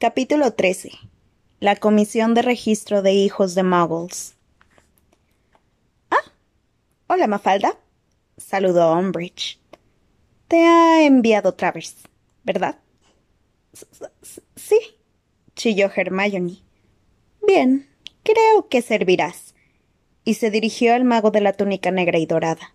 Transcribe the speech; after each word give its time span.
Capítulo 0.00 0.52
13. 0.52 0.92
La 1.58 1.74
Comisión 1.74 2.32
de 2.32 2.42
Registro 2.42 3.02
de 3.02 3.14
Hijos 3.14 3.56
de 3.56 3.64
Muggles. 3.64 4.36
Ah, 6.08 6.22
hola 7.08 7.26
Mafalda, 7.26 7.76
saludó 8.36 8.92
Umbridge. 8.92 9.58
Te 10.46 10.68
ha 10.68 11.04
enviado 11.04 11.54
Travers, 11.54 11.96
¿verdad? 12.44 12.78
Sí, 14.54 14.78
chilló 15.56 15.90
Hermione. 15.92 16.58
Bien, 17.44 17.88
creo 18.22 18.68
que 18.68 18.82
servirás. 18.82 19.56
Y 20.22 20.34
se 20.34 20.52
dirigió 20.52 20.94
al 20.94 21.02
mago 21.02 21.32
de 21.32 21.40
la 21.40 21.54
túnica 21.54 21.90
negra 21.90 22.18
y 22.18 22.26
dorada. 22.26 22.72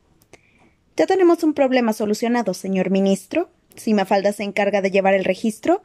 Ya 0.97 1.05
tenemos 1.05 1.41
un 1.45 1.53
problema 1.53 1.93
solucionado, 1.93 2.53
señor 2.53 2.89
ministro. 2.89 3.49
Si 3.77 3.93
Mafalda 3.93 4.33
se 4.33 4.43
encarga 4.43 4.81
de 4.81 4.91
llevar 4.91 5.13
el 5.13 5.23
registro, 5.23 5.83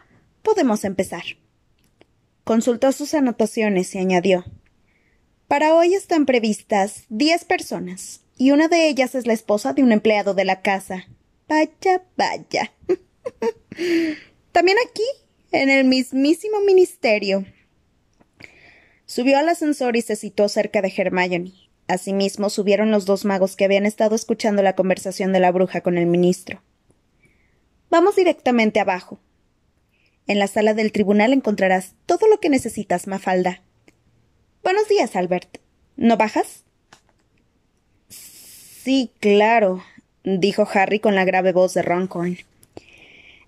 podemos 0.49 0.83
empezar. 0.85 1.25
Consultó 2.43 2.93
sus 2.93 3.13
anotaciones 3.13 3.95
y 3.95 3.99
añadió 3.99 4.47
Para 5.47 5.75
hoy 5.75 5.93
están 5.93 6.25
previstas 6.25 7.05
diez 7.11 7.45
personas, 7.45 8.23
y 8.39 8.53
una 8.53 8.67
de 8.67 8.89
ellas 8.89 9.15
es 9.15 9.27
la 9.27 9.35
esposa 9.35 9.75
de 9.75 9.83
un 9.83 9.93
empleado 9.93 10.33
de 10.33 10.47
la 10.47 10.63
casa. 10.63 11.07
Vaya, 11.49 12.03
vaya. 12.17 12.73
También 14.53 14.79
aquí, 14.89 15.03
en 15.53 15.69
el 15.69 15.85
mismísimo 15.85 16.63
ministerio. 16.63 17.45
Subió 19.05 19.37
al 19.37 19.51
ascensor 19.51 19.97
y 19.97 20.01
se 20.01 20.17
situó 20.17 20.49
cerca 20.49 20.81
de 20.81 20.91
Hermione. 20.97 21.53
Asimismo 21.89 22.49
subieron 22.49 22.91
los 22.91 23.05
dos 23.05 23.27
magos 23.27 23.55
que 23.55 23.67
habían 23.67 23.85
estado 23.85 24.17
escuchando 24.17 24.63
la 24.63 24.75
conversación 24.75 25.35
de 25.35 25.41
la 25.41 25.53
bruja 25.53 25.83
con 25.83 25.99
el 25.99 26.07
ministro. 26.07 26.63
Vamos 27.91 28.17
directamente 28.17 28.81
abajo. 28.81 29.21
En 30.29 30.39
la 30.39 30.47
sala 30.47 30.75
del 30.75 30.93
tribunal 30.93 31.33
encontrarás 31.33 31.95
todo 32.05 32.29
lo 32.29 32.39
que 32.39 32.51
necesitas, 32.51 33.07
Mafalda. 33.07 33.63
Buenos 34.63 34.87
días, 34.87 35.17
Albert. 35.17 35.57
¿No 35.97 36.19
bajas? 36.19 36.65
Sí, 38.09 39.11
claro, 39.21 39.83
dijo 40.25 40.69
Harry 40.71 41.01
con 41.01 41.15
la 41.15 41.25
grave 41.25 41.53
voz 41.53 41.73
de 41.73 41.81
Roncorn. 41.81 42.37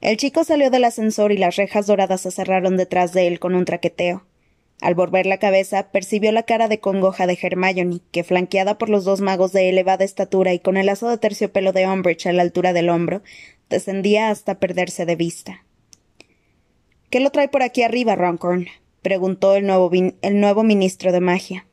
El 0.01 0.17
chico 0.17 0.43
salió 0.43 0.71
del 0.71 0.85
ascensor 0.85 1.33
y 1.33 1.37
las 1.37 1.57
rejas 1.57 1.87
doradas 1.87 2.23
se 2.23 2.31
cerraron 2.31 2.79
detrás 2.79 3.13
de 3.13 3.27
él 3.27 3.41
con 3.41 3.55
un 3.55 3.67
traqueteo. 3.67 4.25
Al 4.81 4.95
volver 4.95 5.27
la 5.27 5.37
cabeza, 5.37 5.91
percibió 5.93 6.33
la 6.33 6.45
cara 6.45 6.67
de 6.67 6.81
congoja 6.81 7.27
de 7.27 7.39
Hermione, 7.41 8.01
que, 8.11 8.25
flanqueada 8.25 8.79
por 8.79 8.89
los 8.89 9.05
dos 9.05 9.21
magos 9.21 9.53
de 9.53 9.69
elevada 9.69 10.07
estatura 10.07 10.55
y 10.55 10.61
con 10.61 10.79
el 10.79 10.87
lazo 10.87 11.11
de 11.11 11.19
terciopelo 11.19 11.73
de 11.73 11.87
Umbridge 11.87 12.27
a 12.27 12.33
la 12.33 12.41
altura 12.41 12.73
del 12.73 12.89
hombro, 12.89 13.21
descendía 13.69 14.31
hasta 14.31 14.59
perderse 14.59 15.05
de 15.05 15.17
vista. 15.17 15.63
¿Qué 17.11 17.19
lo 17.19 17.31
trae 17.31 17.49
por 17.49 17.63
aquí 17.63 17.83
arriba, 17.83 18.15
Roncorn? 18.15 18.69
preguntó 19.03 19.57
el 19.57 19.67
nuevo, 19.67 19.91
el 19.93 20.41
nuevo 20.41 20.63
ministro 20.63 21.11
de 21.11 21.21
magia. 21.21 21.67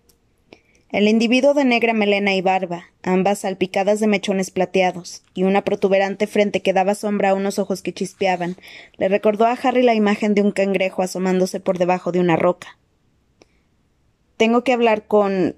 El 0.89 1.07
individuo 1.07 1.53
de 1.53 1.65
negra 1.65 1.93
melena 1.93 2.33
y 2.33 2.41
barba, 2.41 2.85
ambas 3.03 3.39
salpicadas 3.39 3.99
de 3.99 4.07
mechones 4.07 4.51
plateados, 4.51 5.21
y 5.33 5.43
una 5.43 5.63
protuberante 5.63 6.25
frente 6.25 6.61
que 6.61 6.73
daba 6.73 6.95
sombra 6.95 7.31
a 7.31 7.33
unos 7.33 7.59
ojos 7.59 7.81
que 7.81 7.93
chispeaban, 7.93 8.55
le 8.97 9.09
recordó 9.09 9.45
a 9.45 9.51
Harry 9.51 9.83
la 9.83 9.93
imagen 9.93 10.33
de 10.33 10.41
un 10.41 10.51
cangrejo 10.51 11.03
asomándose 11.03 11.59
por 11.59 11.77
debajo 11.77 12.11
de 12.11 12.19
una 12.19 12.35
roca. 12.35 12.79
Tengo 14.37 14.63
que 14.63 14.73
hablar 14.73 15.05
con. 15.05 15.55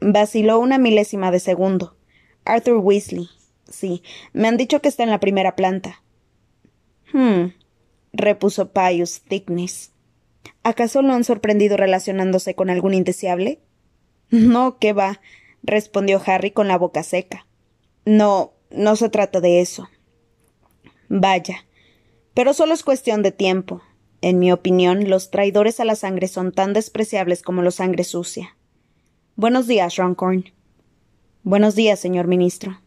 vaciló 0.00 0.60
una 0.60 0.78
milésima 0.78 1.30
de 1.30 1.40
segundo. 1.40 1.96
Arthur 2.44 2.78
Weasley. 2.78 3.28
Sí, 3.68 4.02
me 4.32 4.48
han 4.48 4.56
dicho 4.56 4.80
que 4.80 4.88
está 4.88 5.02
en 5.02 5.10
la 5.10 5.20
primera 5.20 5.56
planta. 5.56 6.02
Hmm, 7.12 7.48
repuso 8.12 8.72
Pius 8.72 9.20
Thickness. 9.22 9.92
¿Acaso 10.62 11.02
lo 11.02 11.12
han 11.12 11.24
sorprendido 11.24 11.76
relacionándose 11.76 12.54
con 12.54 12.70
algún 12.70 12.94
indeseable? 12.94 13.60
No, 14.30 14.78
qué 14.78 14.92
va, 14.92 15.20
respondió 15.62 16.22
Harry 16.24 16.50
con 16.50 16.68
la 16.68 16.78
boca 16.78 17.02
seca. 17.02 17.46
No, 18.04 18.52
no 18.70 18.96
se 18.96 19.08
trata 19.08 19.40
de 19.40 19.60
eso. 19.60 19.88
Vaya. 21.08 21.66
Pero 22.34 22.54
solo 22.54 22.74
es 22.74 22.84
cuestión 22.84 23.22
de 23.22 23.32
tiempo. 23.32 23.82
En 24.22 24.38
mi 24.38 24.52
opinión, 24.52 25.08
los 25.08 25.30
traidores 25.30 25.80
a 25.80 25.84
la 25.84 25.96
sangre 25.96 26.28
son 26.28 26.52
tan 26.52 26.72
despreciables 26.72 27.42
como 27.42 27.62
la 27.62 27.70
sangre 27.70 28.04
sucia. 28.04 28.56
Buenos 29.34 29.66
días, 29.66 29.96
Roncorn. 29.96 30.52
Buenos 31.42 31.74
días, 31.74 31.98
señor 31.98 32.26
ministro. 32.26 32.80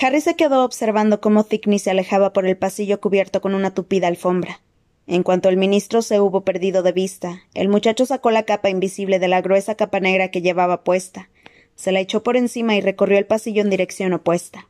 Harry 0.00 0.22
se 0.22 0.34
quedó 0.34 0.64
observando 0.64 1.20
cómo 1.20 1.44
Thickney 1.44 1.78
se 1.78 1.90
alejaba 1.90 2.32
por 2.32 2.46
el 2.46 2.56
pasillo 2.56 3.00
cubierto 3.00 3.42
con 3.42 3.54
una 3.54 3.74
tupida 3.74 4.08
alfombra. 4.08 4.60
En 5.06 5.22
cuanto 5.22 5.48
el 5.48 5.56
ministro 5.56 6.00
se 6.00 6.20
hubo 6.20 6.42
perdido 6.42 6.82
de 6.82 6.92
vista, 6.92 7.42
el 7.52 7.68
muchacho 7.68 8.06
sacó 8.06 8.30
la 8.30 8.44
capa 8.44 8.70
invisible 8.70 9.18
de 9.18 9.28
la 9.28 9.42
gruesa 9.42 9.74
capa 9.74 10.00
negra 10.00 10.30
que 10.30 10.40
llevaba 10.40 10.84
puesta, 10.84 11.28
se 11.74 11.92
la 11.92 12.00
echó 12.00 12.22
por 12.22 12.36
encima 12.36 12.76
y 12.76 12.80
recorrió 12.80 13.18
el 13.18 13.26
pasillo 13.26 13.62
en 13.62 13.70
dirección 13.70 14.12
opuesta. 14.12 14.68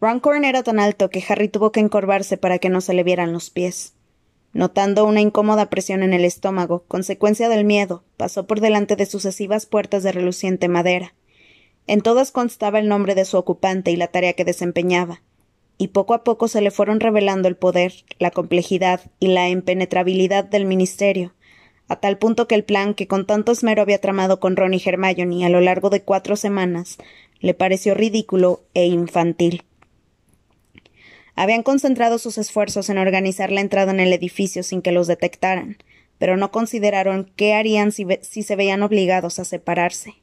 Runcorn 0.00 0.44
era 0.44 0.62
tan 0.62 0.80
alto 0.80 1.10
que 1.10 1.22
Harry 1.28 1.48
tuvo 1.48 1.72
que 1.72 1.80
encorvarse 1.80 2.36
para 2.36 2.58
que 2.58 2.70
no 2.70 2.80
se 2.80 2.94
le 2.94 3.04
vieran 3.04 3.32
los 3.32 3.50
pies. 3.50 3.94
Notando 4.52 5.04
una 5.04 5.20
incómoda 5.20 5.70
presión 5.70 6.02
en 6.02 6.12
el 6.12 6.24
estómago, 6.24 6.84
consecuencia 6.88 7.48
del 7.48 7.64
miedo, 7.64 8.02
pasó 8.16 8.46
por 8.46 8.60
delante 8.60 8.96
de 8.96 9.06
sucesivas 9.06 9.66
puertas 9.66 10.02
de 10.02 10.12
reluciente 10.12 10.68
madera. 10.68 11.14
En 11.90 12.02
todas 12.02 12.30
constaba 12.30 12.78
el 12.78 12.86
nombre 12.86 13.16
de 13.16 13.24
su 13.24 13.36
ocupante 13.36 13.90
y 13.90 13.96
la 13.96 14.06
tarea 14.06 14.34
que 14.34 14.44
desempeñaba, 14.44 15.22
y 15.76 15.88
poco 15.88 16.14
a 16.14 16.22
poco 16.22 16.46
se 16.46 16.60
le 16.60 16.70
fueron 16.70 17.00
revelando 17.00 17.48
el 17.48 17.56
poder, 17.56 17.92
la 18.20 18.30
complejidad 18.30 19.00
y 19.18 19.26
la 19.26 19.48
impenetrabilidad 19.48 20.44
del 20.44 20.66
ministerio, 20.66 21.34
a 21.88 21.96
tal 21.96 22.16
punto 22.16 22.46
que 22.46 22.54
el 22.54 22.62
plan 22.62 22.94
que 22.94 23.08
con 23.08 23.26
tanto 23.26 23.50
esmero 23.50 23.82
había 23.82 24.00
tramado 24.00 24.38
con 24.38 24.54
Ron 24.54 24.72
y 24.72 24.80
Hermione 24.86 25.44
a 25.44 25.48
lo 25.48 25.60
largo 25.60 25.90
de 25.90 26.02
cuatro 26.02 26.36
semanas 26.36 26.96
le 27.40 27.54
pareció 27.54 27.94
ridículo 27.94 28.62
e 28.72 28.86
infantil. 28.86 29.64
Habían 31.34 31.64
concentrado 31.64 32.18
sus 32.18 32.38
esfuerzos 32.38 32.88
en 32.88 32.98
organizar 32.98 33.50
la 33.50 33.62
entrada 33.62 33.90
en 33.90 33.98
el 33.98 34.12
edificio 34.12 34.62
sin 34.62 34.80
que 34.80 34.92
los 34.92 35.08
detectaran, 35.08 35.78
pero 36.18 36.36
no 36.36 36.52
consideraron 36.52 37.32
qué 37.34 37.54
harían 37.54 37.90
si, 37.90 38.06
se 38.44 38.54
veían 38.54 38.84
obligados 38.84 39.40
a 39.40 39.44
separarse. 39.44 40.19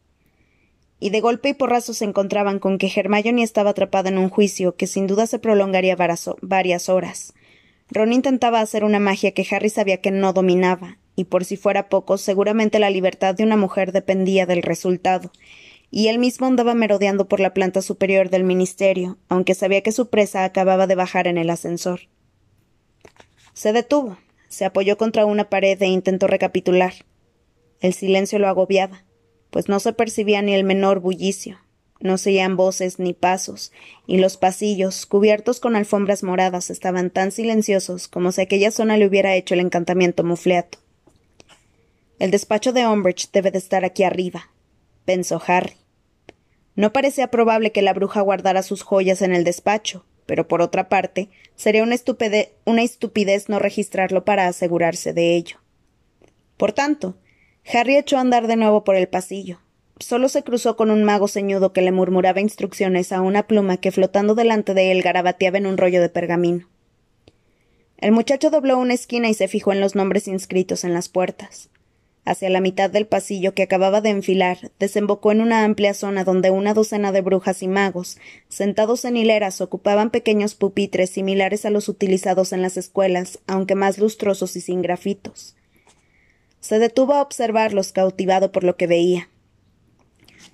Y 1.00 1.12
de 1.12 1.22
golpe 1.22 1.50
y 1.50 1.54
porrazo 1.54 1.94
se 1.94 2.06
encontraban 2.06 2.60
con 2.60 2.78
que 2.78 2.92
Hermione 2.94 3.44
estaba 3.44 3.72
atrapada 3.72 4.10
en 4.10 4.18
un 4.18 4.30
juicio 4.30 4.76
que 4.76 4.88
sin 4.88 5.08
duda 5.08 5.28
se 5.28 5.40
prolongaría 5.40 5.96
varias 5.96 6.90
horas. 6.90 7.34
Ron 7.90 8.14
intentaba 8.14 8.60
hacer 8.60 8.84
una 8.84 9.00
magia 9.00 9.32
que 9.32 9.46
Harry 9.50 9.70
sabía 9.70 10.02
que 10.02 10.12
no 10.12 10.34
dominaba, 10.34 10.98
y 11.16 11.26
por 11.26 11.46
si 11.46 11.56
fuera 11.56 11.90
poco, 11.90 12.18
seguramente 12.18 12.80
la 12.80 12.90
libertad 12.90 13.36
de 13.36 13.44
una 13.44 13.58
mujer 13.58 13.92
dependía 13.92 14.46
del 14.46 14.62
resultado, 14.62 15.32
y 15.90 16.08
él 16.08 16.20
mismo 16.20 16.48
andaba 16.48 16.74
merodeando 16.74 17.28
por 17.28 17.40
la 17.40 17.54
planta 17.54 17.82
superior 17.82 18.30
del 18.30 18.44
ministerio, 18.44 19.18
aunque 19.30 19.56
sabía 19.56 19.82
que 19.82 19.92
su 19.92 20.10
presa 20.10 20.44
acababa 20.44 20.86
de 20.86 20.96
bajar 20.96 21.28
en 21.28 21.38
el 21.38 21.50
ascensor. 21.50 22.02
Se 23.54 23.72
detuvo, 23.72 24.18
se 24.50 24.66
apoyó 24.66 24.98
contra 24.98 25.26
una 25.26 25.50
pared 25.50 25.82
e 25.82 25.88
intentó 25.88 26.28
recapitular. 26.28 26.94
El 27.80 27.94
silencio 27.94 28.38
lo 28.38 28.48
agobiaba, 28.48 29.04
pues 29.58 29.70
no 29.70 29.80
se 29.80 29.92
percibía 29.92 30.44
ni 30.44 30.54
el 30.54 30.64
menor 30.64 31.00
bullicio, 31.00 31.58
no 32.00 32.20
se 32.20 32.30
oían 32.30 32.58
voces 32.58 33.00
ni 33.00 33.14
pasos, 33.14 33.72
y 34.06 34.20
los 34.20 34.38
pasillos, 34.38 35.08
cubiertos 35.08 35.60
con 35.60 35.76
alfombras 35.76 36.22
moradas, 36.22 36.70
estaban 36.70 37.10
tan 37.10 37.32
silenciosos 37.32 38.08
como 38.08 38.32
si 38.32 38.42
aquella 38.42 38.70
zona 38.70 38.98
le 38.98 39.08
hubiera 39.08 39.34
hecho 39.34 39.56
el 39.56 39.62
encantamiento 39.62 40.24
mufleato. 40.24 40.78
El 42.20 42.30
despacho 42.30 42.72
de 42.72 42.86
Umbridge 42.86 43.32
debe 43.32 43.50
de 43.50 43.58
estar 43.58 43.84
aquí 43.84 44.04
arriba, 44.04 44.52
pensó 45.06 45.42
Harry. 45.48 45.78
No 46.76 46.94
parecía 46.94 47.32
probable 47.32 47.72
que 47.72 47.82
la 47.82 47.94
bruja 47.94 48.22
guardara 48.22 48.62
sus 48.62 48.84
joyas 48.84 49.24
en 49.24 49.34
el 49.34 49.44
despacho, 49.44 50.06
pero 50.28 50.48
por 50.48 50.62
otra 50.62 50.88
parte, 50.88 51.32
sería 51.56 51.82
una, 51.82 51.96
una 52.66 52.84
estupidez 52.84 53.50
no 53.50 53.58
registrarlo 53.58 54.24
para 54.24 54.46
asegurarse 54.46 55.14
de 55.14 55.36
ello. 55.36 55.58
Por 56.58 56.74
tanto, 56.74 57.18
Harry 57.74 57.98
echó 57.98 58.18
a 58.18 58.22
andar 58.22 58.48
de 58.48 58.56
nuevo 58.56 58.84
por 58.84 58.96
el 58.96 59.08
pasillo. 59.08 59.60
Solo 60.00 60.30
se 60.30 60.44
cruzó 60.44 60.78
con 60.78 60.90
un 60.90 61.04
mago 61.04 61.28
ceñudo 61.28 61.74
que 61.74 61.82
le 61.82 61.92
murmuraba 61.92 62.40
instrucciones 62.40 63.12
a 63.12 63.22
una 63.22 63.48
pluma 63.48 63.78
que 63.78 63.92
flotando 63.92 64.36
delante 64.36 64.74
de 64.74 64.92
él 64.92 65.02
garabateaba 65.02 65.58
en 65.58 65.66
un 65.66 65.78
rollo 65.78 66.02
de 66.02 66.10
pergamino. 66.10 66.68
El 67.98 68.12
muchacho 68.12 68.52
dobló 68.52 68.78
una 68.78 68.94
esquina 68.94 69.28
y 69.28 69.34
se 69.34 69.48
fijó 69.48 69.74
en 69.74 69.82
los 69.82 69.96
nombres 69.96 70.28
inscritos 70.28 70.84
en 70.84 70.94
las 70.94 71.10
puertas. 71.10 71.70
Hacia 72.26 72.50
la 72.50 72.62
mitad 72.62 72.90
del 72.90 73.08
pasillo 73.08 73.54
que 73.54 73.64
acababa 73.64 74.02
de 74.02 74.10
enfilar, 74.10 74.72
desembocó 74.80 75.32
en 75.32 75.42
una 75.42 75.64
amplia 75.64 75.94
zona 75.94 76.24
donde 76.24 76.52
una 76.52 76.74
docena 76.74 77.12
de 77.12 77.22
brujas 77.22 77.64
y 77.64 77.68
magos, 77.68 78.18
sentados 78.50 79.04
en 79.04 79.18
hileras, 79.18 79.62
ocupaban 79.62 80.12
pequeños 80.12 80.54
pupitres 80.54 81.10
similares 81.10 81.66
a 81.66 81.70
los 81.70 81.90
utilizados 81.90 82.54
en 82.54 82.62
las 82.62 82.78
escuelas, 82.78 83.40
aunque 83.48 83.76
más 83.76 83.98
lustrosos 83.98 84.56
y 84.56 84.62
sin 84.62 84.82
grafitos. 84.82 85.57
Se 86.60 86.80
detuvo 86.80 87.14
a 87.14 87.22
observarlos, 87.22 87.92
cautivado 87.92 88.52
por 88.52 88.64
lo 88.64 88.76
que 88.76 88.88
veía. 88.88 89.30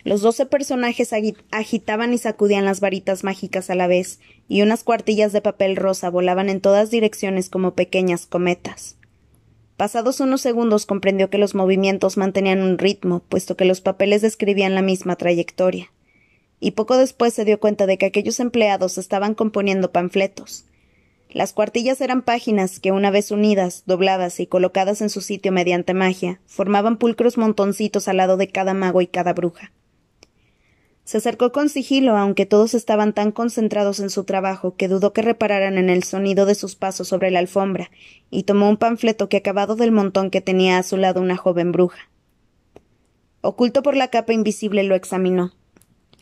Los 0.04 0.22
doce 0.22 0.46
personajes 0.46 1.14
agitaban 1.52 2.14
y 2.14 2.18
sacudían 2.18 2.66
las 2.66 2.82
varitas 2.82 3.24
mágicas 3.24 3.70
a 3.70 3.76
la 3.76 3.88
vez, 3.88 4.20
y 4.50 4.62
unas 4.62 4.84
cuartillas 4.84 5.32
de 5.32 5.42
papel 5.42 5.78
rosa 5.78 6.10
volaban 6.10 6.50
en 6.50 6.60
todas 6.60 6.92
direcciones 6.92 7.50
como 7.50 7.74
pequeñas 7.74 8.26
cometas. 8.26 8.98
Pasados 9.78 10.20
unos 10.20 10.42
segundos 10.42 10.86
comprendió 10.86 11.30
que 11.30 11.38
los 11.38 11.56
movimientos 11.56 12.18
mantenían 12.18 12.62
un 12.62 12.78
ritmo, 12.78 13.22
puesto 13.28 13.56
que 13.56 13.66
los 13.66 13.82
papeles 13.82 14.22
describían 14.22 14.76
la 14.76 14.82
misma 14.82 15.16
trayectoria. 15.16 15.92
Y 16.60 16.72
poco 16.72 16.98
después 16.98 17.34
se 17.34 17.46
dio 17.46 17.60
cuenta 17.60 17.86
de 17.86 17.98
que 17.98 18.06
aquellos 18.06 18.40
empleados 18.40 18.98
estaban 18.98 19.36
componiendo 19.36 19.92
panfletos. 19.92 20.66
Las 21.34 21.52
cuartillas 21.52 22.00
eran 22.00 22.22
páginas 22.22 22.80
que, 22.80 22.92
una 22.92 23.10
vez 23.10 23.32
unidas, 23.32 23.84
dobladas 23.88 24.40
y 24.40 24.46
colocadas 24.46 25.02
en 25.02 25.10
su 25.10 25.20
sitio 25.20 25.52
mediante 25.52 25.96
magia, 25.96 26.40
formaban 26.46 26.98
pulcros 26.98 27.40
montoncitos 27.40 28.08
al 28.08 28.18
lado 28.18 28.38
de 28.38 28.50
cada 28.50 28.76
mago 28.76 29.02
y 29.02 29.08
cada 29.08 29.34
bruja. 29.34 29.72
Se 31.06 31.18
acercó 31.18 31.52
con 31.52 31.70
sigilo, 31.70 32.16
aunque 32.18 32.46
todos 32.46 32.76
estaban 32.76 33.14
tan 33.14 33.32
concentrados 33.32 34.00
en 34.00 34.12
su 34.12 34.26
trabajo 34.26 34.76
que 34.76 34.88
dudó 34.88 35.12
que 35.12 35.24
repararan 35.24 35.80
en 35.80 35.90
el 35.90 36.04
sonido 36.04 36.46
de 36.46 36.54
sus 36.54 36.76
pasos 36.76 37.08
sobre 37.08 37.32
la 37.32 37.40
alfombra, 37.40 37.90
y 38.30 38.44
tomó 38.44 38.70
un 38.70 38.78
panfleto 38.78 39.28
que 39.28 39.38
acabado 39.38 39.76
del 39.76 39.92
montón 39.92 40.30
que 40.30 40.40
tenía 40.40 40.78
a 40.78 40.84
su 40.84 40.98
lado 40.98 41.20
una 41.20 41.36
joven 41.36 41.72
bruja. 41.72 42.12
Oculto 43.42 43.82
por 43.82 43.96
la 43.96 44.10
capa 44.10 44.34
invisible 44.34 44.84
lo 44.84 44.94
examinó. 44.94 45.52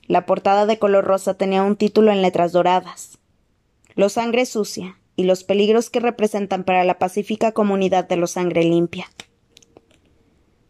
La 0.08 0.26
portada 0.26 0.66
de 0.66 0.80
color 0.80 1.04
rosa 1.04 1.34
tenía 1.34 1.64
un 1.64 1.76
título 1.76 2.14
en 2.14 2.22
letras 2.22 2.54
doradas. 2.54 3.20
Los 3.96 4.14
sangre 4.14 4.46
sucia 4.46 4.98
y 5.16 5.24
los 5.24 5.44
peligros 5.44 5.90
que 5.90 6.00
representan 6.00 6.64
para 6.64 6.84
la 6.84 7.00
pacífica 7.00 7.52
comunidad 7.52 8.08
de 8.08 8.18
los 8.18 8.32
sangre 8.32 8.64
limpia. 8.64 9.08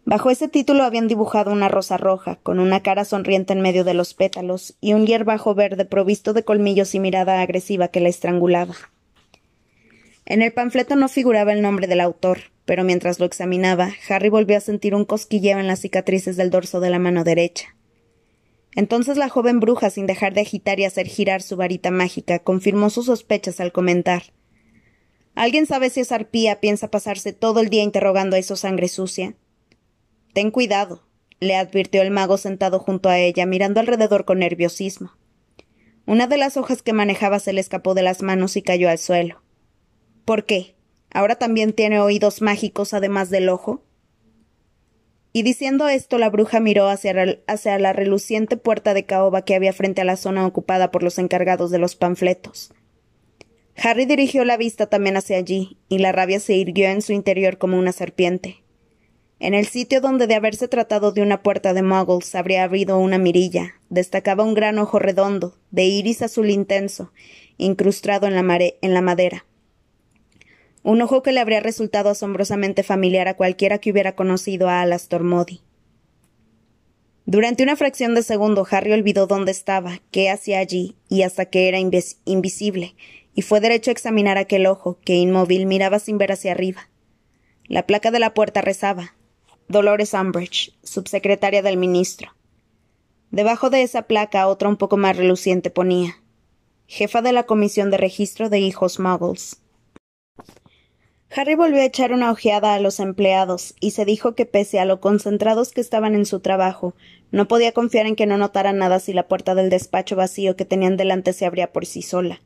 Bajo 0.04 0.32
ese 0.32 0.48
título 0.48 0.84
habían 0.84 1.08
dibujado 1.08 1.52
una 1.52 1.70
rosa 1.70 1.98
roja, 1.98 2.38
con 2.42 2.60
una 2.60 2.82
cara 2.82 3.06
sonriente 3.06 3.54
en 3.54 3.62
medio 3.62 3.84
de 3.84 3.94
los 3.94 4.14
pétalos, 4.14 4.76
y 4.82 4.94
un 4.94 5.06
hierbajo 5.06 5.54
verde 5.54 5.86
provisto 5.86 6.34
de 6.34 6.44
colmillos 6.44 6.96
y 6.96 7.00
mirada 7.00 7.40
agresiva 7.42 7.90
que 7.90 8.00
la 8.00 8.10
estrangulaba. 8.10 8.76
En 10.26 10.42
el 10.42 10.54
panfleto 10.54 10.96
no 10.96 11.08
figuraba 11.08 11.54
el 11.54 11.62
nombre 11.62 11.88
del 11.88 12.02
autor, 12.02 12.40
pero 12.66 12.84
mientras 12.84 13.20
lo 13.20 13.26
examinaba, 13.26 13.92
Harry 14.10 14.30
volvió 14.30 14.58
a 14.58 14.62
sentir 14.62 14.96
un 14.96 15.06
cosquilleo 15.06 15.60
en 15.60 15.68
las 15.68 15.80
cicatrices 15.82 16.36
del 16.36 16.50
dorso 16.50 16.80
de 16.80 16.90
la 16.90 17.00
mano 17.00 17.24
derecha. 17.24 17.76
Entonces 18.76 19.18
la 19.18 19.30
joven 19.30 19.60
bruja, 19.60 19.90
sin 19.90 20.06
dejar 20.06 20.34
de 20.34 20.42
agitar 20.42 20.80
y 20.80 20.86
hacer 20.86 21.08
girar 21.08 21.42
su 21.42 21.58
varita 21.58 21.92
mágica, 21.92 22.40
confirmó 22.40 22.90
sus 22.90 23.08
sospechas 23.08 23.60
al 23.60 23.72
comentar 23.72 24.24
¿Alguien 25.36 25.66
sabe 25.66 25.90
si 25.90 26.02
esa 26.02 26.16
arpía 26.16 26.60
piensa 26.60 26.90
pasarse 26.90 27.32
todo 27.34 27.62
el 27.62 27.70
día 27.70 27.84
interrogando 27.84 28.36
a 28.36 28.40
esos 28.40 28.62
sangre 28.62 28.88
sucia? 28.90 29.36
Ten 30.34 30.52
cuidado, 30.52 31.08
le 31.40 31.56
advirtió 31.56 32.02
el 32.02 32.12
mago 32.12 32.38
sentado 32.38 32.80
junto 32.80 33.10
a 33.10 33.18
ella, 33.18 33.46
mirando 33.46 33.80
alrededor 33.80 34.26
con 34.26 34.40
nerviosismo. 34.40 35.14
Una 36.06 36.28
de 36.28 36.38
las 36.38 36.58
hojas 36.58 36.82
que 36.82 36.94
manejaba 36.94 37.40
se 37.40 37.54
le 37.54 37.62
escapó 37.62 37.94
de 37.94 38.04
las 38.04 38.22
manos 38.22 38.58
y 38.58 38.62
cayó 38.62 38.90
al 38.90 38.98
suelo. 38.98 39.42
¿Por 40.26 40.46
qué? 40.46 40.76
¿Ahora 41.14 41.36
también 41.36 41.74
tiene 41.74 42.00
oídos 42.00 42.42
mágicos 42.42 42.94
además 42.94 43.30
del 43.30 43.50
ojo? 43.50 43.84
Y 45.34 45.44
diciendo 45.44 45.88
esto, 45.88 46.18
la 46.18 46.30
bruja 46.30 46.60
miró 46.60 46.90
hacia, 46.90 47.14
la 47.14 47.94
reluciente 47.94 48.58
puerta 48.58 48.94
de 48.94 49.06
caoba 49.06 49.44
que 49.44 49.56
había 49.56 49.72
frente 49.72 50.02
a 50.02 50.06
la 50.06 50.18
zona 50.18 50.46
ocupada 50.46 50.92
por 50.92 51.04
los 51.04 51.18
encargados 51.20 51.72
de 51.72 51.80
los 51.80 51.96
panfletos. 51.96 52.74
Harry 53.78 54.06
dirigió 54.06 54.44
la 54.44 54.58
vista 54.58 54.88
también 54.88 55.16
hacia 55.16 55.38
allí, 55.38 55.78
y 55.88 56.00
la 56.00 56.12
rabia 56.12 56.40
se 56.42 56.56
irguió 56.56 56.90
en 56.90 57.02
su 57.02 57.14
interior 57.14 57.58
como 57.58 57.80
una 57.80 57.94
serpiente. 57.94 58.58
En 59.40 59.54
el 59.54 59.66
sitio 59.66 60.02
donde 60.02 60.28
de 60.28 60.36
haberse 60.36 60.68
tratado 60.68 61.14
de 61.14 61.22
una 61.22 61.42
puerta 61.42 61.74
de 61.74 61.82
muggles 61.82 62.36
habría 62.36 62.64
habido 62.64 63.00
una 63.00 63.18
mirilla, 63.18 63.76
destacaba 63.90 64.44
un 64.44 64.54
gran 64.54 64.78
ojo 64.78 65.00
redondo, 65.00 65.58
de 65.72 65.86
iris 65.86 66.22
azul 66.22 66.50
intenso, 66.50 67.12
incrustado 67.58 68.28
en 68.28 68.36
la 68.36 69.02
madera. 69.02 69.46
Un 70.84 71.02
ojo 71.02 71.22
que 71.22 71.32
le 71.32 71.40
habría 71.40 71.60
resultado 71.60 72.10
asombrosamente 72.10 72.84
familiar 72.84 73.28
a 73.28 73.36
cualquiera 73.36 73.78
que 73.78 73.92
hubiera 73.92 74.16
conocido 74.16 74.68
a 74.68 74.82
Alastor 74.82 75.24
Modi. 75.24 75.62
Durante 77.26 77.62
una 77.64 77.76
fracción 77.76 78.16
de 78.16 78.24
segundo 78.24 78.66
Harry 78.70 78.92
olvidó 78.92 79.28
dónde 79.28 79.52
estaba, 79.52 80.02
qué 80.10 80.30
hacía 80.30 80.60
allí, 80.60 80.96
y 81.08 81.22
hasta 81.22 81.46
que 81.46 81.68
era 81.68 81.78
invisible, 81.80 82.96
y 83.36 83.44
fue 83.44 83.60
derecho 83.60 83.92
a 83.92 83.94
examinar 83.94 84.38
aquel 84.38 84.66
ojo, 84.66 84.98
que 85.06 85.16
inmóvil 85.16 85.68
miraba 85.68 86.00
sin 86.00 86.18
ver 86.18 86.32
hacia 86.32 86.52
arriba. 86.52 86.90
La 87.66 87.86
placa 87.86 88.12
de 88.12 88.20
la 88.20 88.34
puerta 88.34 88.62
rezaba 88.62 89.16
Dolores 89.68 90.14
Umbridge, 90.14 90.74
subsecretaria 90.84 91.62
del 91.62 91.78
ministro. 91.78 92.36
Debajo 93.30 93.70
de 93.70 93.84
esa 93.84 94.02
placa 94.02 94.48
otra 94.48 94.68
un 94.68 94.76
poco 94.76 94.98
más 94.98 95.16
reluciente 95.16 95.70
ponía 95.70 96.22
Jefa 96.88 97.22
de 97.22 97.32
la 97.32 97.44
Comisión 97.44 97.90
de 97.90 97.98
Registro 97.98 98.50
de 98.50 98.60
Hijos 98.60 99.00
Muggles. 99.00 99.62
Harry 101.34 101.56
volvió 101.56 101.80
a 101.80 101.86
echar 101.86 102.12
una 102.12 102.30
ojeada 102.30 102.74
a 102.74 102.80
los 102.80 103.00
empleados 103.00 103.74
y 103.80 103.92
se 103.92 104.04
dijo 104.04 104.36
que 104.36 104.46
pese 104.46 104.80
a 104.80 104.86
lo 104.86 105.00
concentrados 105.00 105.72
que 105.72 105.80
estaban 105.80 106.14
en 106.14 106.26
su 106.26 106.42
trabajo, 106.42 106.94
no 107.32 107.48
podía 107.48 107.72
confiar 107.72 108.06
en 108.06 108.18
que 108.18 108.26
no 108.26 108.38
notaran 108.38 108.78
nada 108.78 109.00
si 109.00 109.14
la 109.14 109.30
puerta 109.30 109.56
del 109.56 109.70
despacho 109.70 110.18
vacío 110.18 110.58
que 110.58 110.66
tenían 110.66 110.98
delante 110.98 111.32
se 111.32 111.46
abría 111.46 111.72
por 111.72 111.86
sí 111.86 112.02
sola. 112.02 112.42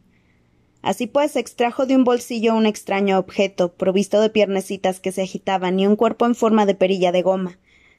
Así 0.84 1.08
pues, 1.08 1.36
extrajo 1.36 1.88
de 1.88 1.96
un 1.96 2.04
bolsillo 2.04 2.54
un 2.54 2.68
extraño 2.68 3.18
objeto, 3.18 3.74
provisto 3.74 4.22
de 4.22 4.30
piernecitas 4.30 5.00
que 5.00 5.12
se 5.12 5.24
agitaban 5.24 5.80
y 5.80 5.88
un 5.88 5.96
cuerpo 5.96 6.28
en 6.28 6.36
forma 6.36 6.68
de 6.68 6.76
perilla 6.76 7.12
de 7.12 7.24
goma. 7.24 7.58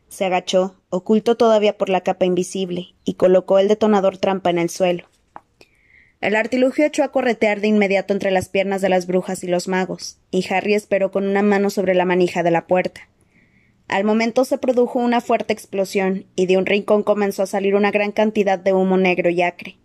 Se 0.09 0.25
agachó, 0.25 0.77
oculto 0.88 1.37
todavía 1.37 1.77
por 1.77 1.88
la 1.88 2.03
capa 2.03 2.27
invisible, 2.27 2.94
y 3.05 3.15
colocó 3.15 3.59
el 3.59 3.67
detonador 3.67 4.19
trampa 4.19 4.50
en 4.50 4.59
el 4.59 4.71
suelo. 4.71 5.09
El 6.20 6.34
artilugio 6.34 6.86
echó 6.86 7.04
a 7.04 7.12
corretear 7.12 7.60
de 7.60 7.68
inmediato 7.68 8.14
entre 8.14 8.30
las 8.30 8.48
piernas 8.48 8.80
de 8.80 8.88
las 8.88 9.06
brujas 9.06 9.44
y 9.44 9.48
los 9.48 9.68
magos, 9.68 10.18
y 10.30 10.46
Harry 10.50 10.74
esperó 10.74 11.10
con 11.10 11.26
una 11.26 11.42
mano 11.42 11.68
sobre 11.68 11.94
la 11.94 12.06
manija 12.06 12.42
de 12.42 12.50
la 12.50 12.66
puerta. 12.66 13.08
Al 13.88 14.04
momento 14.04 14.44
se 14.44 14.58
produjo 14.58 14.98
una 14.98 15.20
fuerte 15.20 15.52
explosión, 15.52 16.26
y 16.34 16.46
de 16.46 16.56
un 16.56 16.66
rincón 16.66 17.02
comenzó 17.02 17.42
a 17.42 17.46
salir 17.46 17.74
una 17.74 17.90
gran 17.90 18.12
cantidad 18.12 18.58
de 18.58 18.72
humo 18.72 18.96
negro 18.96 19.30
y 19.30 19.42
acre. 19.42 19.76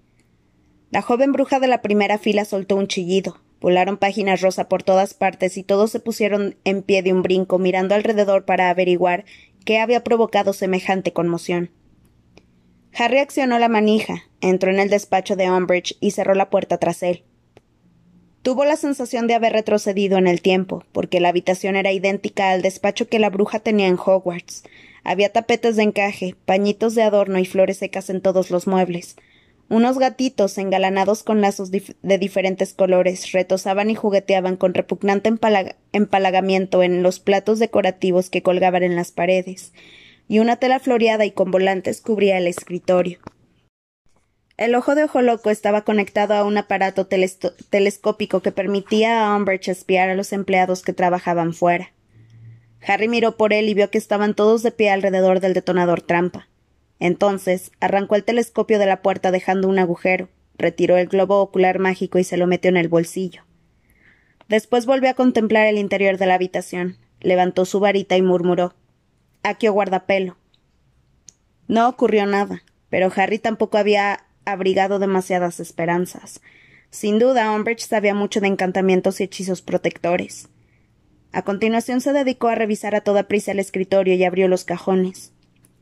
La 0.90 1.02
joven 1.02 1.32
bruja 1.32 1.60
de 1.60 1.68
la 1.68 1.82
primera 1.82 2.18
fila 2.18 2.46
soltó 2.46 2.76
un 2.76 2.88
chillido. 2.88 3.42
Volaron 3.60 3.98
páginas 3.98 4.42
rosa 4.42 4.68
por 4.68 4.84
todas 4.84 5.14
partes 5.14 5.56
y 5.58 5.64
todos 5.64 5.92
se 5.92 6.00
pusieron 6.00 6.56
en 6.64 6.82
pie 6.82 7.04
de 7.04 7.14
un 7.14 7.22
brinco 7.22 7.60
mirando 7.60 7.94
alrededor 7.94 8.44
para 8.44 8.70
averiguar 8.70 9.24
qué 9.66 9.80
había 9.80 10.04
provocado 10.04 10.52
semejante 10.52 11.14
conmoción. 11.14 11.70
Harry 12.94 13.20
accionó 13.20 13.60
la 13.60 13.70
manija, 13.70 14.24
entró 14.42 14.72
en 14.72 14.80
el 14.80 14.90
despacho 14.90 15.36
de 15.36 15.50
Umbridge 15.50 15.98
y 16.00 16.12
cerró 16.12 16.36
la 16.36 16.50
puerta 16.50 16.78
tras 16.78 17.04
él. 17.04 17.24
Tuvo 18.42 18.66
la 18.66 18.76
sensación 18.76 19.28
de 19.28 19.36
haber 19.36 19.54
retrocedido 19.54 20.18
en 20.18 20.28
el 20.28 20.42
tiempo, 20.42 20.84
porque 20.92 21.20
la 21.20 21.30
habitación 21.30 21.76
era 21.76 21.92
idéntica 21.92 22.52
al 22.52 22.62
despacho 22.62 23.08
que 23.08 23.20
la 23.20 23.30
bruja 23.30 23.60
tenía 23.60 23.88
en 23.88 23.98
Hogwarts. 23.98 24.64
Había 25.04 25.32
tapetes 25.32 25.76
de 25.76 25.84
encaje, 25.84 26.36
pañitos 26.46 26.96
de 26.96 27.04
adorno 27.04 27.40
y 27.40 27.46
flores 27.46 27.78
secas 27.78 28.10
en 28.10 28.22
todos 28.22 28.52
los 28.52 28.68
muebles, 28.68 29.16
unos 29.72 29.98
gatitos 29.98 30.58
engalanados 30.58 31.24
con 31.24 31.40
lazos 31.40 31.72
de 31.72 32.18
diferentes 32.18 32.74
colores 32.74 33.32
retosaban 33.32 33.90
y 33.90 33.96
jugueteaban 33.96 34.58
con 34.58 34.74
repugnante 34.74 35.32
empalagamiento 35.94 36.84
en 36.84 37.04
los 37.04 37.22
platos 37.22 37.58
decorativos 37.58 38.30
que 38.30 38.44
colgaban 38.44 38.84
en 38.84 38.98
las 38.98 39.14
paredes, 39.14 39.72
y 40.32 40.40
una 40.40 40.56
tela 40.56 40.80
floreada 40.80 41.26
y 41.26 41.32
con 41.32 41.52
volantes 41.52 42.00
cubría 42.00 42.38
el 42.38 42.48
escritorio. 42.48 43.20
El 44.56 44.76
ojo 44.76 44.96
de 44.96 45.04
ojo 45.04 45.22
loco 45.22 45.50
estaba 45.50 45.82
conectado 45.82 46.36
a 46.36 46.46
un 46.46 46.58
aparato 46.58 47.06
telescópico 47.06 48.40
que 48.40 48.54
permitía 48.54 49.26
a 49.26 49.36
Umbridge 49.36 49.68
espiar 49.68 50.08
a 50.10 50.16
los 50.16 50.32
empleados 50.32 50.84
que 50.84 50.94
trabajaban 50.94 51.54
fuera. 51.54 51.92
Harry 52.88 53.10
miró 53.10 53.36
por 53.36 53.52
él 53.52 53.68
y 53.68 53.74
vio 53.74 53.92
que 53.92 53.98
estaban 53.98 54.34
todos 54.34 54.64
de 54.64 54.72
pie 54.72 54.90
alrededor 54.90 55.42
del 55.42 55.54
detonador 55.54 56.02
trampa. 56.02 56.48
Entonces 56.98 57.74
arrancó 57.82 58.16
el 58.16 58.24
telescopio 58.24 58.80
de 58.80 58.86
la 58.86 59.02
puerta 59.02 59.32
dejando 59.32 59.68
un 59.68 59.80
agujero, 59.80 60.30
retiró 60.58 60.96
el 60.96 61.08
globo 61.08 61.42
ocular 61.42 61.78
mágico 61.78 62.20
y 62.20 62.24
se 62.24 62.38
lo 62.38 62.48
metió 62.48 62.70
en 62.70 62.78
el 62.78 62.88
bolsillo. 62.88 63.44
Después 64.48 64.86
volvió 64.86 65.10
a 65.10 65.14
contemplar 65.14 65.68
el 65.68 65.78
interior 65.78 66.18
de 66.18 66.28
la 66.28 66.36
habitación, 66.36 66.96
levantó 67.20 67.66
su 67.66 67.82
varita 67.82 68.16
y 68.16 68.22
murmuró 68.22 68.76
Aquí 69.44 69.68
o 69.68 69.74
guardapelo. 69.74 70.38
No 71.68 71.88
ocurrió 71.90 72.26
nada, 72.26 72.64
pero 72.90 73.12
Harry 73.16 73.40
tampoco 73.40 73.78
había 73.78 74.26
abrigado 74.46 75.00
demasiadas 75.00 75.60
esperanzas. 75.60 76.42
Sin 76.90 77.20
duda, 77.20 77.52
Umbridge 77.52 77.88
sabía 77.88 78.14
mucho 78.14 78.42
de 78.42 78.48
encantamientos 78.48 79.20
y 79.20 79.24
hechizos 79.24 79.62
protectores. 79.62 80.50
A 81.32 81.44
continuación 81.44 82.02
se 82.02 82.12
dedicó 82.12 82.50
a 82.50 82.56
revisar 82.56 82.94
a 82.94 83.02
toda 83.02 83.28
prisa 83.28 83.54
el 83.54 83.60
escritorio 83.60 84.16
y 84.16 84.24
abrió 84.26 84.50
los 84.50 84.66
cajones. 84.66 85.32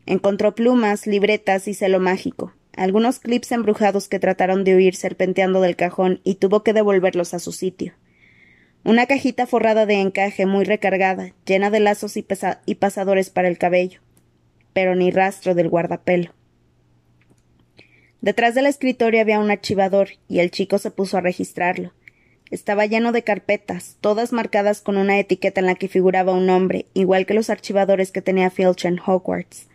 Encontró 0.06 0.54
plumas, 0.54 1.08
libretas 1.08 1.68
y 1.68 1.74
celo 1.74 2.00
mágico, 2.00 2.54
algunos 2.76 3.20
clips 3.20 3.52
embrujados 3.52 4.08
que 4.08 4.20
trataron 4.20 4.64
de 4.64 4.76
huir 4.76 4.96
serpenteando 4.96 5.60
del 5.62 5.76
cajón 5.76 6.22
y 6.24 6.36
tuvo 6.36 6.64
que 6.64 6.74
devolverlos 6.74 7.34
a 7.34 7.40
su 7.40 7.52
sitio. 7.52 7.94
Una 8.86 9.08
cajita 9.08 9.46
forrada 9.46 9.86
de 9.86 9.96
encaje 9.96 10.46
muy 10.46 10.64
recargada, 10.64 11.34
llena 11.46 11.70
de 11.70 11.82
lazos 11.82 12.16
y, 12.16 12.76
pasadores 12.76 13.30
para 13.30 13.50
el 13.50 13.58
cabello, 13.58 14.00
pero 14.72 14.96
ni 14.96 15.12
rastro 15.12 15.54
del 15.54 15.68
guardapelo. 15.68 16.34
Detrás 18.22 18.56
del 18.56 18.66
escritorio 18.66 19.20
había 19.20 19.40
un 19.40 19.52
archivador, 19.52 20.10
y 20.30 20.40
el 20.40 20.50
chico 20.50 20.78
se 20.78 20.92
puso 20.92 21.18
a 21.18 21.22
registrarlo. 21.22 21.94
Estaba 22.52 22.86
lleno 22.86 23.12
de 23.12 23.24
carpetas, 23.24 23.98
todas 24.00 24.32
marcadas 24.32 24.82
con 24.82 24.98
una 24.98 25.20
etiqueta 25.20 25.60
en 25.60 25.68
la 25.68 25.76
que 25.76 25.90
figuraba 25.90 26.34
un 26.34 26.46
nombre, 26.46 26.86
igual 26.94 27.26
que 27.26 27.34
los 27.34 27.50
archivadores 27.50 28.12
que 28.12 28.22
tenía 28.22 28.50
Filch 28.50 28.86
en 28.86 29.00
Hogwarts. 29.00 29.68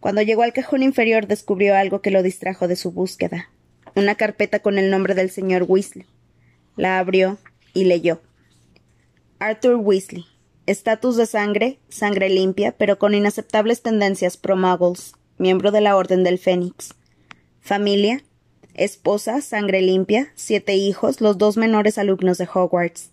Cuando 0.00 0.22
llegó 0.22 0.42
al 0.42 0.52
cajón 0.52 0.82
inferior 0.82 1.26
descubrió 1.26 1.74
algo 1.74 2.02
que 2.02 2.10
lo 2.10 2.22
distrajo 2.22 2.68
de 2.68 2.76
su 2.76 2.92
búsqueda. 2.92 3.50
Una 3.96 4.14
carpeta 4.14 4.60
con 4.60 4.78
el 4.78 4.90
nombre 4.90 5.14
del 5.14 5.30
señor 5.30 5.64
Weasley. 5.66 6.06
La 6.76 7.00
abrió 7.00 7.38
y 7.78 7.84
leyó. 7.84 8.20
Arthur 9.38 9.76
Weasley. 9.76 10.26
Estatus 10.66 11.16
de 11.16 11.26
sangre, 11.26 11.78
sangre 11.88 12.28
limpia, 12.28 12.72
pero 12.72 12.98
con 12.98 13.14
inaceptables 13.14 13.82
tendencias 13.82 14.36
pro-muggles. 14.36 15.12
Miembro 15.38 15.70
de 15.70 15.80
la 15.80 15.96
Orden 15.96 16.24
del 16.24 16.38
Fénix. 16.38 16.94
Familia. 17.60 18.24
Esposa, 18.74 19.40
sangre 19.40 19.80
limpia, 19.80 20.32
siete 20.34 20.74
hijos, 20.74 21.20
los 21.20 21.38
dos 21.38 21.56
menores 21.56 21.98
alumnos 21.98 22.38
de 22.38 22.48
Hogwarts. 22.52 23.10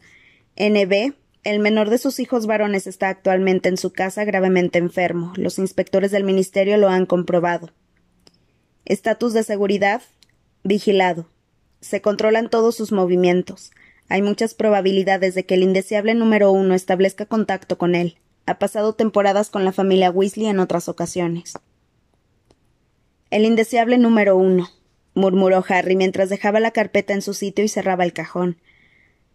NB, 0.57 1.13
el 1.43 1.59
menor 1.59 1.91
de 1.91 1.99
sus 1.99 2.19
hijos 2.19 2.47
varones 2.47 2.87
está 2.87 3.09
actualmente 3.09 3.69
en 3.69 3.77
su 3.77 3.93
casa 3.93 4.25
gravemente 4.25 4.79
enfermo. 4.79 5.33
Los 5.35 5.59
inspectores 5.59 6.09
del 6.09 6.23
ministerio 6.23 6.77
lo 6.77 6.89
han 6.89 7.05
comprobado. 7.05 7.71
Estatus 8.85 9.33
de 9.33 9.43
seguridad. 9.43 10.01
Vigilado. 10.63 11.29
Se 11.81 12.01
controlan 12.01 12.49
todos 12.49 12.75
sus 12.75 12.91
movimientos. 12.91 13.71
Hay 14.07 14.21
muchas 14.21 14.53
probabilidades 14.53 15.35
de 15.35 15.45
que 15.45 15.55
el 15.55 15.63
indeseable 15.63 16.13
número 16.13 16.51
uno 16.51 16.75
establezca 16.75 17.25
contacto 17.25 17.77
con 17.77 17.95
él. 17.95 18.17
Ha 18.45 18.59
pasado 18.59 18.93
temporadas 18.93 19.49
con 19.49 19.65
la 19.65 19.71
familia 19.71 20.11
Weasley 20.11 20.47
en 20.47 20.59
otras 20.59 20.87
ocasiones. 20.87 21.53
El 23.31 23.45
indeseable 23.45 23.97
número 23.97 24.37
uno, 24.37 24.69
murmuró 25.15 25.63
Harry 25.67 25.95
mientras 25.95 26.29
dejaba 26.29 26.59
la 26.59 26.71
carpeta 26.71 27.13
en 27.13 27.23
su 27.23 27.33
sitio 27.33 27.65
y 27.65 27.69
cerraba 27.69 28.03
el 28.03 28.13
cajón. 28.13 28.57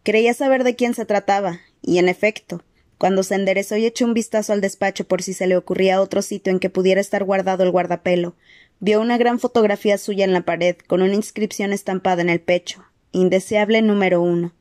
Creía 0.04 0.32
saber 0.34 0.62
de 0.62 0.76
quién 0.76 0.94
se 0.94 1.04
trataba, 1.04 1.60
y 1.82 1.98
en 1.98 2.08
efecto, 2.08 2.62
cuando 2.98 3.22
se 3.22 3.34
enderezó 3.34 3.76
y 3.76 3.86
echó 3.86 4.04
un 4.04 4.14
vistazo 4.14 4.52
al 4.52 4.60
despacho 4.60 5.08
por 5.08 5.22
si 5.22 5.32
se 5.32 5.46
le 5.46 5.56
ocurría 5.56 6.00
otro 6.00 6.22
sitio 6.22 6.52
en 6.52 6.60
que 6.60 6.70
pudiera 6.70 7.00
estar 7.00 7.24
guardado 7.24 7.64
el 7.64 7.70
guardapelo, 7.70 8.36
vio 8.78 9.00
una 9.00 9.18
gran 9.18 9.40
fotografía 9.40 9.98
suya 9.98 10.24
en 10.24 10.32
la 10.32 10.42
pared, 10.42 10.76
con 10.86 11.02
una 11.02 11.14
inscripción 11.14 11.72
estampada 11.72 12.22
en 12.22 12.30
el 12.30 12.40
pecho. 12.40 12.84
Indeseable 13.12 13.82
número 13.82 14.22
uno. 14.22 14.52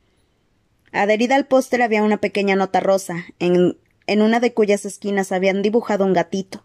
Adherida 0.92 1.36
al 1.36 1.46
póster 1.46 1.82
había 1.82 2.02
una 2.02 2.18
pequeña 2.18 2.56
nota 2.56 2.80
rosa, 2.80 3.26
en, 3.38 3.78
en 4.06 4.22
una 4.22 4.40
de 4.40 4.52
cuyas 4.54 4.84
esquinas 4.84 5.32
habían 5.32 5.62
dibujado 5.62 6.04
un 6.04 6.12
gatito. 6.12 6.64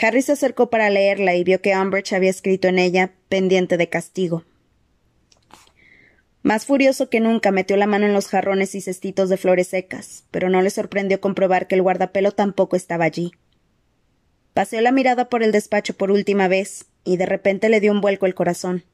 Harry 0.00 0.22
se 0.22 0.32
acercó 0.32 0.68
para 0.68 0.90
leerla 0.90 1.34
y 1.34 1.44
vio 1.44 1.62
que 1.62 1.76
Umbridge 1.76 2.12
había 2.12 2.30
escrito 2.30 2.68
en 2.68 2.78
ella 2.78 3.12
pendiente 3.28 3.76
de 3.76 3.88
castigo. 3.88 4.44
Más 6.42 6.66
furioso 6.66 7.08
que 7.08 7.18
nunca 7.18 7.50
metió 7.50 7.76
la 7.76 7.86
mano 7.86 8.06
en 8.06 8.12
los 8.12 8.28
jarrones 8.28 8.74
y 8.74 8.80
cestitos 8.80 9.28
de 9.28 9.36
flores 9.36 9.68
secas, 9.68 10.24
pero 10.30 10.48
no 10.48 10.62
le 10.62 10.70
sorprendió 10.70 11.20
comprobar 11.20 11.66
que 11.66 11.74
el 11.74 11.82
guardapelo 11.82 12.30
tampoco 12.32 12.76
estaba 12.76 13.04
allí. 13.04 13.32
Paseó 14.52 14.80
la 14.80 14.92
mirada 14.92 15.28
por 15.28 15.42
el 15.42 15.50
despacho 15.50 15.94
por 15.94 16.10
última 16.10 16.46
vez, 16.46 16.86
y 17.04 17.16
de 17.16 17.26
repente 17.26 17.68
le 17.68 17.80
dio 17.80 17.90
un 17.90 18.00
vuelco 18.00 18.26
el 18.26 18.34
corazón. 18.34 18.84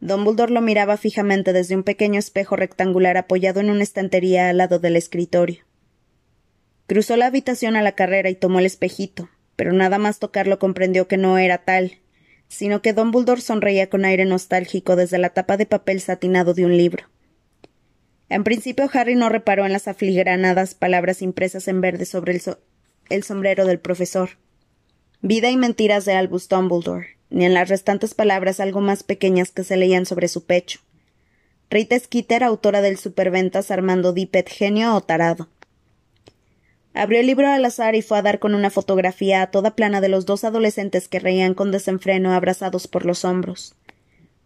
Dumbledore 0.00 0.52
lo 0.52 0.60
miraba 0.60 0.96
fijamente 0.96 1.52
desde 1.52 1.74
un 1.74 1.82
pequeño 1.82 2.18
espejo 2.18 2.54
rectangular 2.54 3.16
apoyado 3.16 3.60
en 3.60 3.70
una 3.70 3.82
estantería 3.82 4.48
al 4.48 4.58
lado 4.58 4.78
del 4.78 4.96
escritorio. 4.96 5.64
Cruzó 6.86 7.16
la 7.16 7.26
habitación 7.26 7.76
a 7.76 7.82
la 7.82 7.92
carrera 7.92 8.30
y 8.30 8.36
tomó 8.36 8.60
el 8.60 8.66
espejito, 8.66 9.28
pero 9.56 9.72
nada 9.72 9.98
más 9.98 10.20
tocarlo 10.20 10.58
comprendió 10.58 11.08
que 11.08 11.16
no 11.16 11.36
era 11.36 11.58
tal, 11.58 11.98
sino 12.46 12.80
que 12.80 12.92
Dumbledore 12.92 13.40
sonreía 13.40 13.90
con 13.90 14.04
aire 14.04 14.24
nostálgico 14.24 14.96
desde 14.96 15.18
la 15.18 15.30
tapa 15.30 15.56
de 15.56 15.66
papel 15.66 16.00
satinado 16.00 16.54
de 16.54 16.64
un 16.64 16.76
libro. 16.76 17.04
En 18.30 18.44
principio 18.44 18.88
Harry 18.92 19.16
no 19.16 19.28
reparó 19.28 19.66
en 19.66 19.72
las 19.72 19.88
afligranadas 19.88 20.74
palabras 20.74 21.22
impresas 21.22 21.66
en 21.66 21.80
verde 21.80 22.06
sobre 22.06 22.34
el, 22.34 22.42
el 23.10 23.22
sombrero 23.24 23.66
del 23.66 23.80
profesor. 23.80 24.30
Vida 25.20 25.50
y 25.50 25.56
mentiras 25.56 26.04
de 26.04 26.12
Albus 26.12 26.48
Dumbledore, 26.48 27.17
ni 27.30 27.44
en 27.44 27.54
las 27.54 27.68
restantes 27.68 28.14
palabras 28.14 28.60
algo 28.60 28.80
más 28.80 29.02
pequeñas 29.02 29.50
que 29.50 29.64
se 29.64 29.76
leían 29.76 30.06
sobre 30.06 30.28
su 30.28 30.44
pecho. 30.44 30.80
Rita 31.70 31.98
Skeeter, 31.98 32.44
autora 32.44 32.80
del 32.80 32.96
superventas 32.96 33.70
Armando 33.70 34.12
Dippet, 34.12 34.48
genio 34.48 34.94
o 34.94 35.00
tarado. 35.02 35.48
Abrió 36.94 37.20
el 37.20 37.26
libro 37.26 37.46
al 37.48 37.64
azar 37.64 37.94
y 37.94 38.02
fue 38.02 38.18
a 38.18 38.22
dar 38.22 38.38
con 38.38 38.54
una 38.54 38.70
fotografía 38.70 39.42
a 39.42 39.50
toda 39.50 39.76
plana 39.76 40.00
de 40.00 40.08
los 40.08 40.26
dos 40.26 40.44
adolescentes 40.44 41.08
que 41.08 41.20
reían 41.20 41.54
con 41.54 41.70
desenfreno 41.70 42.32
abrazados 42.32 42.88
por 42.88 43.04
los 43.04 43.24
hombros. 43.24 43.74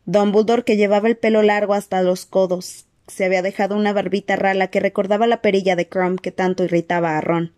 Dumbledore, 0.05 0.65
que 0.65 0.77
llevaba 0.77 1.09
el 1.09 1.17
pelo 1.17 1.43
largo 1.43 1.75
hasta 1.75 2.03
los 2.03 2.27
codos, 2.27 2.87
se 3.07 3.25
había 3.25 3.43
dejado 3.43 3.77
una 3.77 3.93
barbita 3.93 4.37
rala 4.37 4.69
que 4.69 4.81
recordaba 4.81 5.27
la 5.27 5.41
perilla 5.41 5.77
de 5.77 5.89
Crumb 5.89 6.21
que 6.21 6.33
tanto 6.33 6.65
irritaba 6.65 7.17
a 7.17 7.21
Ron. 7.21 7.53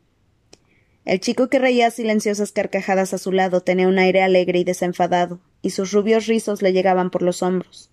El 1.04 1.20
chico 1.20 1.48
que 1.48 1.58
reía 1.58 1.90
silenciosas 1.90 2.52
carcajadas 2.52 3.12
a 3.12 3.18
su 3.18 3.30
lado 3.30 3.60
tenía 3.60 3.88
un 3.88 3.98
aire 3.98 4.22
alegre 4.22 4.60
y 4.60 4.64
desenfadado, 4.64 5.40
y 5.60 5.70
sus 5.70 5.92
rubios 5.92 6.26
rizos 6.26 6.62
le 6.62 6.72
llegaban 6.72 7.10
por 7.10 7.20
los 7.20 7.42
hombros. 7.42 7.90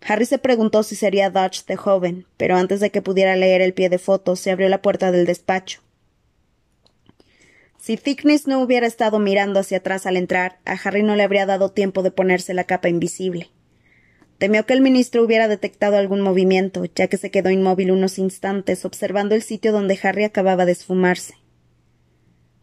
Harry 0.00 0.26
se 0.26 0.38
preguntó 0.38 0.82
si 0.82 0.96
sería 0.96 1.30
Dodge 1.30 1.64
de 1.66 1.76
joven, 1.76 2.26
pero 2.36 2.56
antes 2.56 2.80
de 2.80 2.90
que 2.90 3.02
pudiera 3.02 3.36
leer 3.36 3.60
el 3.60 3.74
pie 3.74 3.88
de 3.88 3.98
foto 3.98 4.36
se 4.36 4.50
abrió 4.50 4.68
la 4.68 4.82
puerta 4.82 5.12
del 5.12 5.26
despacho. 5.26 5.80
Si 7.78 7.96
Thickness 7.96 8.48
no 8.48 8.60
hubiera 8.60 8.86
estado 8.86 9.18
mirando 9.20 9.60
hacia 9.60 9.78
atrás 9.78 10.04
al 10.06 10.16
entrar, 10.16 10.58
a 10.64 10.72
Harry 10.72 11.02
no 11.04 11.14
le 11.14 11.22
habría 11.22 11.46
dado 11.46 11.70
tiempo 11.70 12.02
de 12.02 12.10
ponerse 12.10 12.52
la 12.52 12.64
capa 12.64 12.88
invisible. 12.88 13.50
Temió 14.38 14.66
que 14.66 14.74
el 14.74 14.80
ministro 14.80 15.22
hubiera 15.22 15.48
detectado 15.48 15.96
algún 15.96 16.20
movimiento, 16.20 16.84
ya 16.84 17.06
que 17.06 17.16
se 17.16 17.30
quedó 17.30 17.50
inmóvil 17.50 17.90
unos 17.90 18.18
instantes 18.18 18.84
observando 18.84 19.34
el 19.34 19.42
sitio 19.42 19.72
donde 19.72 19.98
Harry 20.02 20.24
acababa 20.24 20.64
de 20.64 20.72
esfumarse. 20.72 21.34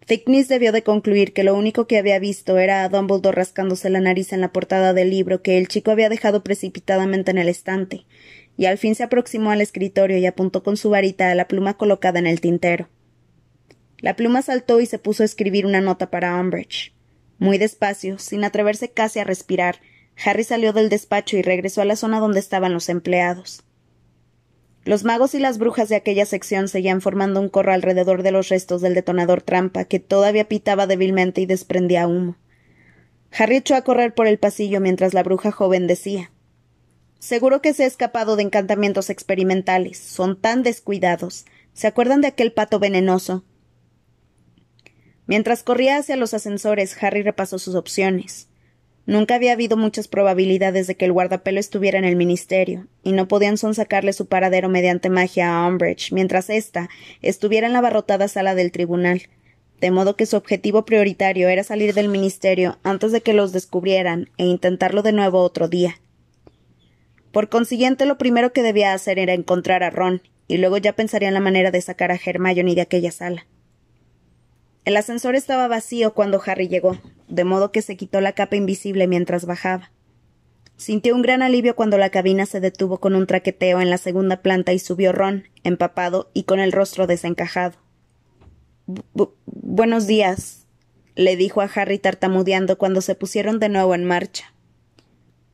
Thickness 0.06 0.48
debió 0.48 0.72
de 0.72 0.84
concluir 0.84 1.34
que 1.34 1.44
lo 1.44 1.56
único 1.56 1.88
que 1.88 1.98
había 1.98 2.20
visto 2.20 2.60
era 2.60 2.84
a 2.84 2.90
Dumbledore 2.90 3.36
rascándose 3.36 3.90
la 3.90 4.00
nariz 4.00 4.34
en 4.34 4.42
la 4.42 4.52
portada 4.52 4.94
del 4.94 5.10
libro 5.10 5.42
que 5.42 5.58
el 5.58 5.68
chico 5.68 5.90
había 5.90 6.10
dejado 6.10 6.44
precipitadamente 6.44 7.32
en 7.32 7.40
el 7.40 7.50
estante, 7.50 8.06
y 8.56 8.66
al 8.66 8.78
fin 8.78 8.94
se 8.94 9.04
aproximó 9.04 9.50
al 9.50 9.62
escritorio 9.62 10.18
y 10.20 10.28
apuntó 10.28 10.62
con 10.62 10.78
su 10.78 10.92
varita 10.92 11.32
a 11.32 11.36
la 11.36 11.48
pluma 11.48 11.76
colocada 11.76 12.20
en 12.20 12.28
el 12.28 12.40
tintero. 12.40 12.88
La 13.98 14.16
pluma 14.16 14.44
saltó 14.44 14.80
y 14.80 14.86
se 14.86 15.00
puso 15.00 15.24
a 15.24 15.26
escribir 15.26 15.66
una 15.66 15.82
nota 15.82 16.12
para 16.12 16.40
Umbridge. 16.40 16.94
Muy 17.40 17.58
despacio, 17.58 18.20
sin 18.20 18.44
atreverse 18.44 18.92
casi 18.92 19.18
a 19.18 19.24
respirar, 19.24 19.82
Harry 20.24 20.44
salió 20.44 20.72
del 20.72 20.90
despacho 20.90 21.36
y 21.36 21.42
regresó 21.42 21.82
a 21.82 21.86
la 21.86 21.96
zona 21.96 22.20
donde 22.20 22.40
estaban 22.40 22.74
los 22.74 22.90
empleados. 22.90 23.65
Los 24.86 25.04
magos 25.04 25.34
y 25.34 25.40
las 25.40 25.58
brujas 25.58 25.90
de 25.90 25.96
aquella 25.96 26.28
sección 26.28 26.68
seguían 26.68 27.02
formando 27.02 27.42
un 27.42 27.50
corro 27.50 27.74
alrededor 27.74 28.22
de 28.22 28.32
los 28.32 28.50
restos 28.50 28.82
del 28.82 28.94
detonador 28.94 29.42
trampa, 29.42 29.86
que 29.86 30.00
todavía 30.00 30.48
pitaba 30.48 30.86
débilmente 30.86 31.42
y 31.42 31.48
desprendía 31.48 32.08
humo. 32.08 32.38
Harry 33.32 33.58
echó 33.58 33.76
a 33.76 33.82
correr 33.82 34.14
por 34.14 34.28
el 34.28 34.38
pasillo 34.38 34.80
mientras 34.80 35.16
la 35.16 35.24
bruja 35.24 35.52
joven 35.52 35.88
decía 35.88 36.32
Seguro 37.18 37.62
que 37.62 37.74
se 37.74 37.84
ha 37.84 37.88
escapado 37.88 38.36
de 38.36 38.44
encantamientos 38.44 39.10
experimentales. 39.10 39.98
Son 39.98 40.40
tan 40.40 40.62
descuidados. 40.62 41.46
¿Se 41.74 41.88
acuerdan 41.88 42.22
de 42.22 42.28
aquel 42.28 42.54
pato 42.54 42.78
venenoso? 42.78 43.44
Mientras 45.26 45.64
corría 45.64 45.98
hacia 45.98 46.16
los 46.16 46.36
ascensores, 46.36 46.96
Harry 47.02 47.24
repasó 47.24 47.58
sus 47.58 47.74
opciones. 47.74 48.48
Nunca 49.08 49.36
había 49.36 49.54
habido 49.54 49.78
muchas 49.78 50.08
probabilidades 50.08 50.88
de 50.88 50.96
que 50.96 51.06
el 51.06 51.12
guardapelo 51.12 51.60
estuviera 51.60 52.00
en 52.00 52.06
el 52.06 52.16
ministerio, 52.16 52.88
y 53.04 53.12
no 53.12 53.28
podían 53.28 53.58
sonsacarle 53.58 54.14
su 54.14 54.26
paradero 54.26 54.68
mediante 54.68 55.10
magia 55.10 55.56
a 55.56 55.68
Umbridge, 55.68 56.12
mientras 56.12 56.50
ésta 56.50 56.90
estuviera 57.22 57.68
en 57.68 57.74
la 57.74 57.80
abarrotada 57.80 58.28
sala 58.28 58.56
del 58.56 58.72
tribunal, 58.72 59.22
de 59.80 59.92
modo 59.92 60.16
que 60.16 60.26
su 60.26 60.38
objetivo 60.38 60.86
prioritario 60.86 61.50
era 61.50 61.64
salir 61.64 61.94
del 61.94 62.10
ministerio 62.10 62.80
antes 62.82 63.12
de 63.12 63.22
que 63.22 63.34
los 63.34 63.52
descubrieran 63.52 64.30
e 64.38 64.46
intentarlo 64.46 65.04
de 65.04 65.12
nuevo 65.12 65.42
otro 65.42 65.68
día. 65.68 66.00
Por 67.32 67.50
consiguiente, 67.50 68.06
lo 68.06 68.18
primero 68.18 68.54
que 68.54 68.64
debía 68.64 68.94
hacer 68.94 69.20
era 69.20 69.34
encontrar 69.34 69.84
a 69.84 69.92
Ron, 69.92 70.24
y 70.48 70.58
luego 70.58 70.78
ya 70.78 70.94
pensaría 70.94 71.28
en 71.28 71.34
la 71.34 71.40
manera 71.42 71.70
de 71.70 71.82
sacar 71.82 72.12
a 72.12 72.20
Hermione 72.24 72.76
de 72.76 72.82
aquella 72.82 73.12
sala. 73.12 73.46
El 74.86 74.98
ascensor 74.98 75.36
estaba 75.36 75.68
vacío 75.68 76.14
cuando 76.14 76.40
Harry 76.46 76.68
llegó, 76.68 76.98
de 77.28 77.44
modo 77.44 77.72
que 77.72 77.82
se 77.82 77.98
quitó 77.98 78.22
la 78.22 78.34
capa 78.34 78.56
invisible 78.56 79.08
mientras 79.08 79.46
bajaba. 79.46 79.92
Sintió 80.78 81.16
un 81.16 81.24
gran 81.24 81.42
alivio 81.42 81.76
cuando 81.76 81.98
la 81.98 82.12
cabina 82.12 82.46
se 82.46 82.60
detuvo 82.60 83.00
con 83.00 83.16
un 83.16 83.26
traqueteo 83.26 83.82
en 83.82 83.90
la 83.90 83.98
segunda 83.98 84.44
planta 84.44 84.74
y 84.74 84.80
subió 84.80 85.12
Ron, 85.12 85.48
empapado 85.64 86.30
y 86.34 86.44
con 86.44 86.60
el 86.60 86.72
rostro 86.72 87.08
desencajado. 87.08 87.80
Buenos 89.46 90.06
días, 90.06 90.68
le 91.16 91.36
dijo 91.36 91.62
a 91.62 91.70
Harry 91.74 91.98
tartamudeando 91.98 92.78
cuando 92.78 93.02
se 93.02 93.16
pusieron 93.16 93.60
de 93.60 93.70
nuevo 93.70 93.96
en 93.96 94.06
marcha. 94.06 94.54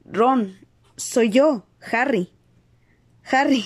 Ron, 0.03 0.57
soy 0.97 1.29
yo, 1.29 1.65
Harry. 1.89 2.31
Harry. 3.23 3.63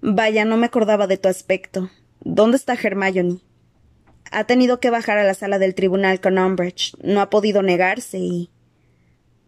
Vaya, 0.00 0.44
no 0.44 0.56
me 0.56 0.66
acordaba 0.66 1.06
de 1.06 1.18
tu 1.18 1.28
aspecto. 1.28 1.88
¿Dónde 2.20 2.56
está 2.56 2.74
Hermione? 2.74 3.40
Ha 4.30 4.44
tenido 4.44 4.80
que 4.80 4.90
bajar 4.90 5.18
a 5.18 5.24
la 5.24 5.34
sala 5.34 5.58
del 5.58 5.74
tribunal 5.74 6.20
con 6.20 6.38
Umbridge. 6.38 6.94
No 7.02 7.20
ha 7.20 7.30
podido 7.30 7.62
negarse 7.62 8.18
y. 8.18 8.50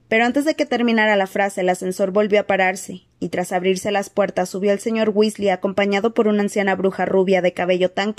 Pero 0.09 0.25
antes 0.25 0.45
de 0.45 0.57
que 0.57 0.67
terminara 0.67 1.15
la 1.17 1.29
frase, 1.29 1.61
el 1.61 1.69
ascensor 1.69 2.11
volvió 2.11 2.41
a 2.41 2.47
pararse, 2.47 3.03
y 3.21 3.29
tras 3.29 3.53
abrirse 3.53 3.93
las 3.93 4.11
puertas 4.11 4.49
subió 4.49 4.73
el 4.73 4.81
señor 4.81 5.11
Weasley 5.11 5.51
acompañado 5.51 6.15
por 6.15 6.27
una 6.27 6.43
anciana 6.43 6.75
bruja 6.75 7.05
rubia 7.05 7.43
de 7.43 7.53
cabello 7.53 7.93
tan 7.93 8.13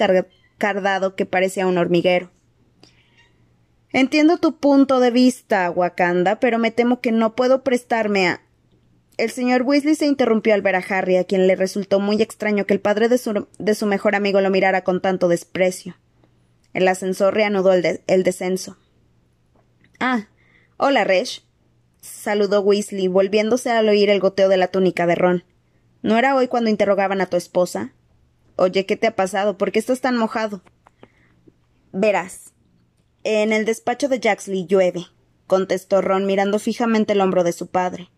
cardado 0.57 1.15
que 1.15 1.25
parecía 1.25 1.67
un 1.67 1.77
hormiguero. 1.77 2.31
Entiendo 3.91 4.37
tu 4.37 4.57
punto 4.57 5.01
de 5.01 5.11
vista, 5.11 5.69
Wakanda, 5.69 6.39
pero 6.39 6.59
me 6.59 6.71
temo 6.71 7.01
que 7.01 7.11
no 7.11 7.35
puedo 7.35 7.61
prestarme 7.63 8.29
a. 8.29 8.41
El 9.17 9.29
señor 9.29 9.63
Weasley 9.63 9.95
se 9.95 10.05
interrumpió 10.05 10.53
al 10.53 10.61
ver 10.61 10.77
a 10.77 10.85
Harry, 10.87 11.17
a 11.17 11.25
quien 11.25 11.45
le 11.45 11.57
resultó 11.57 11.99
muy 11.99 12.21
extraño 12.21 12.65
que 12.65 12.73
el 12.73 12.79
padre 12.79 13.09
de 13.09 13.17
su, 13.17 13.47
de 13.59 13.75
su 13.75 13.85
mejor 13.85 14.15
amigo 14.15 14.39
lo 14.39 14.49
mirara 14.49 14.85
con 14.85 15.01
tanto 15.01 15.27
desprecio. 15.27 15.95
El 16.73 16.87
ascensor 16.87 17.33
reanudó 17.33 17.73
el, 17.73 18.23
descenso. 18.23 18.77
Ah, 19.99 20.27
hola, 20.77 21.03
Resh 21.03 21.43
saludó 22.01 22.61
Weasley, 22.61 23.07
volviéndose 23.07 23.69
al 23.71 23.87
oír 23.87 24.09
el 24.09 24.19
goteo 24.19 24.49
de 24.49 24.57
la 24.57 24.67
túnica 24.67 25.05
de 25.05 25.15
Ron. 25.15 25.43
¿No 26.01 26.17
era 26.17 26.35
hoy 26.35 26.47
cuando 26.47 26.69
interrogaban 26.69 27.21
a 27.21 27.27
tu 27.27 27.37
esposa? 27.37 27.93
Oye, 28.55 28.85
¿qué 28.85 28.95
te 28.95 29.07
ha 29.07 29.15
pasado? 29.15 29.57
¿Por 29.57 29.71
qué 29.71 29.79
estás 29.79 30.01
tan 30.01 30.17
mojado? 30.17 30.61
Verás. 31.91 32.53
En 33.23 33.53
el 33.53 33.65
despacho 33.65 34.09
de 34.09 34.19
Jaxley 34.19 34.65
llueve, 34.65 35.05
contestó 35.45 36.01
Ron 36.01 36.25
mirando 36.25 36.57
fijamente 36.57 37.13
el 37.13 37.21
hombro 37.21 37.43
de 37.43 37.53
su 37.53 37.67
padre. 37.67 38.09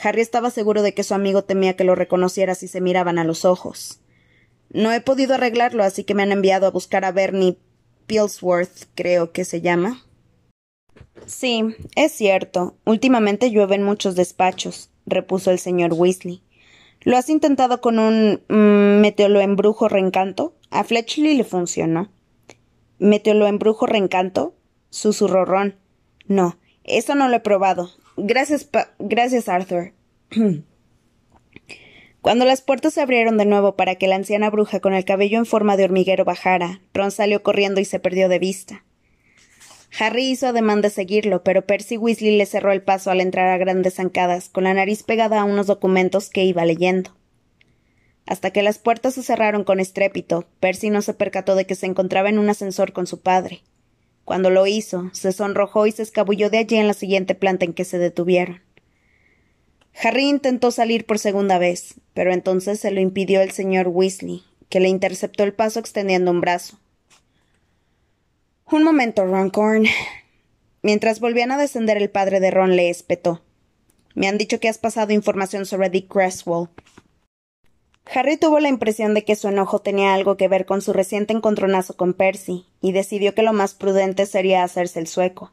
Harry 0.00 0.20
estaba 0.20 0.50
seguro 0.50 0.82
de 0.82 0.94
que 0.94 1.02
su 1.02 1.14
amigo 1.14 1.42
temía 1.42 1.74
que 1.74 1.84
lo 1.84 1.94
reconociera 1.94 2.54
si 2.54 2.68
se 2.68 2.80
miraban 2.80 3.18
a 3.18 3.24
los 3.24 3.44
ojos. 3.44 4.00
No 4.70 4.92
he 4.92 5.00
podido 5.00 5.34
arreglarlo, 5.34 5.82
así 5.82 6.04
que 6.04 6.14
me 6.14 6.22
han 6.22 6.32
enviado 6.32 6.66
a 6.66 6.70
buscar 6.70 7.04
a 7.04 7.12
Bernie 7.12 7.58
Pillsworth, 8.06 8.86
creo 8.94 9.32
que 9.32 9.44
se 9.44 9.60
llama. 9.60 10.02
Sí, 11.26 11.62
es 11.94 12.12
cierto. 12.12 12.76
Últimamente 12.84 13.50
llueve 13.50 13.76
en 13.76 13.82
muchos 13.82 14.14
despachos, 14.14 14.90
repuso 15.06 15.50
el 15.50 15.58
señor 15.58 15.92
Weasley. 15.92 16.42
¿Lo 17.02 17.16
has 17.16 17.28
intentado 17.30 17.80
con 17.80 17.98
un 17.98 18.42
mm, 18.48 19.00
meteolo 19.00 19.40
embrujo 19.40 19.88
reencanto? 19.88 20.54
A 20.70 20.84
Fletchley 20.84 21.36
le 21.36 21.44
funcionó. 21.44 22.10
¿Meteolo 22.98 23.46
embrujo 23.46 23.86
reencanto? 23.86 24.54
susurró 24.90 25.44
Ron. 25.44 25.76
No, 26.26 26.58
eso 26.84 27.14
no 27.14 27.28
lo 27.28 27.36
he 27.36 27.40
probado. 27.40 27.90
Gracias, 28.16 28.68
gracias, 28.98 29.48
Arthur. 29.48 29.92
Cuando 32.26 32.44
las 32.44 32.60
puertas 32.60 32.92
se 32.92 33.00
abrieron 33.00 33.38
de 33.38 33.44
nuevo 33.44 33.76
para 33.76 33.94
que 33.94 34.08
la 34.08 34.16
anciana 34.16 34.50
bruja 34.50 34.80
con 34.80 34.94
el 34.94 35.04
cabello 35.04 35.38
en 35.38 35.46
forma 35.46 35.76
de 35.76 35.84
hormiguero 35.84 36.24
bajara, 36.24 36.80
Ron 36.92 37.12
salió 37.12 37.44
corriendo 37.44 37.80
y 37.80 37.84
se 37.84 38.00
perdió 38.00 38.28
de 38.28 38.40
vista. 38.40 38.84
Harry 39.96 40.24
hizo 40.24 40.48
ademán 40.48 40.80
de 40.80 40.90
seguirlo, 40.90 41.44
pero 41.44 41.64
Percy 41.66 41.96
Weasley 41.96 42.36
le 42.36 42.44
cerró 42.46 42.72
el 42.72 42.82
paso 42.82 43.12
al 43.12 43.20
entrar 43.20 43.50
a 43.50 43.58
grandes 43.58 43.94
zancadas, 43.94 44.48
con 44.48 44.64
la 44.64 44.74
nariz 44.74 45.04
pegada 45.04 45.40
a 45.40 45.44
unos 45.44 45.68
documentos 45.68 46.28
que 46.28 46.42
iba 46.42 46.64
leyendo. 46.64 47.16
Hasta 48.26 48.50
que 48.50 48.64
las 48.64 48.80
puertas 48.80 49.14
se 49.14 49.22
cerraron 49.22 49.62
con 49.62 49.78
estrépito, 49.78 50.48
Percy 50.58 50.90
no 50.90 51.02
se 51.02 51.14
percató 51.14 51.54
de 51.54 51.64
que 51.64 51.76
se 51.76 51.86
encontraba 51.86 52.28
en 52.28 52.40
un 52.40 52.48
ascensor 52.48 52.92
con 52.92 53.06
su 53.06 53.20
padre. 53.20 53.62
Cuando 54.24 54.50
lo 54.50 54.66
hizo, 54.66 55.10
se 55.12 55.30
sonrojó 55.30 55.86
y 55.86 55.92
se 55.92 56.02
escabulló 56.02 56.50
de 56.50 56.58
allí 56.58 56.74
en 56.74 56.88
la 56.88 56.94
siguiente 56.94 57.36
planta 57.36 57.66
en 57.66 57.72
que 57.72 57.84
se 57.84 58.00
detuvieron. 58.00 58.65
Harry 60.02 60.28
intentó 60.28 60.70
salir 60.70 61.06
por 61.06 61.18
segunda 61.18 61.58
vez, 61.58 61.94
pero 62.12 62.32
entonces 62.32 62.80
se 62.80 62.90
lo 62.90 63.00
impidió 63.00 63.40
el 63.40 63.52
señor 63.52 63.88
Weasley, 63.88 64.44
que 64.68 64.80
le 64.80 64.88
interceptó 64.88 65.42
el 65.42 65.54
paso 65.54 65.80
extendiendo 65.80 66.30
un 66.30 66.40
brazo. 66.40 66.78
Un 68.70 68.82
momento, 68.82 69.24
Roncorn. 69.24 69.86
Mientras 70.82 71.20
volvían 71.20 71.50
a 71.50 71.56
descender, 71.56 71.96
el 71.96 72.10
padre 72.10 72.40
de 72.40 72.50
Ron 72.50 72.76
le 72.76 72.90
espetó. 72.90 73.42
Me 74.14 74.28
han 74.28 74.38
dicho 74.38 74.60
que 74.60 74.68
has 74.68 74.78
pasado 74.78 75.12
información 75.12 75.66
sobre 75.66 75.88
Dick 75.88 76.12
Creswell. 76.12 76.68
Harry 78.14 78.36
tuvo 78.36 78.60
la 78.60 78.68
impresión 78.68 79.14
de 79.14 79.24
que 79.24 79.34
su 79.34 79.48
enojo 79.48 79.80
tenía 79.80 80.14
algo 80.14 80.36
que 80.36 80.48
ver 80.48 80.66
con 80.66 80.82
su 80.82 80.92
reciente 80.92 81.32
encontronazo 81.32 81.96
con 81.96 82.12
Percy, 82.12 82.66
y 82.80 82.92
decidió 82.92 83.34
que 83.34 83.42
lo 83.42 83.52
más 83.52 83.74
prudente 83.74 84.26
sería 84.26 84.62
hacerse 84.62 85.00
el 85.00 85.06
sueco. 85.06 85.52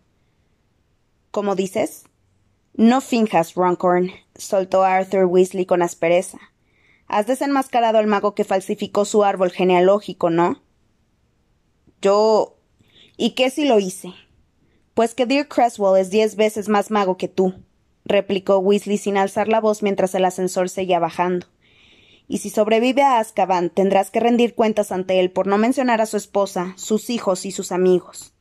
¿Cómo 1.31 1.55
dices? 1.55 2.03
No 2.75 3.01
finjas, 3.01 3.53
Roncorn, 3.55 4.11
soltó 4.35 4.83
Arthur 4.83 5.25
Weasley 5.25 5.65
con 5.65 5.81
aspereza. 5.81 6.39
Has 7.07 7.27
desenmascarado 7.27 7.97
al 7.97 8.07
mago 8.07 8.33
que 8.35 8.43
falsificó 8.43 9.05
su 9.05 9.23
árbol 9.23 9.51
genealógico, 9.51 10.29
¿no? 10.29 10.61
Yo. 12.01 12.57
¿Y 13.17 13.31
qué 13.31 13.49
si 13.49 13.65
lo 13.65 13.79
hice? 13.79 14.13
Pues 14.93 15.15
que 15.15 15.25
Dear 15.25 15.47
Creswell 15.47 15.99
es 15.99 16.09
diez 16.09 16.35
veces 16.35 16.69
más 16.69 16.91
mago 16.91 17.17
que 17.17 17.27
tú, 17.27 17.55
replicó 18.05 18.59
Weasley 18.59 18.97
sin 18.97 19.17
alzar 19.17 19.47
la 19.47 19.59
voz 19.59 19.83
mientras 19.83 20.13
el 20.15 20.25
ascensor 20.25 20.69
seguía 20.69 20.99
bajando. 20.99 21.47
Y 22.27 22.39
si 22.39 22.49
sobrevive 22.49 23.01
a 23.01 23.19
Azkaban, 23.19 23.69
tendrás 23.69 24.09
que 24.09 24.19
rendir 24.19 24.55
cuentas 24.55 24.91
ante 24.91 25.19
él 25.19 25.31
por 25.31 25.47
no 25.47 25.57
mencionar 25.57 26.01
a 26.01 26.05
su 26.05 26.17
esposa, 26.17 26.73
sus 26.77 27.09
hijos 27.09 27.45
y 27.45 27.51
sus 27.51 27.71
amigos. 27.71 28.33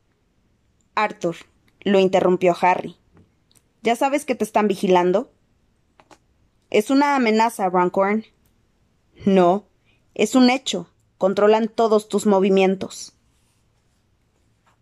Arthur, 0.95 1.35
lo 1.81 1.99
interrumpió 1.99 2.55
Harry. 2.61 2.97
¿Ya 3.81 3.95
sabes 3.95 4.25
que 4.25 4.35
te 4.35 4.45
están 4.45 4.67
vigilando? 4.67 5.32
Es 6.73 6.89
una 6.89 7.15
amenaza, 7.15 7.69
Runcorn. 7.69 8.25
No, 9.27 9.65
es 10.15 10.33
un 10.33 10.49
hecho. 10.49 10.87
Controlan 11.19 11.67
todos 11.67 12.09
tus 12.09 12.25
movimientos. 12.25 13.13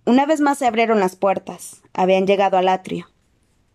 Una 0.05 0.25
vez 0.25 0.39
más 0.39 0.57
se 0.57 0.67
abrieron 0.67 1.01
las 1.01 1.17
puertas. 1.17 1.81
Habían 1.91 2.25
llegado 2.25 2.57
al 2.57 2.69
atrio. 2.69 3.09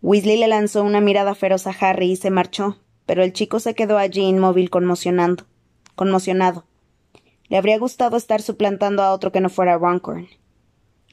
Weasley 0.00 0.38
le 0.38 0.48
lanzó 0.48 0.82
una 0.82 1.02
mirada 1.02 1.34
feroz 1.34 1.66
a 1.66 1.76
Harry 1.78 2.12
y 2.12 2.16
se 2.16 2.30
marchó, 2.30 2.78
pero 3.04 3.22
el 3.22 3.34
chico 3.34 3.60
se 3.60 3.74
quedó 3.74 3.98
allí 3.98 4.22
inmóvil 4.22 4.70
conmocionando. 4.70 5.44
conmocionado. 5.94 6.64
Le 7.48 7.58
habría 7.58 7.78
gustado 7.78 8.16
estar 8.16 8.40
suplantando 8.40 9.02
a 9.02 9.12
otro 9.12 9.30
que 9.30 9.42
no 9.42 9.50
fuera 9.50 9.76
Runcorn. 9.76 10.26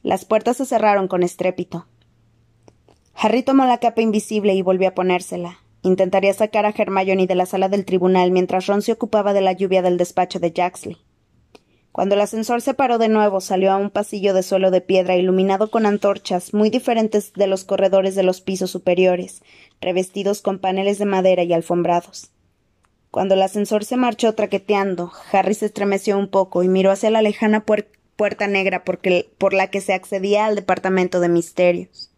Las 0.03 0.23
puertas 0.23 0.55
se 0.55 0.65
cerraron 0.65 1.09
con 1.09 1.21
estrépito. 1.21 1.85
Harry 3.13 3.43
tomó 3.43 3.65
la 3.65 3.79
capa 3.79 4.01
invisible 4.01 4.53
y 4.53 4.61
volvió 4.61 4.87
a 4.87 4.95
ponérsela. 4.95 5.62
Intentaría 5.83 6.33
sacar 6.33 6.65
a 6.65 6.73
Hermione 6.75 7.27
de 7.27 7.35
la 7.35 7.45
sala 7.45 7.67
del 7.67 7.83
tribunal 7.83 8.31
mientras 8.31 8.67
Ron 8.67 8.81
se 8.81 8.93
ocupaba 8.93 9.33
de 9.33 9.41
la 9.41 9.51
lluvia 9.51 9.81
del 9.81 9.97
despacho 9.97 10.39
de 10.39 10.53
Jaxley. 10.55 10.97
Cuando 11.91 12.15
el 12.15 12.21
ascensor 12.21 12.61
se 12.61 12.73
paró 12.73 12.97
de 12.97 13.09
nuevo, 13.09 13.41
salió 13.41 13.69
a 13.69 13.75
un 13.75 13.91
pasillo 13.91 14.33
de 14.33 14.43
suelo 14.43 14.71
de 14.71 14.79
piedra 14.79 15.17
iluminado 15.17 15.69
con 15.69 15.85
antorchas 15.85 16.53
muy 16.53 16.69
diferentes 16.69 17.33
de 17.33 17.47
los 17.47 17.65
corredores 17.65 18.15
de 18.15 18.23
los 18.23 18.39
pisos 18.39 18.71
superiores, 18.71 19.43
revestidos 19.81 20.41
con 20.41 20.57
paneles 20.57 20.99
de 20.99 21.05
madera 21.05 21.43
y 21.43 21.51
alfombrados. 21.51 22.31
Cuando 23.11 23.35
el 23.35 23.41
ascensor 23.41 23.83
se 23.83 23.97
marchó 23.97 24.33
traqueteando, 24.33 25.11
Harry 25.33 25.53
se 25.53 25.65
estremeció 25.65 26.17
un 26.17 26.29
poco 26.29 26.63
y 26.63 26.69
miró 26.69 26.91
hacia 26.91 27.11
la 27.11 27.21
lejana 27.21 27.65
puerta 28.15 28.47
negra 28.47 28.85
por 28.85 29.53
la 29.53 29.67
que 29.67 29.81
se 29.81 29.93
accedía 29.93 30.45
al 30.45 30.55
departamento 30.55 31.19
de 31.19 31.27
misterios. 31.27 32.12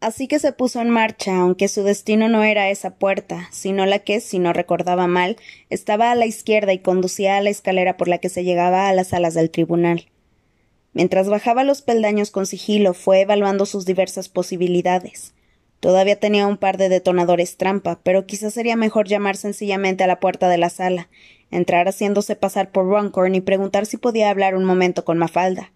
Así 0.00 0.28
que 0.28 0.38
se 0.38 0.52
puso 0.52 0.80
en 0.82 0.90
marcha, 0.90 1.36
aunque 1.36 1.68
su 1.68 1.82
destino 1.82 2.28
no 2.28 2.44
era 2.44 2.68
esa 2.68 2.96
puerta, 2.96 3.48
sino 3.50 3.86
la 3.86 4.00
que, 4.00 4.20
si 4.20 4.38
no 4.38 4.52
recordaba 4.52 5.06
mal, 5.06 5.36
estaba 5.70 6.10
a 6.10 6.14
la 6.14 6.26
izquierda 6.26 6.74
y 6.74 6.80
conducía 6.80 7.36
a 7.36 7.40
la 7.40 7.50
escalera 7.50 7.96
por 7.96 8.08
la 8.08 8.18
que 8.18 8.28
se 8.28 8.44
llegaba 8.44 8.88
a 8.88 8.92
las 8.92 9.08
salas 9.08 9.34
del 9.34 9.50
tribunal. 9.50 10.06
Mientras 10.92 11.28
bajaba 11.28 11.64
los 11.64 11.82
peldaños 11.82 12.30
con 12.30 12.46
sigilo, 12.46 12.92
fue 12.92 13.22
evaluando 13.22 13.64
sus 13.66 13.86
diversas 13.86 14.28
posibilidades. 14.28 15.34
Todavía 15.80 16.18
tenía 16.18 16.46
un 16.46 16.56
par 16.56 16.78
de 16.78 16.88
detonadores 16.88 17.56
trampa, 17.56 18.00
pero 18.02 18.26
quizás 18.26 18.54
sería 18.54 18.76
mejor 18.76 19.06
llamar 19.06 19.36
sencillamente 19.36 20.04
a 20.04 20.06
la 20.06 20.20
puerta 20.20 20.48
de 20.48 20.58
la 20.58 20.70
sala, 20.70 21.08
entrar 21.50 21.86
haciéndose 21.86 22.36
pasar 22.36 22.70
por 22.70 22.86
Runcorn 22.86 23.34
y 23.34 23.40
preguntar 23.40 23.86
si 23.86 23.96
podía 23.96 24.30
hablar 24.30 24.56
un 24.56 24.64
momento 24.64 25.04
con 25.04 25.18
Mafalda. 25.18 25.70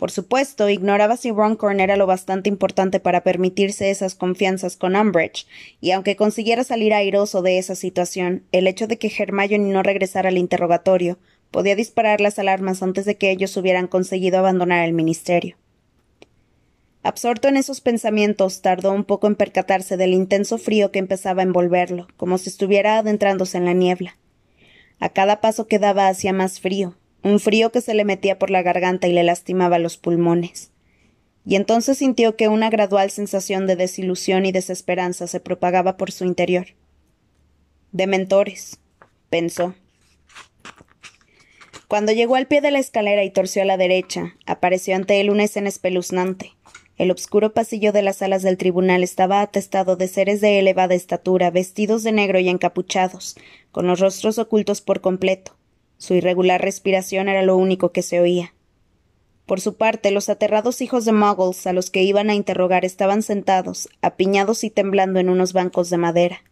Por 0.00 0.10
supuesto, 0.10 0.70
ignoraba 0.70 1.18
si 1.18 1.30
Runcorn 1.30 1.78
era 1.78 1.94
lo 1.98 2.06
bastante 2.06 2.48
importante 2.48 3.00
para 3.00 3.22
permitirse 3.22 3.90
esas 3.90 4.14
confianzas 4.14 4.78
con 4.78 4.96
Umbridge, 4.96 5.46
y 5.78 5.90
aunque 5.90 6.16
consiguiera 6.16 6.64
salir 6.64 6.94
airoso 6.94 7.42
de 7.42 7.58
esa 7.58 7.74
situación, 7.74 8.42
el 8.50 8.66
hecho 8.66 8.86
de 8.86 8.96
que 8.96 9.12
Hermione 9.14 9.70
no 9.70 9.82
regresara 9.82 10.30
al 10.30 10.38
interrogatorio 10.38 11.18
podía 11.50 11.76
disparar 11.76 12.22
las 12.22 12.38
alarmas 12.38 12.82
antes 12.82 13.04
de 13.04 13.18
que 13.18 13.30
ellos 13.30 13.54
hubieran 13.58 13.88
conseguido 13.88 14.38
abandonar 14.38 14.86
el 14.86 14.94
ministerio. 14.94 15.58
Absorto 17.02 17.48
en 17.48 17.58
esos 17.58 17.82
pensamientos, 17.82 18.62
tardó 18.62 18.92
un 18.92 19.04
poco 19.04 19.26
en 19.26 19.36
percatarse 19.36 19.98
del 19.98 20.14
intenso 20.14 20.56
frío 20.56 20.90
que 20.92 20.98
empezaba 20.98 21.42
a 21.42 21.44
envolverlo, 21.44 22.08
como 22.16 22.38
si 22.38 22.48
estuviera 22.48 22.96
adentrándose 22.96 23.58
en 23.58 23.66
la 23.66 23.74
niebla. 23.74 24.16
A 24.98 25.10
cada 25.10 25.42
paso 25.42 25.66
que 25.66 25.78
daba 25.78 26.08
hacía 26.08 26.32
más 26.32 26.58
frío, 26.58 26.94
un 27.22 27.40
frío 27.40 27.70
que 27.72 27.80
se 27.80 27.94
le 27.94 28.04
metía 28.04 28.38
por 28.38 28.50
la 28.50 28.62
garganta 28.62 29.08
y 29.08 29.12
le 29.12 29.22
lastimaba 29.22 29.78
los 29.78 29.96
pulmones. 29.96 30.70
Y 31.44 31.56
entonces 31.56 31.98
sintió 31.98 32.36
que 32.36 32.48
una 32.48 32.70
gradual 32.70 33.10
sensación 33.10 33.66
de 33.66 33.76
desilusión 33.76 34.46
y 34.46 34.52
desesperanza 34.52 35.26
se 35.26 35.40
propagaba 35.40 35.96
por 35.96 36.12
su 36.12 36.24
interior. 36.24 36.66
Dementores, 37.92 38.78
pensó. 39.30 39.74
Cuando 41.88 42.12
llegó 42.12 42.36
al 42.36 42.46
pie 42.46 42.60
de 42.60 42.70
la 42.70 42.78
escalera 42.78 43.24
y 43.24 43.30
torció 43.30 43.62
a 43.62 43.64
la 43.64 43.76
derecha, 43.76 44.36
apareció 44.46 44.94
ante 44.94 45.20
él 45.20 45.30
una 45.30 45.44
escena 45.44 45.68
espeluznante. 45.68 46.52
El 46.98 47.10
obscuro 47.10 47.54
pasillo 47.54 47.92
de 47.92 48.02
las 48.02 48.18
salas 48.18 48.42
del 48.42 48.58
tribunal 48.58 49.02
estaba 49.02 49.40
atestado 49.40 49.96
de 49.96 50.06
seres 50.06 50.40
de 50.40 50.58
elevada 50.58 50.94
estatura, 50.94 51.50
vestidos 51.50 52.02
de 52.02 52.12
negro 52.12 52.38
y 52.38 52.48
encapuchados, 52.48 53.36
con 53.72 53.86
los 53.86 53.98
rostros 53.98 54.38
ocultos 54.38 54.82
por 54.82 55.00
completo. 55.00 55.56
Su 56.00 56.14
irregular 56.14 56.62
respiración 56.62 57.28
era 57.28 57.42
lo 57.42 57.58
único 57.58 57.92
que 57.92 58.00
se 58.00 58.20
oía. 58.20 58.54
Por 59.44 59.60
su 59.60 59.74
parte, 59.74 60.10
los 60.10 60.30
aterrados 60.30 60.80
hijos 60.80 61.04
de 61.04 61.12
Muggles 61.12 61.66
a 61.66 61.74
los 61.74 61.90
que 61.90 62.02
iban 62.02 62.30
a 62.30 62.34
interrogar 62.34 62.86
estaban 62.86 63.22
sentados, 63.22 63.90
apiñados 64.00 64.64
y 64.64 64.70
temblando 64.70 65.20
en 65.20 65.28
unos 65.28 65.52
bancos 65.52 65.90
de 65.90 65.98
madera. 65.98 66.42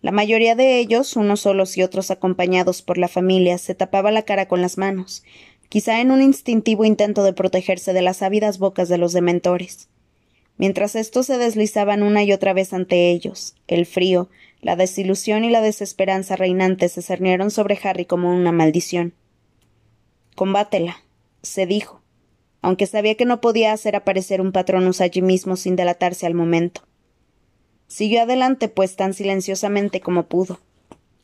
La 0.00 0.10
mayoría 0.10 0.54
de 0.54 0.78
ellos, 0.78 1.16
unos 1.16 1.40
solos 1.40 1.76
y 1.76 1.82
otros 1.82 2.10
acompañados 2.10 2.80
por 2.80 2.96
la 2.96 3.08
familia, 3.08 3.58
se 3.58 3.74
tapaba 3.74 4.10
la 4.10 4.22
cara 4.22 4.48
con 4.48 4.62
las 4.62 4.78
manos, 4.78 5.22
quizá 5.68 6.00
en 6.00 6.10
un 6.10 6.22
instintivo 6.22 6.86
intento 6.86 7.24
de 7.24 7.34
protegerse 7.34 7.92
de 7.92 8.00
las 8.00 8.22
ávidas 8.22 8.58
bocas 8.58 8.88
de 8.88 8.96
los 8.96 9.12
dementores. 9.12 9.90
Mientras 10.56 10.96
estos 10.96 11.26
se 11.26 11.36
deslizaban 11.36 12.02
una 12.02 12.24
y 12.24 12.32
otra 12.32 12.54
vez 12.54 12.72
ante 12.72 13.10
ellos, 13.10 13.54
el 13.68 13.84
frío, 13.84 14.30
la 14.62 14.76
desilusión 14.76 15.44
y 15.44 15.50
la 15.50 15.60
desesperanza 15.60 16.36
reinantes 16.36 16.92
se 16.92 17.02
cernieron 17.02 17.50
sobre 17.50 17.78
Harry 17.82 18.06
como 18.06 18.34
una 18.34 18.52
maldición. 18.52 19.12
Combátela, 20.34 21.02
se 21.42 21.66
dijo 21.66 22.02
aunque 22.62 22.86
sabía 22.86 23.16
que 23.16 23.24
no 23.24 23.40
podía 23.40 23.72
hacer 23.72 23.96
aparecer 23.96 24.40
un 24.40 24.52
patronus 24.52 25.00
allí 25.00 25.20
mismo 25.20 25.56
sin 25.56 25.76
delatarse 25.76 26.26
al 26.26 26.34
momento. 26.34 26.82
Siguió 27.88 28.22
adelante, 28.22 28.68
pues 28.68 28.96
tan 28.96 29.12
silenciosamente 29.12 30.00
como 30.00 30.26
pudo. 30.26 30.60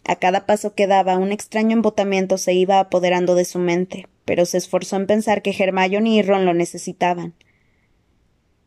A 0.04 0.16
cada 0.16 0.46
paso 0.46 0.74
que 0.74 0.86
daba, 0.86 1.16
un 1.16 1.32
extraño 1.32 1.76
embotamiento 1.76 2.38
se 2.38 2.54
iba 2.54 2.80
apoderando 2.80 3.36
de 3.36 3.44
su 3.44 3.58
mente, 3.58 4.08
pero 4.24 4.44
se 4.44 4.58
esforzó 4.58 4.96
en 4.96 5.06
pensar 5.06 5.40
que 5.40 5.54
Hermione 5.56 6.10
y 6.10 6.22
Ron 6.22 6.44
lo 6.44 6.54
necesitaban. 6.54 7.34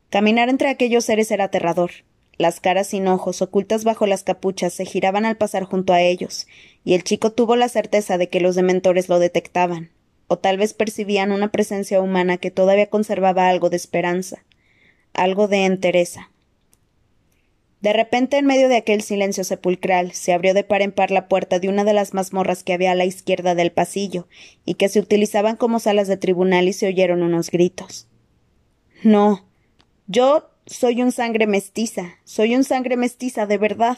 Caminar 0.10 0.50
entre 0.50 0.70
aquellos 0.70 1.06
seres 1.06 1.30
era 1.30 1.46
aterrador. 1.46 1.92
Las 2.38 2.60
caras 2.60 2.88
sin 2.88 3.08
ojos, 3.08 3.42
ocultas 3.42 3.84
bajo 3.84 4.08
las 4.08 4.24
capuchas, 4.24 4.74
se 4.74 4.86
giraban 4.86 5.26
al 5.26 5.38
pasar 5.38 5.64
junto 5.64 5.94
a 5.94 6.02
ellos, 6.02 6.48
y 6.84 6.94
el 6.94 7.04
chico 7.04 7.32
tuvo 7.32 7.56
la 7.56 7.70
certeza 7.70 8.18
de 8.18 8.30
que 8.30 8.40
los 8.40 8.56
dementores 8.56 9.10
lo 9.10 9.20
detectaban, 9.20 9.92
o 10.28 10.38
tal 10.38 10.58
vez 10.58 10.74
percibían 10.74 11.32
una 11.32 11.52
presencia 11.52 12.02
humana 12.02 12.38
que 12.38 12.52
todavía 12.52 12.90
conservaba 12.90 13.50
algo 13.50 13.70
de 13.70 13.78
esperanza, 13.78 14.44
algo 15.14 15.48
de 15.48 15.66
entereza. 15.66 16.32
De 17.82 17.94
repente, 17.94 18.38
en 18.38 18.46
medio 18.46 18.70
de 18.70 18.78
aquel 18.78 19.02
silencio 19.02 19.44
sepulcral, 19.44 20.12
se 20.12 20.34
abrió 20.34 20.54
de 20.54 20.64
par 20.64 20.84
en 20.84 20.92
par 20.92 21.10
la 21.10 21.28
puerta 21.28 21.60
de 21.60 21.68
una 21.68 21.84
de 21.84 21.94
las 21.94 22.14
mazmorras 22.14 22.64
que 22.64 22.74
había 22.74 22.92
a 22.92 22.96
la 22.96 23.06
izquierda 23.06 23.56
del 23.56 23.72
pasillo, 23.72 24.28
y 24.66 24.76
que 24.76 24.88
se 24.88 25.00
utilizaban 25.00 25.58
como 25.58 25.80
salas 25.80 26.08
de 26.08 26.18
tribunal 26.18 26.68
y 26.68 26.74
se 26.74 26.88
oyeron 26.88 27.24
unos 27.24 27.50
gritos. 27.50 28.08
No. 29.04 29.48
Yo 30.06 30.51
soy 30.66 31.02
un 31.02 31.12
sangre 31.12 31.48
mestiza. 31.48 32.18
Soy 32.24 32.56
un 32.56 32.64
sangre 32.64 32.96
mestiza, 32.96 33.46
de 33.46 33.58
verdad. 33.58 33.98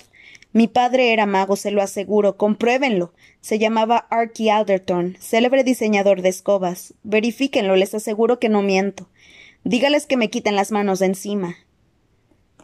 Mi 0.54 0.67
padre 0.67 1.12
era 1.13 1.26
mago, 1.26 1.56
se 1.56 1.71
lo 1.71 1.82
aseguro. 1.82 2.38
Compruébenlo. 2.38 3.13
Se 3.41 3.60
llamaba 3.60 4.08
Archie 4.10 4.52
Alderton, 4.52 5.17
célebre 5.19 5.63
diseñador 5.63 6.21
de 6.21 6.30
escobas. 6.30 6.93
Verifíquenlo, 7.04 7.76
les 7.76 7.93
aseguro 7.93 8.39
que 8.39 8.49
no 8.49 8.62
miento. 8.62 9.10
Dígales 9.63 10.06
que 10.06 10.17
me 10.17 10.30
quiten 10.30 10.56
las 10.56 10.71
manos 10.71 10.99
de 10.99 11.08
encima. 11.08 11.58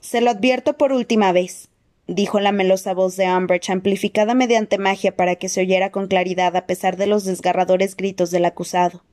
Se 0.01 0.21
lo 0.21 0.31
advierto 0.31 0.77
por 0.77 0.93
última 0.93 1.33
vez, 1.33 1.69
dijo 2.07 2.39
la 2.39 2.53
melosa 2.53 2.93
voz 2.93 3.17
de 3.17 3.25
Umbridge, 3.25 3.69
amplificada 3.69 4.33
mediante 4.33 4.77
magia 4.77 5.15
para 5.15 5.35
que 5.35 5.49
se 5.49 5.62
oyera 5.62 5.91
con 5.91 6.07
claridad 6.07 6.55
a 6.55 6.65
pesar 6.65 6.95
de 6.95 7.07
los 7.07 7.25
desgarradores 7.25 7.97
gritos 7.97 8.31
del 8.31 8.45
acusado. 8.45 9.03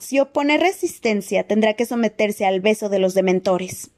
Si 0.00 0.18
opone 0.18 0.58
resistencia, 0.58 1.46
tendrá 1.46 1.74
que 1.74 1.86
someterse 1.86 2.44
al 2.44 2.60
beso 2.60 2.88
de 2.88 2.98
los 2.98 3.14
dementores. 3.14 3.92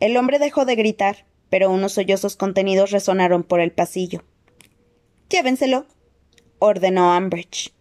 El 0.00 0.16
hombre 0.16 0.40
dejó 0.40 0.64
de 0.64 0.74
gritar 0.74 1.26
pero 1.50 1.70
unos 1.70 1.92
sollozos 1.92 2.36
contenidos 2.36 2.90
resonaron 2.90 3.42
por 3.42 3.60
el 3.60 3.72
pasillo. 3.72 4.24
Llévenselo, 5.28 5.86
ordenó 6.58 7.16
Umbridge. 7.16 7.72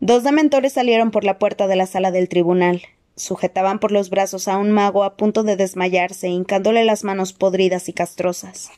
Dos 0.00 0.24
dementores 0.24 0.72
salieron 0.72 1.10
por 1.10 1.24
la 1.24 1.38
puerta 1.38 1.66
de 1.66 1.76
la 1.76 1.86
sala 1.86 2.10
del 2.10 2.28
tribunal. 2.28 2.82
Sujetaban 3.16 3.80
por 3.80 3.92
los 3.92 4.08
brazos 4.08 4.48
a 4.48 4.56
un 4.56 4.70
mago 4.70 5.04
a 5.04 5.16
punto 5.16 5.42
de 5.42 5.56
desmayarse, 5.56 6.28
hincándole 6.28 6.84
las 6.84 7.04
manos 7.04 7.34
podridas 7.34 7.88
y 7.88 7.92
castrosas. 7.92 8.70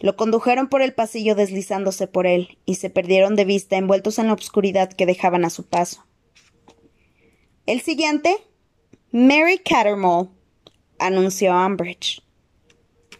Lo 0.00 0.16
condujeron 0.16 0.68
por 0.68 0.82
el 0.82 0.92
pasillo 0.92 1.34
deslizándose 1.34 2.06
por 2.06 2.26
él, 2.26 2.58
y 2.64 2.76
se 2.76 2.90
perdieron 2.90 3.36
de 3.36 3.44
vista 3.44 3.76
envueltos 3.76 4.18
en 4.18 4.26
la 4.26 4.32
obscuridad 4.32 4.92
que 4.92 5.06
dejaban 5.06 5.44
a 5.44 5.50
su 5.50 5.64
paso. 5.64 6.04
El 7.66 7.80
siguiente, 7.80 8.36
Mary 9.12 9.58
Cattermole, 9.58 10.28
anunció 10.98 11.54
Umbridge. 11.54 12.22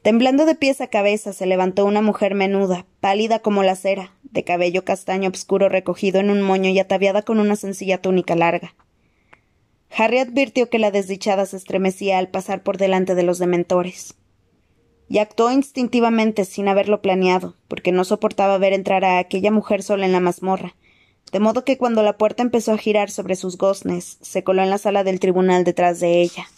Temblando 0.03 0.45
de 0.45 0.55
pies 0.55 0.83
a 0.83 0.89
cabeza 0.89 1.33
se 1.33 1.47
levantó 1.47 1.87
una 1.87 2.03
mujer 2.03 2.35
menuda, 2.35 2.85
pálida 3.01 3.39
como 3.39 3.63
la 3.63 3.75
cera, 3.75 4.13
de 4.23 4.45
cabello 4.45 4.85
castaño 4.85 5.31
obscuro 5.31 5.71
recogido 5.71 6.21
en 6.21 6.29
un 6.29 6.43
moño 6.43 6.69
y 6.69 6.79
ataviada 6.79 7.23
con 7.23 7.41
una 7.41 7.57
sencilla 7.57 8.03
túnica 8.03 8.35
larga. 8.35 8.75
Harry 9.97 10.19
advirtió 10.19 10.69
que 10.69 10.79
la 10.79 10.91
desdichada 10.91 11.47
se 11.47 11.57
estremecía 11.57 12.19
al 12.19 12.29
pasar 12.29 12.63
por 12.63 12.77
delante 12.77 13.15
de 13.15 13.23
los 13.23 13.39
dementores. 13.39 14.15
Y 15.14 15.20
actuó 15.20 15.53
instintivamente 15.53 16.44
sin 16.44 16.66
haberlo 16.66 17.00
planeado, 17.00 17.55
porque 17.68 17.92
no 17.92 18.03
soportaba 18.03 18.59
ver 18.59 18.72
entrar 18.72 19.05
a 19.05 19.20
aquella 19.20 19.53
mujer 19.53 19.85
sola 19.85 20.07
en 20.07 20.11
la 20.11 20.18
mazmorra, 20.18 20.74
de 21.31 21.38
modo 21.38 21.64
que 21.64 21.79
cuando 21.79 22.03
la 22.03 22.18
puerta 22.18 22.42
empezó 22.42 22.72
a 22.72 22.79
girar 22.79 23.12
sobre 23.12 23.37
sus 23.37 23.57
goznes, 23.57 24.18
se 24.22 24.42
coló 24.42 24.64
en 24.64 24.70
la 24.70 24.79
sala 24.79 25.05
del 25.05 25.20
tribunal 25.20 25.62
detrás 25.62 26.00
de 26.00 26.20
ella. 26.20 26.48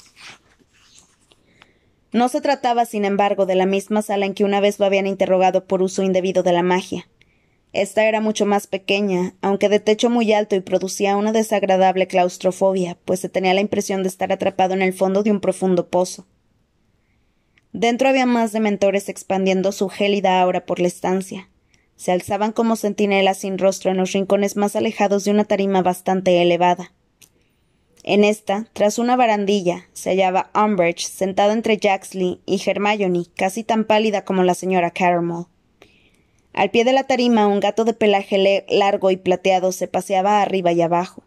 No 2.12 2.30
se 2.30 2.40
trataba, 2.40 2.86
sin 2.86 3.04
embargo, 3.04 3.44
de 3.44 3.56
la 3.56 3.66
misma 3.66 4.00
sala 4.00 4.24
en 4.24 4.32
que 4.32 4.44
una 4.44 4.60
vez 4.60 4.78
lo 4.78 4.86
habían 4.86 5.06
interrogado 5.06 5.66
por 5.66 5.82
uso 5.82 6.02
indebido 6.02 6.42
de 6.42 6.52
la 6.54 6.62
magia. 6.62 7.06
Esta 7.74 8.06
era 8.06 8.22
mucho 8.22 8.46
más 8.46 8.66
pequeña, 8.66 9.34
aunque 9.42 9.68
de 9.68 9.80
techo 9.80 10.08
muy 10.08 10.32
alto 10.32 10.56
y 10.56 10.60
producía 10.60 11.18
una 11.18 11.32
desagradable 11.32 12.06
claustrofobia, 12.06 12.96
pues 13.04 13.20
se 13.20 13.28
tenía 13.28 13.52
la 13.52 13.60
impresión 13.60 14.02
de 14.02 14.08
estar 14.08 14.32
atrapado 14.32 14.72
en 14.72 14.80
el 14.80 14.94
fondo 14.94 15.22
de 15.22 15.30
un 15.30 15.40
profundo 15.40 15.88
pozo. 15.90 16.24
Dentro 17.78 18.08
había 18.08 18.24
más 18.24 18.52
dementores 18.52 19.10
expandiendo 19.10 19.70
su 19.70 19.90
gélida 19.90 20.40
aura 20.40 20.64
por 20.64 20.80
la 20.80 20.86
estancia. 20.86 21.50
Se 21.94 22.10
alzaban 22.10 22.52
como 22.52 22.74
centinelas 22.74 23.36
sin 23.36 23.58
rostro 23.58 23.90
en 23.90 23.98
los 23.98 24.12
rincones 24.12 24.56
más 24.56 24.76
alejados 24.76 25.24
de 25.24 25.30
una 25.30 25.44
tarima 25.44 25.82
bastante 25.82 26.40
elevada. 26.40 26.94
En 28.02 28.24
esta, 28.24 28.66
tras 28.72 28.98
una 28.98 29.14
barandilla, 29.14 29.88
se 29.92 30.08
hallaba 30.08 30.50
Umbridge 30.54 31.06
sentada 31.06 31.52
entre 31.52 31.76
Jaxley 31.76 32.40
y 32.46 32.62
Hermione, 32.66 33.24
casi 33.36 33.62
tan 33.62 33.84
pálida 33.84 34.24
como 34.24 34.42
la 34.42 34.54
señora 34.54 34.90
Caramel. 34.90 35.44
Al 36.54 36.70
pie 36.70 36.82
de 36.84 36.94
la 36.94 37.04
tarima, 37.04 37.46
un 37.46 37.60
gato 37.60 37.84
de 37.84 37.92
pelaje 37.92 38.64
largo 38.70 39.10
y 39.10 39.18
plateado 39.18 39.70
se 39.72 39.86
paseaba 39.86 40.40
arriba 40.40 40.72
y 40.72 40.80
abajo. 40.80 41.24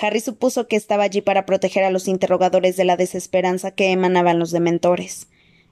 Harry 0.00 0.20
supuso 0.20 0.68
que 0.68 0.76
estaba 0.76 1.02
allí 1.02 1.20
para 1.20 1.44
proteger 1.44 1.84
a 1.84 1.90
los 1.90 2.08
interrogadores 2.08 2.78
de 2.78 2.86
la 2.86 2.96
desesperanza 2.96 3.72
que 3.72 3.90
emanaban 3.90 4.38
los 4.38 4.52
dementores. 4.52 5.28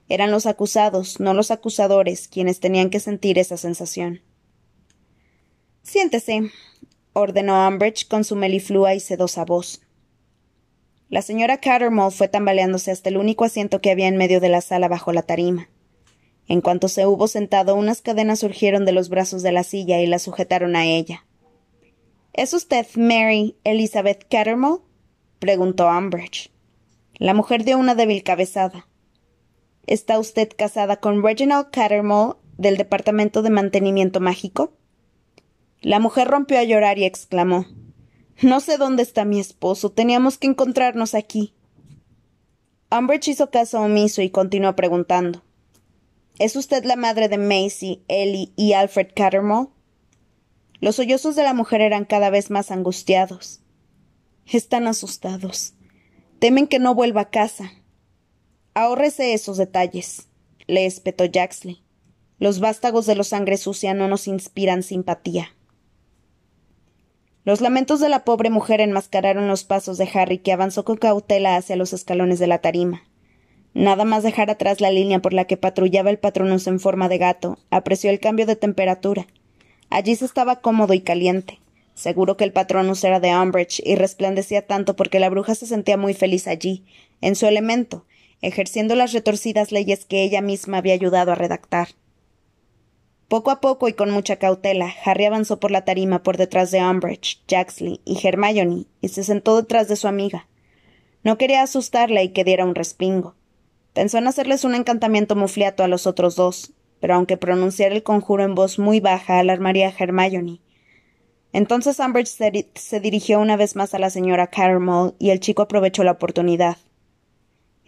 Eran 0.09 0.31
los 0.31 0.47
acusados, 0.47 1.19
no 1.19 1.33
los 1.33 1.51
acusadores, 1.51 2.27
quienes 2.27 2.59
tenían 2.59 2.89
que 2.89 2.99
sentir 2.99 3.37
esa 3.37 3.57
sensación. 3.57 4.21
Siéntese, 5.83 6.51
ordenó 7.13 7.67
Umbridge 7.67 8.07
con 8.07 8.23
su 8.23 8.35
meliflua 8.35 8.95
y 8.95 8.99
sedosa 8.99 9.45
voz. 9.45 9.81
La 11.09 11.21
señora 11.21 11.59
Cattermole 11.59 12.11
fue 12.11 12.27
tambaleándose 12.27 12.91
hasta 12.91 13.09
el 13.09 13.17
único 13.17 13.45
asiento 13.45 13.81
que 13.81 13.91
había 13.91 14.07
en 14.07 14.17
medio 14.17 14.39
de 14.39 14.49
la 14.49 14.61
sala 14.61 14.87
bajo 14.87 15.13
la 15.13 15.21
tarima. 15.21 15.69
En 16.47 16.61
cuanto 16.61 16.87
se 16.87 17.05
hubo 17.05 17.27
sentado, 17.27 17.75
unas 17.75 18.01
cadenas 18.01 18.39
surgieron 18.39 18.85
de 18.85 18.91
los 18.91 19.09
brazos 19.09 19.43
de 19.43 19.51
la 19.51 19.63
silla 19.63 20.01
y 20.01 20.07
la 20.07 20.17
sujetaron 20.17 20.75
a 20.75 20.85
ella. 20.85 21.25
¿Es 22.33 22.53
usted 22.53 22.87
Mary 22.95 23.55
Elizabeth 23.63 24.25
Cattermole? 24.27 24.81
preguntó 25.37 25.87
Umbridge. 25.87 26.51
La 27.15 27.35
mujer 27.35 27.63
dio 27.63 27.77
una 27.77 27.93
débil 27.95 28.23
cabezada. 28.23 28.88
¿Está 29.89 30.19
usted 30.19 30.49
casada 30.55 30.97
con 30.97 31.23
Reginald 31.23 31.71
Cattermole 31.71 32.35
del 32.57 32.77
Departamento 32.77 33.41
de 33.41 33.49
Mantenimiento 33.49 34.19
Mágico? 34.19 34.71
La 35.81 35.99
mujer 35.99 36.27
rompió 36.27 36.59
a 36.59 36.63
llorar 36.63 36.99
y 36.99 37.05
exclamó 37.05 37.65
no 38.41 38.61
sé 38.61 38.77
dónde 38.77 39.03
está 39.03 39.25
mi 39.25 39.39
esposo. 39.39 39.91
Teníamos 39.91 40.37
que 40.37 40.47
encontrarnos 40.47 41.13
aquí. 41.13 41.53
Umbridge 42.89 43.27
hizo 43.27 43.49
caso 43.51 43.81
omiso 43.81 44.21
y 44.21 44.29
continuó 44.29 44.75
preguntando. 44.75 45.43
¿Es 46.37 46.55
usted 46.55 46.85
la 46.85 46.95
madre 46.95 47.27
de 47.27 47.37
Macy, 47.37 48.03
Ellie 48.07 48.53
y 48.55 48.73
Alfred 48.73 49.09
Cattermole? 49.13 49.67
Los 50.79 50.95
sollozos 50.95 51.35
de 51.35 51.43
la 51.43 51.53
mujer 51.53 51.81
eran 51.81 52.05
cada 52.05 52.29
vez 52.29 52.49
más 52.49 52.71
angustiados. 52.71 53.59
Están 54.45 54.87
asustados. 54.87 55.73
Temen 56.39 56.67
que 56.67 56.79
no 56.79 56.95
vuelva 56.95 57.21
a 57.21 57.29
casa. 57.29 57.73
Ahórrese 58.81 59.33
esos 59.33 59.57
detalles, 59.57 60.29
le 60.65 60.85
espetó 60.85 61.25
Jaxley. 61.25 61.83
Los 62.37 62.61
vástagos 62.61 63.05
de 63.05 63.13
los 63.13 63.27
sangre 63.27 63.57
sucia 63.57 63.93
no 63.93 64.07
nos 64.07 64.25
inspiran 64.25 64.83
simpatía. 64.83 65.49
Los 67.43 67.59
lamentos 67.59 67.99
de 67.99 68.07
la 68.07 68.23
pobre 68.23 68.49
mujer 68.49 68.79
enmascararon 68.79 69.49
los 69.49 69.65
pasos 69.65 69.97
de 69.97 70.09
Harry, 70.13 70.37
que 70.37 70.53
avanzó 70.53 70.85
con 70.85 70.95
cautela 70.95 71.57
hacia 71.57 71.75
los 71.75 71.91
escalones 71.91 72.39
de 72.39 72.47
la 72.47 72.59
tarima. 72.59 73.03
Nada 73.73 74.05
más 74.05 74.23
dejar 74.23 74.49
atrás 74.49 74.79
la 74.79 74.91
línea 74.91 75.19
por 75.19 75.33
la 75.33 75.43
que 75.43 75.57
patrullaba 75.57 76.09
el 76.09 76.17
patronus 76.17 76.65
en 76.65 76.79
forma 76.79 77.09
de 77.09 77.17
gato, 77.17 77.59
apreció 77.71 78.09
el 78.11 78.21
cambio 78.21 78.45
de 78.45 78.55
temperatura. 78.55 79.27
Allí 79.89 80.15
se 80.15 80.23
estaba 80.23 80.61
cómodo 80.61 80.93
y 80.93 81.01
caliente. 81.01 81.59
Seguro 81.95 82.37
que 82.37 82.45
el 82.45 82.53
patronus 82.53 83.03
era 83.03 83.19
de 83.19 83.35
Umbridge 83.35 83.81
y 83.85 83.95
resplandecía 83.95 84.65
tanto 84.65 84.95
porque 84.95 85.19
la 85.19 85.29
bruja 85.29 85.53
se 85.53 85.67
sentía 85.67 85.97
muy 85.97 86.13
feliz 86.13 86.47
allí, 86.47 86.85
en 87.19 87.35
su 87.35 87.45
elemento, 87.45 88.05
ejerciendo 88.41 88.95
las 88.95 89.13
retorcidas 89.13 89.71
leyes 89.71 90.05
que 90.05 90.23
ella 90.23 90.41
misma 90.41 90.77
había 90.77 90.93
ayudado 90.93 91.31
a 91.31 91.35
redactar. 91.35 91.89
Poco 93.27 93.51
a 93.51 93.61
poco 93.61 93.87
y 93.87 93.93
con 93.93 94.09
mucha 94.09 94.37
cautela, 94.37 94.91
Harry 95.05 95.25
avanzó 95.25 95.59
por 95.59 95.69
la 95.69 95.85
tarima 95.85 96.23
por 96.23 96.37
detrás 96.37 96.71
de 96.71 96.81
Umbridge, 96.81 97.43
Jaxley 97.47 98.01
y 98.03 98.25
Hermione 98.25 98.85
y 99.01 99.09
se 99.09 99.23
sentó 99.23 99.55
detrás 99.57 99.87
de 99.87 99.95
su 99.95 100.07
amiga. 100.07 100.47
No 101.23 101.37
quería 101.37 101.61
asustarla 101.61 102.23
y 102.23 102.29
que 102.29 102.43
diera 102.43 102.65
un 102.65 102.75
respingo. 102.75 103.35
Pensó 103.93 104.17
en 104.17 104.27
hacerles 104.27 104.63
un 104.63 104.73
encantamiento 104.73 105.35
mufliato 105.35 105.83
a 105.83 105.87
los 105.87 106.07
otros 106.07 106.35
dos, 106.35 106.73
pero 106.99 107.13
aunque 107.13 107.37
pronunciara 107.37 107.93
el 107.93 108.03
conjuro 108.03 108.43
en 108.43 108.55
voz 108.55 108.79
muy 108.79 108.99
baja 108.99 109.39
alarmaría 109.39 109.89
a 109.89 109.93
Hermione. 109.97 110.59
Entonces 111.51 111.99
Umbridge 111.99 112.35
se, 112.75 112.99
dirigió 112.99 113.39
una 113.39 113.57
vez 113.57 113.75
más 113.75 113.93
a 113.93 113.99
la 113.99 114.09
señora 114.09 114.47
Cattermole 114.47 115.13
y 115.19 115.31
el 115.31 115.39
chico 115.39 115.63
aprovechó 115.63 116.03
la 116.03 116.11
oportunidad. 116.11 116.77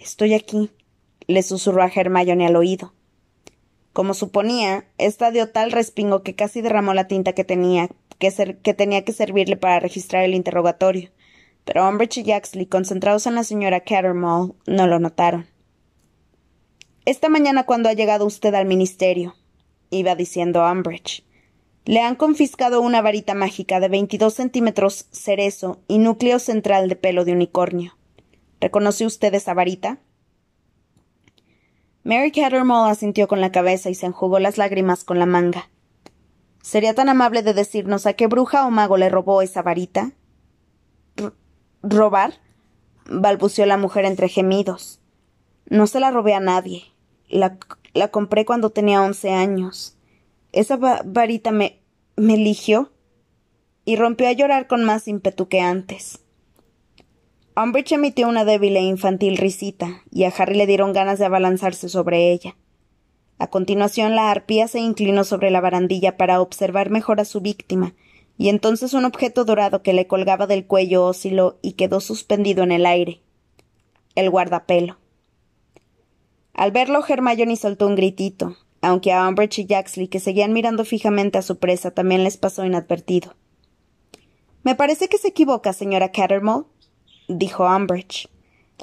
Estoy 0.01 0.33
aquí, 0.33 0.71
le 1.27 1.43
susurró 1.43 1.83
a 1.83 1.91
Hermione 1.93 2.47
al 2.47 2.55
oído. 2.55 2.91
Como 3.93 4.15
suponía, 4.15 4.85
ésta 4.97 5.29
dio 5.29 5.51
tal 5.51 5.71
respingo 5.71 6.23
que 6.23 6.33
casi 6.33 6.61
derramó 6.61 6.95
la 6.95 7.07
tinta 7.07 7.33
que 7.33 7.43
tenía 7.43 7.87
que, 8.17 8.73
tenía 8.73 9.05
que 9.05 9.13
servirle 9.13 9.57
para 9.57 9.79
registrar 9.79 10.23
el 10.23 10.33
interrogatorio, 10.33 11.11
pero 11.65 11.87
Umbridge 11.87 12.17
y 12.17 12.23
Jaxley, 12.23 12.65
concentrados 12.65 13.27
en 13.27 13.35
la 13.35 13.43
señora 13.43 13.81
Cattermole, 13.81 14.53
no 14.65 14.87
lo 14.87 14.99
notaron. 14.99 15.45
Esta 17.05 17.29
mañana 17.29 17.65
cuando 17.67 17.87
ha 17.87 17.93
llegado 17.93 18.25
usted 18.25 18.55
al 18.55 18.65
ministerio, 18.65 19.35
iba 19.91 20.15
diciendo 20.15 20.63
Umbridge, 20.63 21.23
le 21.85 21.99
han 21.99 22.15
confiscado 22.15 22.81
una 22.81 23.03
varita 23.03 23.35
mágica 23.35 23.79
de 23.79 23.89
veintidós 23.89 24.33
centímetros 24.33 25.05
cerezo 25.11 25.79
y 25.87 25.99
núcleo 25.99 26.39
central 26.39 26.89
de 26.89 26.95
pelo 26.95 27.23
de 27.23 27.33
unicornio. 27.33 27.93
¿Reconoce 28.61 29.07
usted 29.07 29.33
esa 29.33 29.55
varita? 29.55 29.97
Mary 32.03 32.31
Cattermole 32.31 32.91
asintió 32.91 33.27
con 33.27 33.41
la 33.41 33.51
cabeza 33.51 33.89
y 33.89 33.95
se 33.95 34.05
enjugó 34.05 34.39
las 34.39 34.59
lágrimas 34.59 35.03
con 35.03 35.17
la 35.17 35.25
manga. 35.25 35.69
¿Sería 36.61 36.93
tan 36.93 37.09
amable 37.09 37.41
de 37.41 37.55
decirnos 37.55 38.05
a 38.05 38.13
qué 38.13 38.27
bruja 38.27 38.65
o 38.67 38.69
mago 38.69 38.97
le 38.97 39.09
robó 39.09 39.41
esa 39.41 39.63
varita? 39.63 40.11
¿Robar? 41.81 42.35
balbuceó 43.05 43.65
la 43.65 43.77
mujer 43.77 44.05
entre 44.05 44.29
gemidos. 44.29 44.99
No 45.65 45.87
se 45.87 45.99
la 45.99 46.11
robé 46.11 46.35
a 46.35 46.39
nadie. 46.39 46.83
La, 47.29 47.57
la 47.93 48.09
compré 48.09 48.45
cuando 48.45 48.69
tenía 48.69 49.01
once 49.01 49.31
años. 49.31 49.97
Esa 50.51 50.77
varita 50.77 51.51
me. 51.51 51.81
me 52.15 52.35
eligió. 52.35 52.91
Y 53.85 53.95
rompió 53.95 54.27
a 54.27 54.33
llorar 54.33 54.67
con 54.67 54.83
más 54.83 55.07
ímpetu 55.07 55.47
que 55.47 55.61
antes. 55.61 56.19
Umbridge 57.55 57.91
emitió 57.91 58.29
una 58.29 58.45
débil 58.45 58.77
e 58.77 58.81
infantil 58.81 59.37
risita, 59.37 60.03
y 60.09 60.23
a 60.23 60.29
Harry 60.29 60.55
le 60.55 60.67
dieron 60.67 60.93
ganas 60.93 61.19
de 61.19 61.25
abalanzarse 61.25 61.89
sobre 61.89 62.31
ella. 62.31 62.55
A 63.39 63.47
continuación 63.47 64.15
la 64.15 64.31
arpía 64.31 64.69
se 64.69 64.79
inclinó 64.79 65.25
sobre 65.25 65.51
la 65.51 65.59
barandilla 65.59 66.15
para 66.15 66.39
observar 66.39 66.89
mejor 66.89 67.19
a 67.19 67.25
su 67.25 67.41
víctima, 67.41 67.93
y 68.37 68.47
entonces 68.47 68.93
un 68.93 69.03
objeto 69.03 69.43
dorado 69.43 69.83
que 69.83 69.91
le 69.91 70.07
colgaba 70.07 70.47
del 70.47 70.65
cuello 70.65 71.05
osciló 71.05 71.59
y 71.61 71.73
quedó 71.73 71.99
suspendido 71.99 72.63
en 72.63 72.71
el 72.71 72.85
aire. 72.85 73.21
El 74.15 74.29
guardapelo. 74.29 74.97
Al 76.53 76.71
verlo, 76.71 77.03
Hermione 77.05 77.57
soltó 77.57 77.87
un 77.87 77.95
gritito, 77.95 78.55
aunque 78.81 79.11
a 79.11 79.27
Umbridge 79.27 79.59
y 79.59 79.67
Jaxley, 79.67 80.07
que 80.07 80.21
seguían 80.21 80.53
mirando 80.53 80.85
fijamente 80.85 81.37
a 81.37 81.41
su 81.41 81.57
presa, 81.57 81.91
también 81.91 82.23
les 82.23 82.37
pasó 82.37 82.65
inadvertido. 82.65 83.35
Me 84.63 84.75
parece 84.75 85.09
que 85.09 85.17
se 85.17 85.29
equivoca, 85.29 85.73
señora 85.73 86.11
Cattermole, 86.11 86.65
dijo 87.37 87.65
Umbridge. 87.65 88.27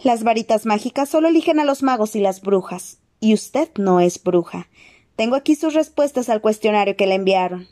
Las 0.02 0.22
varitas 0.22 0.64
mágicas 0.64 1.08
solo 1.08 1.28
eligen 1.28 1.58
a 1.58 1.64
los 1.64 1.82
magos 1.82 2.14
y 2.14 2.20
las 2.20 2.40
brujas. 2.40 2.98
Y 3.20 3.34
usted 3.34 3.68
no 3.76 4.00
es 4.00 4.22
bruja. 4.22 4.68
Tengo 5.16 5.34
aquí 5.34 5.56
sus 5.56 5.74
respuestas 5.74 6.28
al 6.28 6.40
cuestionario 6.40 6.96
que 6.96 7.06
le 7.06 7.16
enviaron. 7.16 7.66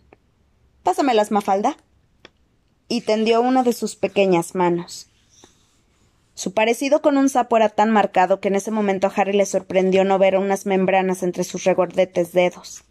Pásamelas, 0.83 1.31
Mafalda. 1.31 1.77
Y 2.89 3.03
tendió 3.03 3.41
una 3.41 3.63
de 3.63 3.73
sus 3.73 3.95
pequeñas 3.95 4.57
manos. 4.57 5.09
Su 6.35 6.53
parecido 6.53 7.01
con 7.01 7.17
un 7.17 7.29
sapo 7.29 7.57
era 7.57 7.69
tan 7.69 7.91
marcado 7.91 8.41
que 8.41 8.49
en 8.49 8.57
ese 8.57 8.73
momento 8.73 9.07
a 9.07 9.13
Harry 9.15 9.33
le 9.33 9.47
sorprendió 9.47 10.05
no 10.05 10.19
ver 10.19 10.37
unas 10.37 10.67
membranas 10.67 11.23
entre 11.23 11.45
sus 11.45 11.65
regordetes 11.65 12.33
dedos. 12.33 12.85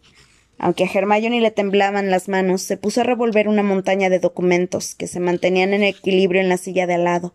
Aunque 0.58 0.84
a 0.84 0.90
Hermione 0.92 1.42
le 1.42 1.50
temblaban 1.50 2.10
las 2.10 2.28
manos, 2.28 2.62
se 2.62 2.78
puso 2.78 3.02
a 3.02 3.04
revolver 3.04 3.48
una 3.48 3.62
montaña 3.62 4.08
de 4.08 4.18
documentos 4.18 4.94
que 4.94 5.06
se 5.06 5.20
mantenían 5.20 5.74
en 5.74 5.82
equilibrio 5.82 6.40
en 6.40 6.48
la 6.48 6.56
silla 6.56 6.86
de 6.86 6.94
al 6.94 7.04
lado 7.04 7.34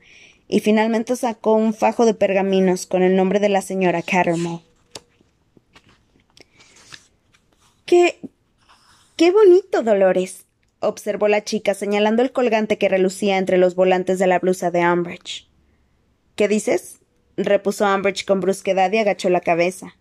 y 0.52 0.60
finalmente 0.60 1.16
sacó 1.16 1.54
un 1.54 1.74
fajo 1.74 2.06
de 2.06 2.14
pergaminos 2.14 2.86
con 2.86 3.04
el 3.04 3.16
nombre 3.16 3.40
de 3.40 3.48
la 3.48 3.62
señora 3.62 4.02
Cattermole. 4.02 4.60
¡Qué. 7.86 8.20
qué 9.16 9.32
bonito, 9.32 9.82
Dolores! 9.82 10.46
observó 10.82 11.30
la 11.30 11.46
chica 11.46 11.74
señalando 11.74 12.22
el 12.22 12.34
colgante 12.34 12.78
que 12.78 12.90
relucía 12.90 13.38
entre 13.38 13.58
los 13.58 13.76
volantes 13.76 14.20
de 14.20 14.28
la 14.28 14.40
blusa 14.40 14.72
de 14.72 14.82
Umbridge. 14.82 15.50
¿Qué 16.36 16.50
dices? 16.50 17.00
repuso 17.38 17.86
Umbridge 17.86 18.26
con 18.26 18.42
brusquedad 18.42 18.92
y 18.92 18.98
agachó 18.98 19.30
la 19.30 19.40
cabeza. 19.40 19.96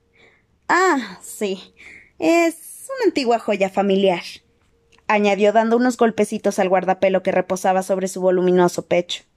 Ah, 0.69 1.21
sí. 1.23 1.75
Es 2.19 2.89
una 2.97 3.05
antigua 3.07 3.39
joya 3.39 3.71
familiar, 3.71 4.23
añadió 5.07 5.53
dando 5.53 5.77
unos 5.77 5.97
golpecitos 5.97 6.59
al 6.59 6.69
guardapelo 6.69 7.23
que 7.23 7.31
reposaba 7.31 7.85
sobre 7.85 8.09
su 8.09 8.21
voluminoso 8.21 8.87
pecho. 8.87 9.30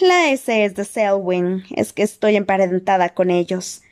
La 0.00 0.30
S 0.30 0.64
es 0.64 0.74
de 0.74 0.84
Selwyn. 0.84 1.64
Es 1.74 1.92
que 1.92 2.02
estoy 2.02 2.36
emparentada 2.36 3.10
con 3.10 3.30
ellos. 3.30 3.82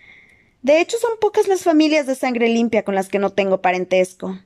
De 0.63 0.81
hecho, 0.81 0.97
son 0.99 1.13
pocas 1.21 1.49
las 1.49 1.63
familias 1.63 2.07
de 2.07 2.15
sangre 2.15 2.49
limpia 2.49 2.85
con 2.85 2.95
las 2.95 3.09
que 3.09 3.19
no 3.19 3.31
tengo 3.31 3.61
parentesco. 3.61 4.39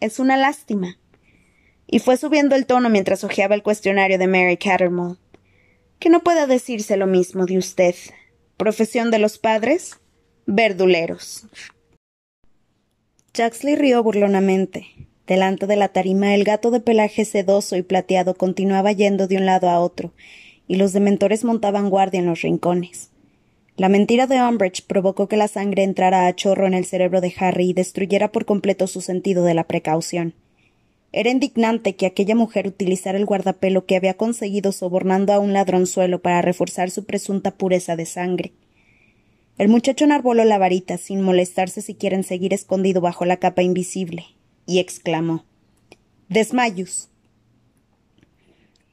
Es 0.00 0.18
una 0.18 0.36
lástima. 0.36 0.98
Y 1.86 1.98
fue 1.98 2.16
subiendo 2.16 2.56
el 2.56 2.66
tono 2.66 2.88
mientras 2.88 3.24
hojeaba 3.24 3.54
el 3.54 3.62
cuestionario 3.62 4.18
de 4.18 4.26
Mary 4.26 4.56
Cattermole. 4.56 5.16
Que 5.98 6.10
no 6.10 6.20
pueda 6.20 6.46
decirse 6.46 6.96
lo 6.96 7.06
mismo 7.06 7.46
de 7.46 7.58
usted. 7.58 7.94
Profesión 8.56 9.10
de 9.10 9.18
los 9.18 9.38
padres, 9.38 10.00
verduleros. 10.46 11.46
Jaxley 13.34 13.76
rió 13.76 14.02
burlonamente. 14.02 14.86
Delante 15.26 15.66
de 15.66 15.76
la 15.76 15.88
tarima, 15.88 16.34
el 16.34 16.44
gato 16.44 16.70
de 16.70 16.80
pelaje 16.80 17.24
sedoso 17.24 17.76
y 17.76 17.82
plateado 17.82 18.34
continuaba 18.34 18.92
yendo 18.92 19.26
de 19.26 19.36
un 19.38 19.46
lado 19.46 19.70
a 19.70 19.80
otro, 19.80 20.12
y 20.66 20.76
los 20.76 20.92
dementores 20.92 21.44
montaban 21.44 21.90
guardia 21.90 22.20
en 22.20 22.26
los 22.26 22.42
rincones. 22.42 23.10
La 23.76 23.88
mentira 23.88 24.26
de 24.26 24.40
Umbridge 24.40 24.86
provocó 24.86 25.26
que 25.28 25.36
la 25.36 25.48
sangre 25.48 25.82
entrara 25.82 26.26
a 26.26 26.34
chorro 26.34 26.66
en 26.66 26.74
el 26.74 26.84
cerebro 26.84 27.20
de 27.20 27.34
Harry 27.38 27.70
y 27.70 27.72
destruyera 27.72 28.30
por 28.30 28.44
completo 28.44 28.86
su 28.86 29.00
sentido 29.00 29.44
de 29.44 29.54
la 29.54 29.64
precaución. 29.64 30.34
Era 31.10 31.30
indignante 31.30 31.96
que 31.96 32.06
aquella 32.06 32.34
mujer 32.34 32.66
utilizara 32.66 33.18
el 33.18 33.24
guardapelo 33.24 33.84
que 33.86 33.96
había 33.96 34.14
conseguido 34.14 34.72
sobornando 34.72 35.32
a 35.32 35.38
un 35.38 35.52
ladronzuelo 35.52 36.20
para 36.20 36.42
reforzar 36.42 36.90
su 36.90 37.04
presunta 37.04 37.52
pureza 37.52 37.96
de 37.96 38.06
sangre. 38.06 38.52
El 39.56 39.68
muchacho 39.68 40.04
enarboló 40.04 40.44
la 40.44 40.58
varita 40.58 40.96
sin 40.96 41.20
molestarse 41.20 41.82
siquiera 41.82 42.16
en 42.16 42.24
seguir 42.24 42.52
escondido 42.52 43.00
bajo 43.00 43.24
la 43.24 43.36
capa 43.36 43.62
invisible, 43.62 44.24
y 44.66 44.80
exclamó 44.80 45.44
Desmayus. 46.28 47.08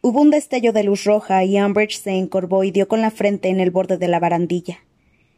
Hubo 0.04 0.20
un 0.20 0.32
destello 0.32 0.74
de 0.74 0.84
luz 0.84 1.04
roja 1.04 1.44
y 1.44 1.62
Umbridge 1.62 2.00
se 2.00 2.12
encorvó 2.12 2.64
y 2.64 2.72
dio 2.72 2.88
con 2.88 3.02
la 3.02 3.12
frente 3.12 3.50
en 3.50 3.60
el 3.60 3.70
borde 3.70 4.00
de 4.00 4.08
la 4.08 4.20
barandilla. 4.20 4.80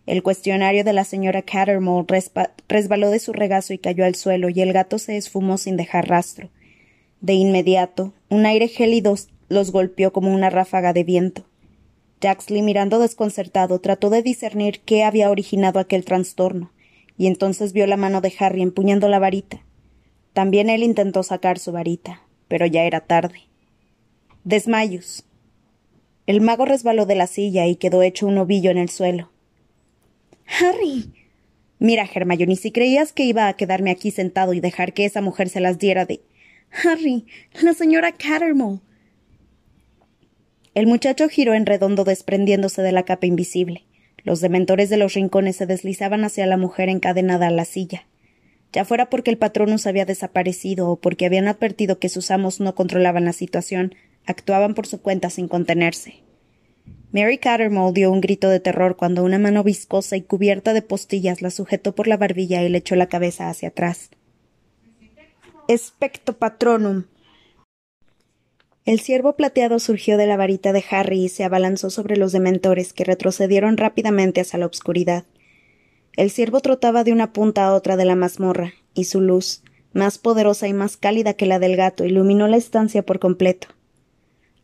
El 0.06 0.23
cuestionario 0.23 0.86
de 0.86 0.93
la 0.93 1.04
señora 1.04 1.41
Cattermole 1.41 2.08
resbaló 2.69 3.10
de 3.10 3.19
su 3.19 3.34
regazo 3.34 3.73
y 3.73 3.78
cayó 3.78 4.06
al 4.06 4.15
suelo, 4.15 4.47
y 4.47 4.62
el 4.62 4.71
gato 4.71 4.99
se 4.99 5.17
esfumó 5.17 5.58
sin 5.58 5.76
dejar 5.76 6.08
rastro. 6.08 6.49
De 7.19 7.34
inmediato, 7.34 8.13
un 8.30 8.45
aire 8.45 8.69
gélido 8.69 9.15
los 9.49 9.71
golpeó 9.71 10.13
como 10.13 10.34
una 10.34 10.49
ráfaga 10.49 10.93
de 10.93 11.04
viento. 11.04 11.45
Jaxley, 12.21 12.62
mirando 12.62 12.99
desconcertado, 12.99 13.80
trató 13.80 14.10
de 14.10 14.23
discernir 14.23 14.80
qué 14.80 15.04
había 15.04 15.30
originado 15.30 15.80
aquel 15.80 16.06
trastorno, 16.06 16.71
y 17.17 17.28
entonces 17.28 17.73
vio 17.73 17.86
la 17.86 17.97
mano 17.97 18.21
de 18.21 18.34
Harry 18.39 18.62
empuñando 18.62 19.10
la 19.10 19.19
varita. 19.19 19.62
También 20.32 20.69
él 20.69 20.84
intentó 20.84 21.21
sacar 21.21 21.60
su 21.60 21.73
varita, 21.73 22.21
pero 22.47 22.65
ya 22.65 22.84
era 22.84 23.02
tarde. 23.02 23.52
Desmayos. 24.45 25.23
El 26.27 26.41
mago 26.41 26.65
resbaló 26.65 27.06
de 27.06 27.15
la 27.15 27.27
silla 27.27 27.65
y 27.65 27.77
quedó 27.77 28.03
hecho 28.03 28.27
un 28.27 28.38
ovillo 28.38 28.71
en 28.71 28.77
el 28.77 28.89
suelo. 28.89 29.32
Harry. 30.60 31.13
Mira, 31.79 32.10
Hermione, 32.13 32.58
si 32.58 32.71
creías 32.71 33.13
que 33.13 33.23
iba 33.23 33.47
a 33.47 33.53
quedarme 33.53 33.89
aquí 33.89 34.12
sentado 34.12 34.53
y 34.53 34.60
dejar 34.60 34.91
que 34.93 35.06
esa 35.06 35.21
mujer 35.21 35.47
se 35.47 35.62
las 35.62 35.79
diera 35.79 36.06
de. 36.06 36.21
Harry, 36.84 37.25
la 37.62 37.73
señora 37.73 38.12
Cattermole. 38.12 38.82
El 40.73 40.88
muchacho 40.88 41.29
giró 41.29 41.53
en 41.53 41.65
redondo 41.65 42.03
desprendiéndose 42.03 42.82
de 42.82 42.91
la 42.91 43.03
capa 43.03 43.27
invisible. 43.27 43.86
Los 44.23 44.41
dementores 44.41 44.89
de 44.89 44.97
los 44.97 45.13
rincones 45.13 45.56
se 45.56 45.67
deslizaban 45.67 46.25
hacia 46.25 46.47
la 46.47 46.58
mujer 46.58 46.89
encadenada 46.89 47.47
a 47.47 47.51
la 47.51 47.63
silla. 47.63 48.08
Ya 48.73 48.84
fuera 48.84 49.10
porque 49.10 49.32
el 49.32 49.38
patronus 49.38 49.88
había 49.88 50.06
desaparecido 50.06 50.89
o 50.89 50.95
porque 50.97 51.25
habían 51.25 51.47
advertido 51.47 51.99
que 51.99 52.10
sus 52.10 52.29
amos 52.32 52.60
no 52.60 52.75
controlaban 52.75 53.23
la 53.23 53.34
situación, 53.34 53.95
actuaban 54.25 54.73
por 54.73 54.88
su 54.88 55.01
cuenta 55.01 55.29
sin 55.29 55.47
contenerse. 55.47 56.23
Mary 57.12 57.38
Cattermole 57.38 57.93
dio 57.93 58.12
un 58.12 58.21
grito 58.21 58.49
de 58.49 58.59
terror 58.59 58.95
cuando 58.95 59.23
una 59.23 59.38
mano 59.38 59.63
viscosa 59.63 60.17
y 60.17 60.23
cubierta 60.23 60.73
de 60.73 60.81
postillas 60.81 61.41
la 61.43 61.51
sujetó 61.51 61.93
por 61.93 62.07
la 62.07 62.17
barbilla 62.17 62.63
y 62.63 62.69
le 62.69 62.79
echó 62.79 62.95
la 62.95 63.07
cabeza 63.07 63.49
hacia 63.49 63.69
atrás. 63.69 64.09
Especto 65.67 66.33
patronum. 66.38 67.03
El 68.86 68.99
ciervo 68.99 69.38
plateado 69.38 69.79
surgió 69.79 70.17
de 70.17 70.27
la 70.27 70.38
varita 70.38 70.73
de 70.73 70.83
Harry 70.89 71.25
y 71.25 71.29
se 71.29 71.43
abalanzó 71.43 71.89
sobre 71.89 72.17
los 72.17 72.31
dementores, 72.31 72.91
que 72.91 73.05
retrocedieron 73.05 73.77
rápidamente 73.77 74.41
hacia 74.41 74.59
la 74.59 74.65
oscuridad. 74.65 75.23
El 76.17 76.31
ciervo 76.31 76.59
trotaba 76.59 77.03
de 77.03 77.13
una 77.13 77.31
punta 77.31 77.65
a 77.65 77.73
otra 77.75 77.95
de 77.95 78.05
la 78.05 78.15
mazmorra, 78.15 78.73
y 78.93 79.05
su 79.05 79.21
luz, 79.21 79.63
más 79.93 80.17
poderosa 80.17 80.67
y 80.67 80.73
más 80.73 80.97
cálida 80.97 81.36
que 81.36 81.45
la 81.45 81.59
del 81.59 81.77
gato, 81.77 82.03
iluminó 82.03 82.47
la 82.47 82.57
estancia 82.57 83.03
por 83.03 83.19
completo. 83.19 83.67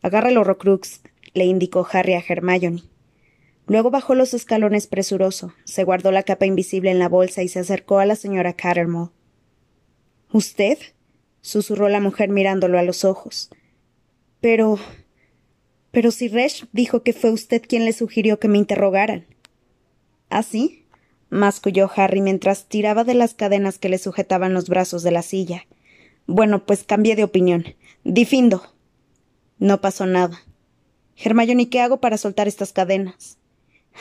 Agárralo, 0.02 0.44
Rocrux, 0.44 1.02
le 1.34 1.44
indicó 1.44 1.86
Harry 1.92 2.14
a 2.14 2.24
Hermione. 2.26 2.82
Luego 3.66 3.90
bajó 3.90 4.14
los 4.14 4.34
escalones 4.34 4.86
presuroso, 4.86 5.54
se 5.64 5.84
guardó 5.84 6.10
la 6.10 6.24
capa 6.24 6.46
invisible 6.46 6.90
en 6.90 6.98
la 6.98 7.08
bolsa 7.08 7.42
y 7.42 7.48
se 7.48 7.60
acercó 7.60 7.98
a 7.98 8.06
la 8.06 8.16
señora 8.16 8.54
Cattermole. 8.54 9.10
¿Usted? 10.32 10.78
susurró 11.40 11.88
la 11.88 12.00
mujer 12.00 12.28
mirándolo 12.28 12.78
a 12.78 12.82
los 12.82 13.04
ojos. 13.04 13.50
Pero. 14.40 14.78
Pero 15.90 16.10
si 16.10 16.28
Resh 16.28 16.66
dijo 16.72 17.02
que 17.02 17.12
fue 17.12 17.30
usted 17.30 17.62
quien 17.66 17.84
le 17.84 17.92
sugirió 17.92 18.38
que 18.38 18.48
me 18.48 18.58
interrogaran. 18.58 19.26
¿Ah, 20.28 20.42
sí? 20.42 20.86
masculló 21.30 21.90
Harry 21.94 22.20
mientras 22.20 22.66
tiraba 22.66 23.04
de 23.04 23.14
las 23.14 23.34
cadenas 23.34 23.78
que 23.78 23.88
le 23.88 23.98
sujetaban 23.98 24.52
los 24.54 24.68
brazos 24.68 25.02
de 25.02 25.10
la 25.12 25.22
silla. 25.22 25.66
Bueno, 26.26 26.64
pues 26.66 26.84
cambié 26.84 27.16
de 27.16 27.24
opinión. 27.24 27.64
Difindo. 28.04 28.62
No 29.60 29.82
pasó 29.82 30.06
nada. 30.06 30.42
Hermione, 31.16 31.68
¿qué 31.68 31.80
hago 31.80 32.00
para 32.00 32.16
soltar 32.16 32.48
estas 32.48 32.72
cadenas? 32.72 33.36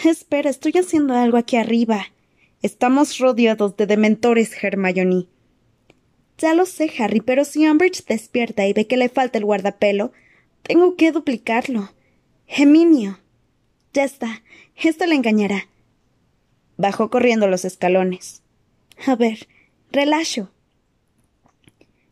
Espera, 0.05 0.49
estoy 0.49 0.71
haciendo 0.79 1.13
algo 1.13 1.37
aquí 1.37 1.57
arriba. 1.57 2.05
Estamos 2.61 3.17
rodeados 3.19 3.75
de 3.75 3.85
dementores, 3.85 4.51
Hermione. 4.63 5.27
Ya 6.37 6.53
lo 6.53 6.65
sé, 6.65 6.89
Harry, 6.97 7.19
pero 7.19 7.43
si 7.43 7.67
Umbridge 7.67 8.05
despierta 8.05 8.65
y 8.65 8.71
ve 8.71 8.87
que 8.87 8.95
le 8.95 9.09
falta 9.09 9.37
el 9.37 9.43
guardapelo, 9.43 10.13
tengo 10.63 10.95
que 10.95 11.11
duplicarlo. 11.11 11.91
Geminio. 12.47 13.19
Ya 13.93 14.05
está. 14.05 14.41
Esto 14.77 15.05
le 15.07 15.15
engañará. 15.15 15.67
Bajó 16.77 17.09
corriendo 17.09 17.47
los 17.47 17.65
escalones. 17.65 18.43
A 19.05 19.17
ver, 19.17 19.49
relajo. 19.91 20.49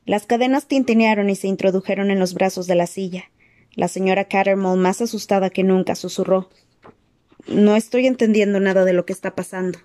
Las 0.05 0.25
cadenas 0.25 0.67
tintinearon 0.67 1.29
y 1.29 1.37
se 1.37 1.47
introdujeron 1.47 2.11
en 2.11 2.19
los 2.19 2.33
brazos 2.33 2.67
de 2.67 2.75
la 2.75 2.87
silla. 2.87 3.31
La 3.77 3.87
señora 3.87 4.25
Cattermole, 4.25 4.81
más 4.81 5.01
asustada 5.01 5.51
que 5.51 5.63
nunca, 5.63 5.93
susurró. 5.93 6.49
No 7.45 7.75
estoy 7.75 8.07
entendiendo 8.07 8.59
nada 8.59 8.85
de 8.85 8.93
lo 8.93 9.05
que 9.05 9.13
está 9.13 9.35
pasando. 9.35 9.77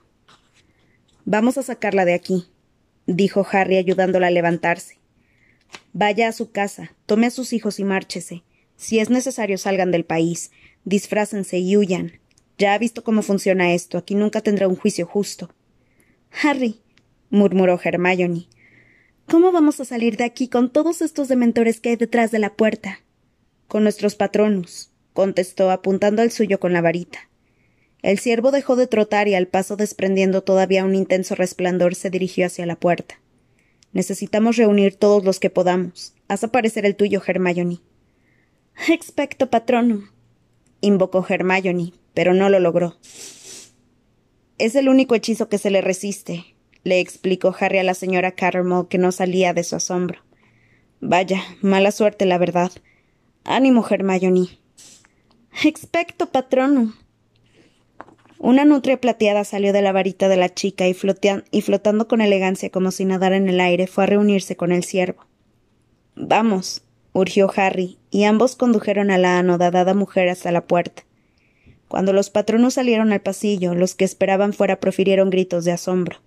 Vamos 1.27 1.59
a 1.59 1.63
sacarla 1.63 2.07
de 2.07 2.15
aquí, 2.15 2.47
dijo 3.05 3.47
Harry 3.53 3.77
ayudándola 3.77 4.29
a 4.29 4.31
levantarse. 4.31 4.97
Vaya 5.93 6.29
a 6.29 6.33
su 6.33 6.51
casa, 6.51 6.95
tome 7.05 7.27
a 7.27 7.31
sus 7.31 7.53
hijos 7.53 7.79
y 7.81 7.85
márchese. 7.85 8.45
Si 8.77 8.99
es 8.99 9.11
necesario, 9.11 9.59
salgan 9.59 9.91
del 9.91 10.07
país, 10.07 10.53
disfrácense 10.87 11.59
y 11.59 11.77
huyan. 11.77 12.13
Ya 12.57 12.73
ha 12.73 12.79
visto 12.79 13.05
cómo 13.05 13.21
funciona 13.21 13.75
esto. 13.75 13.99
Aquí 13.99 14.15
nunca 14.15 14.41
tendrá 14.41 14.69
un 14.69 14.77
juicio 14.77 15.05
justo. 15.05 15.51
Harry, 16.43 16.81
murmuró 17.29 17.79
Hermione, 17.79 18.47
¿cómo 19.29 19.53
vamos 19.53 19.81
a 19.81 19.85
salir 19.85 20.17
de 20.17 20.25
aquí 20.25 20.49
con 20.49 20.73
todos 20.73 21.03
estos 21.03 21.29
dementores 21.29 21.79
que 21.79 21.91
hay 21.91 21.97
detrás 21.97 22.31
de 22.31 22.39
la 22.39 22.55
puerta? 22.55 23.01
Con 23.73 23.85
nuestros 23.85 24.17
patronos, 24.17 24.91
contestó 25.15 25.71
apuntando 25.71 26.21
al 26.21 26.31
suyo 26.31 26.61
con 26.61 26.75
la 26.75 26.83
varita. 26.83 27.31
El 28.03 28.19
ciervo 28.19 28.51
dejó 28.51 28.77
de 28.77 28.87
trotar 28.87 29.29
y 29.29 29.35
al 29.35 29.49
paso 29.49 29.77
desprendiendo 29.77 30.43
todavía 30.43 30.85
un 30.85 30.95
intenso 30.95 31.35
resplandor 31.37 31.95
se 31.95 32.11
dirigió 32.11 32.45
hacia 32.45 32.67
la 32.67 32.77
puerta. 32.77 33.23
Necesitamos 33.95 34.57
reunir 34.57 34.97
todos 34.97 35.25
los 35.25 35.41
que 35.41 35.49
podamos. 35.49 36.13
Haz 36.29 36.45
aparecer 36.45 36.85
el 36.85 36.97
tuyo, 36.97 37.23
Hermione. 37.27 37.81
Expecto 38.91 39.49
patrono, 39.49 40.03
invocó 40.83 41.25
Hermione, 41.27 41.95
pero 42.13 42.35
no 42.35 42.51
lo 42.51 42.61
logró. 42.61 42.99
Es 44.59 44.75
el 44.75 44.91
único 44.91 45.15
hechizo 45.15 45.49
que 45.49 45.57
se 45.57 45.71
le 45.71 45.81
resiste, 45.81 46.45
le 46.85 47.01
explicó 47.01 47.57
Harry 47.59 47.79
a 47.79 47.85
la 47.85 47.95
señora 47.95 48.33
Cattermole, 48.33 48.89
que 48.91 48.99
no 48.99 49.13
salía 49.13 49.55
de 49.55 49.65
su 49.65 49.77
asombro. 49.77 50.19
Vaya, 51.01 51.43
mala 51.63 51.91
suerte, 51.91 52.27
la 52.27 52.37
verdad. 52.37 52.71
Ánimo, 53.45 53.85
Hermione. 53.89 54.61
Expecto 55.65 56.27
patrono. 56.31 56.95
Una 58.39 58.65
nutria 58.65 59.01
plateada 59.01 59.45
salió 59.45 59.73
de 59.73 59.83
la 59.83 59.93
varita 59.93 60.29
de 60.29 60.37
la 60.37 60.49
chica 60.49 60.87
y, 60.87 60.97
y 61.51 61.63
flotando 61.63 62.09
con 62.09 62.21
elegancia 62.21 62.71
como 62.71 62.91
si 62.93 63.05
nadara 63.05 63.37
en 63.37 63.49
el 63.49 63.61
aire 63.61 63.87
fue 63.87 64.05
a 64.05 64.07
reunirse 64.07 64.57
con 64.57 64.71
el 64.71 64.85
ciervo. 64.85 65.27
Vamos, 66.15 66.83
urgió 67.13 67.51
Harry, 67.57 67.99
y 68.11 68.25
ambos 68.25 68.55
condujeron 68.55 69.11
a 69.11 69.19
la 69.19 69.39
anodadada 69.39 69.95
mujer 69.95 70.29
hasta 70.29 70.53
la 70.53 70.67
puerta. 70.67 71.05
Cuando 71.89 72.13
los 72.13 72.31
patronos 72.31 72.75
salieron 72.75 73.13
al 73.13 73.21
pasillo, 73.21 73.75
los 73.75 73.95
que 73.95 74.05
esperaban 74.05 74.53
fuera 74.53 74.79
profirieron 74.79 75.31
gritos 75.31 75.65
de 75.65 75.73
asombro. 75.73 76.19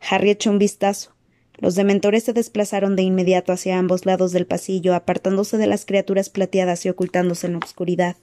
Harry 0.00 0.30
echó 0.30 0.50
un 0.50 0.58
vistazo. 0.58 1.15
Los 1.58 1.74
dementores 1.74 2.24
se 2.24 2.32
desplazaron 2.32 2.96
de 2.96 3.02
inmediato 3.02 3.52
hacia 3.52 3.78
ambos 3.78 4.04
lados 4.04 4.32
del 4.32 4.46
pasillo, 4.46 4.94
apartándose 4.94 5.56
de 5.56 5.66
las 5.66 5.86
criaturas 5.86 6.28
plateadas 6.28 6.84
y 6.84 6.90
ocultándose 6.90 7.46
en 7.46 7.54
la 7.54 7.58
oscuridad. 7.60 8.16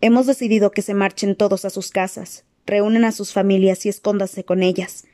Hemos 0.00 0.26
decidido 0.26 0.70
que 0.72 0.82
se 0.82 0.94
marchen 0.94 1.36
todos 1.36 1.64
a 1.64 1.70
sus 1.70 1.90
casas, 1.90 2.44
reúnen 2.66 3.04
a 3.04 3.12
sus 3.12 3.32
familias 3.32 3.86
y 3.86 3.88
escóndase 3.88 4.44
con 4.44 4.62
ellas, 4.62 5.04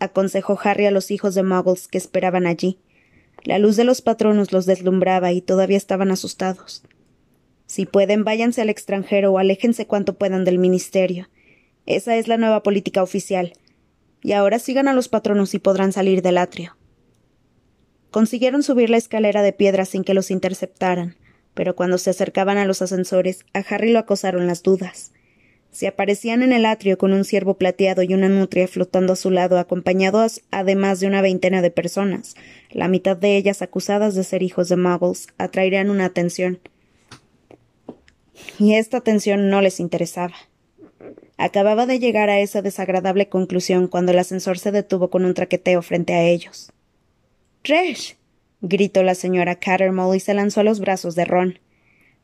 aconsejó 0.00 0.58
Harry 0.62 0.86
a 0.86 0.90
los 0.90 1.10
hijos 1.10 1.34
de 1.34 1.42
Muggles 1.42 1.88
que 1.88 1.98
esperaban 1.98 2.46
allí. 2.46 2.78
La 3.44 3.58
luz 3.58 3.76
de 3.76 3.84
los 3.84 4.02
patronos 4.02 4.52
los 4.52 4.66
deslumbraba 4.66 5.32
y 5.32 5.40
todavía 5.40 5.76
estaban 5.76 6.10
asustados. 6.10 6.82
Si 7.66 7.86
pueden, 7.86 8.24
váyanse 8.24 8.60
al 8.60 8.68
extranjero 8.68 9.32
o 9.32 9.38
aléjense 9.38 9.86
cuanto 9.86 10.14
puedan 10.14 10.44
del 10.44 10.58
ministerio. 10.58 11.28
Esa 11.86 12.16
es 12.16 12.28
la 12.28 12.36
nueva 12.36 12.62
política 12.62 13.02
oficial. 13.02 13.54
Y 14.24 14.32
ahora 14.32 14.58
sigan 14.58 14.88
a 14.88 14.94
los 14.94 15.08
patronos 15.08 15.54
y 15.54 15.58
podrán 15.60 15.92
salir 15.92 16.22
del 16.22 16.38
atrio. 16.38 16.76
Consiguieron 18.10 18.62
subir 18.62 18.88
la 18.88 18.96
escalera 18.96 19.42
de 19.42 19.52
piedra 19.52 19.84
sin 19.84 20.02
que 20.02 20.14
los 20.14 20.30
interceptaran, 20.30 21.14
pero 21.52 21.76
cuando 21.76 21.98
se 21.98 22.08
acercaban 22.08 22.56
a 22.56 22.64
los 22.64 22.80
ascensores, 22.80 23.44
a 23.52 23.58
Harry 23.58 23.92
lo 23.92 23.98
acosaron 23.98 24.46
las 24.46 24.62
dudas. 24.62 25.12
Se 25.72 25.88
aparecían 25.88 26.42
en 26.42 26.52
el 26.52 26.64
atrio 26.64 26.96
con 26.96 27.12
un 27.12 27.24
ciervo 27.24 27.58
plateado 27.58 28.02
y 28.02 28.14
una 28.14 28.30
nutria 28.30 28.66
flotando 28.66 29.12
a 29.12 29.16
su 29.16 29.30
lado, 29.30 29.58
acompañados 29.58 30.40
además 30.50 31.00
de 31.00 31.06
una 31.06 31.20
veintena 31.20 31.60
de 31.60 31.70
personas, 31.70 32.34
la 32.70 32.88
mitad 32.88 33.18
de 33.18 33.36
ellas 33.36 33.60
acusadas 33.60 34.14
de 34.14 34.24
ser 34.24 34.42
hijos 34.42 34.70
de 34.70 34.76
muggles, 34.76 35.26
atraerían 35.36 35.90
una 35.90 36.06
atención. 36.06 36.60
Y 38.58 38.74
esta 38.76 38.96
atención 38.96 39.50
no 39.50 39.60
les 39.60 39.80
interesaba. 39.80 40.34
Acababa 41.36 41.86
de 41.86 41.98
llegar 41.98 42.30
a 42.30 42.38
esa 42.38 42.62
desagradable 42.62 43.28
conclusión 43.28 43.88
cuando 43.88 44.12
el 44.12 44.18
ascensor 44.18 44.58
se 44.58 44.70
detuvo 44.70 45.10
con 45.10 45.24
un 45.24 45.34
traqueteo 45.34 45.82
frente 45.82 46.14
a 46.14 46.22
ellos. 46.22 46.72
Resh. 47.64 48.16
gritó 48.60 49.02
la 49.02 49.14
señora 49.14 49.56
Cattermole 49.56 50.16
y 50.16 50.20
se 50.20 50.34
lanzó 50.34 50.60
a 50.60 50.64
los 50.64 50.80
brazos 50.80 51.14
de 51.14 51.24
Ron. 51.24 51.58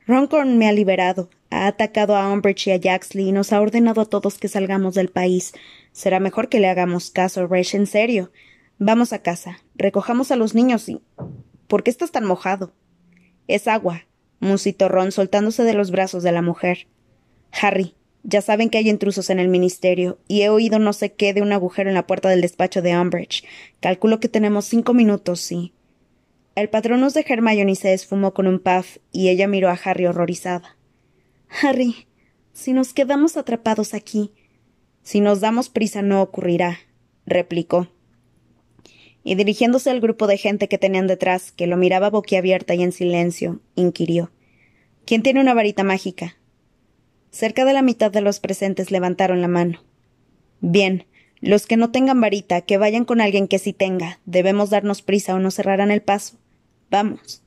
Roncorn 0.06 0.58
me 0.58 0.68
ha 0.68 0.72
liberado, 0.72 1.30
ha 1.50 1.66
atacado 1.66 2.16
a 2.16 2.32
Umbridge 2.32 2.68
y 2.68 2.70
a 2.72 2.80
Jaxley 2.80 3.28
y 3.28 3.32
nos 3.32 3.52
ha 3.52 3.60
ordenado 3.60 4.00
a 4.00 4.06
todos 4.06 4.38
que 4.38 4.48
salgamos 4.48 4.94
del 4.94 5.08
país. 5.08 5.52
Será 5.92 6.20
mejor 6.20 6.48
que 6.48 6.60
le 6.60 6.68
hagamos 6.68 7.10
caso, 7.10 7.46
Resh, 7.46 7.74
en 7.74 7.86
serio. 7.86 8.30
Vamos 8.78 9.12
a 9.12 9.22
casa, 9.22 9.58
recojamos 9.74 10.30
a 10.30 10.36
los 10.36 10.54
niños 10.54 10.88
y. 10.88 11.00
¿Por 11.66 11.82
qué 11.82 11.90
estás 11.90 12.10
tan 12.10 12.24
mojado? 12.24 12.72
Es 13.46 13.68
agua, 13.68 14.06
musitó 14.40 14.88
Ron 14.88 15.12
soltándose 15.12 15.62
de 15.64 15.74
los 15.74 15.90
brazos 15.90 16.22
de 16.22 16.32
la 16.32 16.42
mujer. 16.42 16.88
Harry, 17.52 17.94
ya 18.22 18.42
saben 18.42 18.70
que 18.70 18.78
hay 18.78 18.88
intrusos 18.88 19.30
en 19.30 19.38
el 19.38 19.48
ministerio, 19.48 20.18
y 20.28 20.42
he 20.42 20.48
oído 20.48 20.78
no 20.78 20.92
sé 20.92 21.12
qué 21.12 21.32
de 21.32 21.42
un 21.42 21.52
agujero 21.52 21.88
en 21.88 21.94
la 21.94 22.06
puerta 22.06 22.28
del 22.28 22.40
despacho 22.40 22.82
de 22.82 22.96
Umbridge. 22.96 23.44
Calculo 23.80 24.20
que 24.20 24.28
tenemos 24.28 24.66
cinco 24.66 24.94
minutos, 24.94 25.40
sí. 25.40 25.72
El 26.54 26.68
patronus 26.68 27.14
de 27.14 27.24
Hermione 27.26 27.74
se 27.76 27.94
esfumó 27.94 28.34
con 28.34 28.46
un 28.46 28.58
puff 28.58 28.98
y 29.12 29.28
ella 29.28 29.48
miró 29.48 29.70
a 29.70 29.78
Harry 29.82 30.06
horrorizada. 30.06 30.76
Harry, 31.62 32.06
si 32.52 32.72
nos 32.72 32.92
quedamos 32.92 33.36
atrapados 33.36 33.94
aquí. 33.94 34.32
Si 35.02 35.20
nos 35.20 35.40
damos 35.40 35.70
prisa 35.70 36.02
no 36.02 36.20
ocurrirá, 36.20 36.78
replicó. 37.24 37.88
y 39.22 39.34
dirigiéndose 39.34 39.90
al 39.90 40.00
grupo 40.00 40.26
de 40.26 40.38
gente 40.38 40.68
que 40.68 40.78
tenían 40.78 41.06
detrás, 41.06 41.52
que 41.52 41.66
lo 41.66 41.76
miraba 41.76 42.10
boquiabierta 42.10 42.74
y 42.74 42.82
en 42.82 42.92
silencio, 42.92 43.60
inquirió 43.74 44.30
¿Quién 45.04 45.22
tiene 45.22 45.40
una 45.40 45.54
varita 45.54 45.84
mágica? 45.84 46.36
Cerca 47.30 47.64
de 47.64 47.72
la 47.72 47.82
mitad 47.82 48.10
de 48.10 48.20
los 48.20 48.40
presentes 48.40 48.90
levantaron 48.90 49.40
la 49.40 49.48
mano. 49.48 49.82
Bien, 50.60 51.06
los 51.40 51.66
que 51.66 51.76
no 51.76 51.90
tengan 51.90 52.20
varita, 52.20 52.60
que 52.60 52.76
vayan 52.76 53.04
con 53.04 53.20
alguien 53.20 53.48
que 53.48 53.58
sí 53.58 53.72
tenga. 53.72 54.20
Debemos 54.26 54.70
darnos 54.70 55.02
prisa 55.02 55.34
o 55.34 55.38
nos 55.38 55.54
cerrarán 55.54 55.90
el 55.90 56.02
paso. 56.02 56.36
Vamos. 56.90 57.42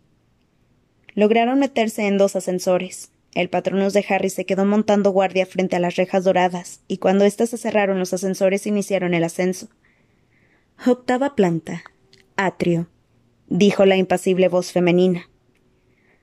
Lograron 1.15 1.59
meterse 1.59 2.07
en 2.07 2.17
dos 2.17 2.35
ascensores. 2.35 3.11
El 3.35 3.49
patronus 3.49 3.93
de 3.93 4.05
Harry 4.09 4.29
se 4.29 4.45
quedó 4.45 4.65
montando 4.65 5.11
guardia 5.11 5.45
frente 5.45 5.75
a 5.75 5.79
las 5.79 5.95
rejas 5.95 6.23
doradas, 6.23 6.81
y 6.87 6.97
cuando 6.97 7.25
éstas 7.25 7.49
se 7.49 7.57
cerraron 7.57 7.99
los 7.99 8.13
ascensores 8.13 8.67
iniciaron 8.67 9.13
el 9.13 9.23
ascenso. 9.23 9.69
Octava 10.85 11.35
planta. 11.35 11.83
Atrio. 12.35 12.87
dijo 13.47 13.85
la 13.85 13.95
impasible 13.95 14.47
voz 14.49 14.71
femenina. 14.71 15.29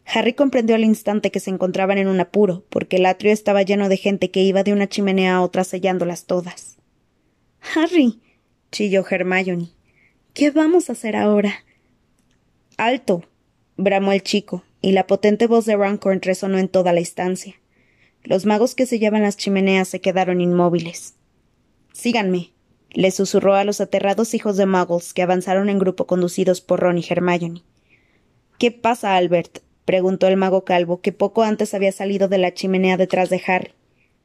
Harry 0.07 0.33
comprendió 0.33 0.75
al 0.77 0.85
instante 0.85 1.31
que 1.31 1.41
se 1.41 1.51
encontraban 1.51 1.99
en 1.99 2.09
un 2.09 2.21
apuro, 2.21 2.65
porque 2.69 2.97
el 2.97 3.07
atrio 3.07 3.33
estaba 3.33 3.63
lleno 3.63 3.89
de 3.89 3.97
gente 3.97 4.31
que 4.31 4.43
iba 4.43 4.63
de 4.63 4.73
una 4.73 4.89
chimenea 4.89 5.37
a 5.37 5.43
otra 5.43 5.65
sellándolas 5.65 6.27
todas. 6.27 6.79
Harry. 7.75 8.21
chilló 8.73 9.05
Hermione. 9.09 9.71
¿Qué 10.35 10.51
vamos 10.51 10.89
a 10.89 10.93
hacer 10.93 11.17
ahora? 11.17 11.65
Alto. 12.77 13.25
bramó 13.77 14.13
el 14.13 14.23
chico, 14.23 14.65
y 14.83 14.93
la 14.93 15.07
potente 15.07 15.47
voz 15.47 15.67
de 15.67 15.77
Runcorn 15.77 16.23
resonó 16.23 16.59
en 16.59 16.69
toda 16.69 16.93
la 16.93 17.01
estancia. 17.01 17.55
Los 18.23 18.47
magos 18.47 18.75
que 18.75 18.87
sellaban 18.87 19.23
las 19.23 19.37
chimeneas 19.37 19.89
se 19.89 20.01
quedaron 20.01 20.41
inmóviles. 20.41 21.15
Síganme, 21.93 22.53
le 22.93 23.11
susurró 23.11 23.55
a 23.55 23.65
los 23.65 23.81
aterrados 23.81 24.35
hijos 24.35 24.57
de 24.57 24.67
muggles 24.67 25.15
que 25.15 25.23
avanzaron 25.23 25.69
en 25.69 25.79
grupo 25.79 26.07
conducidos 26.07 26.61
por 26.61 26.81
Ron 26.81 26.99
y 26.99 27.05
Hermione. 27.09 27.63
¿Qué 28.59 28.71
pasa, 28.71 29.17
Albert? 29.17 29.61
Preguntó 29.91 30.29
el 30.29 30.37
mago 30.37 30.65
calvo, 30.65 31.01
que 31.01 31.11
poco 31.11 31.43
antes 31.43 31.75
había 31.75 31.91
salido 31.91 32.29
de 32.29 32.39
la 32.39 32.55
chimenea 32.55 32.97
detrás 32.97 33.29
de 33.29 33.43
Harry. 33.45 33.73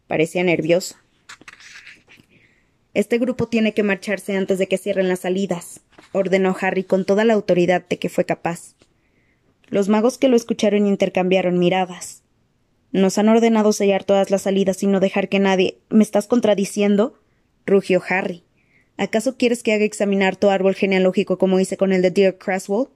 Parecía 0.06 0.44
nervioso. 0.44 0.96
Este 2.94 3.18
grupo 3.18 3.48
tiene 3.48 3.74
que 3.74 3.82
marcharse 3.82 4.38
antes 4.38 4.60
de 4.60 4.68
que 4.68 4.78
cierren 4.78 5.10
las 5.10 5.22
salidas, 5.22 5.82
ordenó 6.12 6.56
Harry 6.62 6.84
con 6.84 7.04
toda 7.04 7.26
la 7.26 7.34
autoridad 7.34 7.84
de 7.90 7.98
que 7.98 8.10
fue 8.10 8.26
capaz. 8.26 8.76
Los 9.66 9.90
magos 9.90 10.20
que 10.20 10.28
lo 10.28 10.36
escucharon 10.36 10.86
intercambiaron 10.86 11.58
miradas. 11.58 12.22
Nos 12.92 13.18
han 13.18 13.30
ordenado 13.30 13.74
sellar 13.74 14.04
todas 14.04 14.30
las 14.30 14.44
salidas 14.44 14.84
y 14.84 14.86
no 14.86 15.00
dejar 15.00 15.30
que 15.30 15.40
nadie. 15.40 15.80
¿Me 15.90 16.04
estás 16.04 16.28
contradiciendo? 16.28 17.20
rugió 17.66 18.04
Harry. 18.08 18.44
¿Acaso 18.98 19.36
quieres 19.36 19.64
que 19.64 19.74
haga 19.74 19.84
examinar 19.84 20.36
tu 20.36 20.52
árbol 20.52 20.76
genealógico 20.76 21.40
como 21.40 21.60
hice 21.60 21.76
con 21.76 21.92
el 21.92 22.04
de 22.04 22.12
Dear 22.12 22.38
Craswell? 22.38 22.90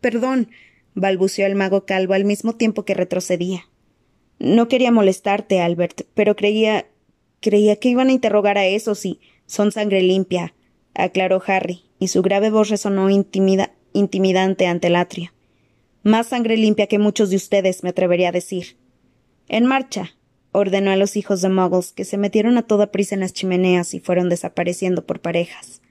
Perdón, 0.00 0.48
balbuceó 0.96 1.46
el 1.46 1.54
mago 1.54 1.84
calvo 1.84 2.14
al 2.14 2.24
mismo 2.24 2.54
tiempo 2.56 2.84
que 2.84 2.94
retrocedía. 2.94 3.68
No 4.38 4.66
quería 4.66 4.90
molestarte, 4.90 5.60
Albert, 5.60 6.02
pero 6.14 6.34
creía. 6.34 6.86
creía 7.40 7.76
que 7.76 7.90
iban 7.90 8.08
a 8.08 8.12
interrogar 8.12 8.58
a 8.58 8.66
esos 8.66 9.04
y 9.06 9.20
son 9.46 9.70
sangre 9.70 10.02
limpia, 10.02 10.54
aclaró 10.94 11.40
Harry, 11.46 11.84
y 12.00 12.08
su 12.08 12.22
grave 12.22 12.50
voz 12.50 12.70
resonó 12.70 13.08
intimidante 13.10 14.66
ante 14.66 14.86
el 14.88 14.96
atrio. 14.96 15.32
Más 16.02 16.28
sangre 16.28 16.56
limpia 16.56 16.86
que 16.86 16.98
muchos 16.98 17.30
de 17.30 17.36
ustedes, 17.36 17.82
me 17.82 17.90
atrevería 17.90 18.30
a 18.30 18.32
decir. 18.32 18.76
En 19.48 19.66
marcha, 19.66 20.16
ordenó 20.52 20.90
a 20.90 20.96
los 20.96 21.16
hijos 21.16 21.42
de 21.42 21.50
Muggles, 21.50 21.92
que 21.92 22.04
se 22.04 22.16
metieron 22.16 22.56
a 22.58 22.66
toda 22.66 22.90
prisa 22.90 23.14
en 23.14 23.20
las 23.20 23.32
chimeneas 23.32 23.92
y 23.92 24.00
fueron 24.00 24.28
desapareciendo 24.28 25.06
por 25.06 25.20
parejas. 25.20 25.82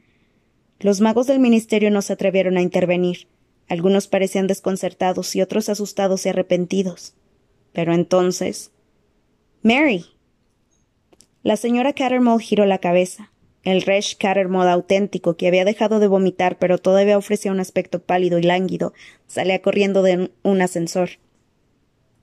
Los 0.80 1.00
magos 1.00 1.28
del 1.28 1.40
ministerio 1.40 1.92
no 1.92 2.02
se 2.02 2.14
atrevieron 2.14 2.58
a 2.58 2.62
intervenir, 2.62 3.28
algunos 3.68 4.08
parecían 4.08 4.48
desconcertados 4.48 5.36
y 5.36 5.42
otros 5.42 5.70
asustados 5.70 6.26
y 6.26 6.30
arrepentidos. 6.30 7.14
Pero 7.74 7.94
entonces. 7.94 8.72
Mary. 9.62 10.06
La 11.44 11.58
señora 11.58 11.94
Cattermole 11.94 12.44
giró 12.44 12.66
la 12.66 12.80
cabeza. 12.80 13.32
El 13.64 13.82
Resh 13.82 14.18
Cattermole 14.18 14.70
auténtico, 14.70 15.38
que 15.38 15.48
había 15.48 15.66
dejado 15.66 16.00
de 16.00 16.08
vomitar 16.08 16.60
pero 16.60 16.78
todavía 16.78 17.18
ofrecía 17.18 17.52
un 17.52 17.60
aspecto 17.60 18.00
pálido 18.04 18.38
y 18.38 18.44
lánguido, 18.44 18.94
salía 19.26 19.62
corriendo 19.62 20.04
de 20.04 20.32
un 20.44 20.62
ascensor. 20.62 21.10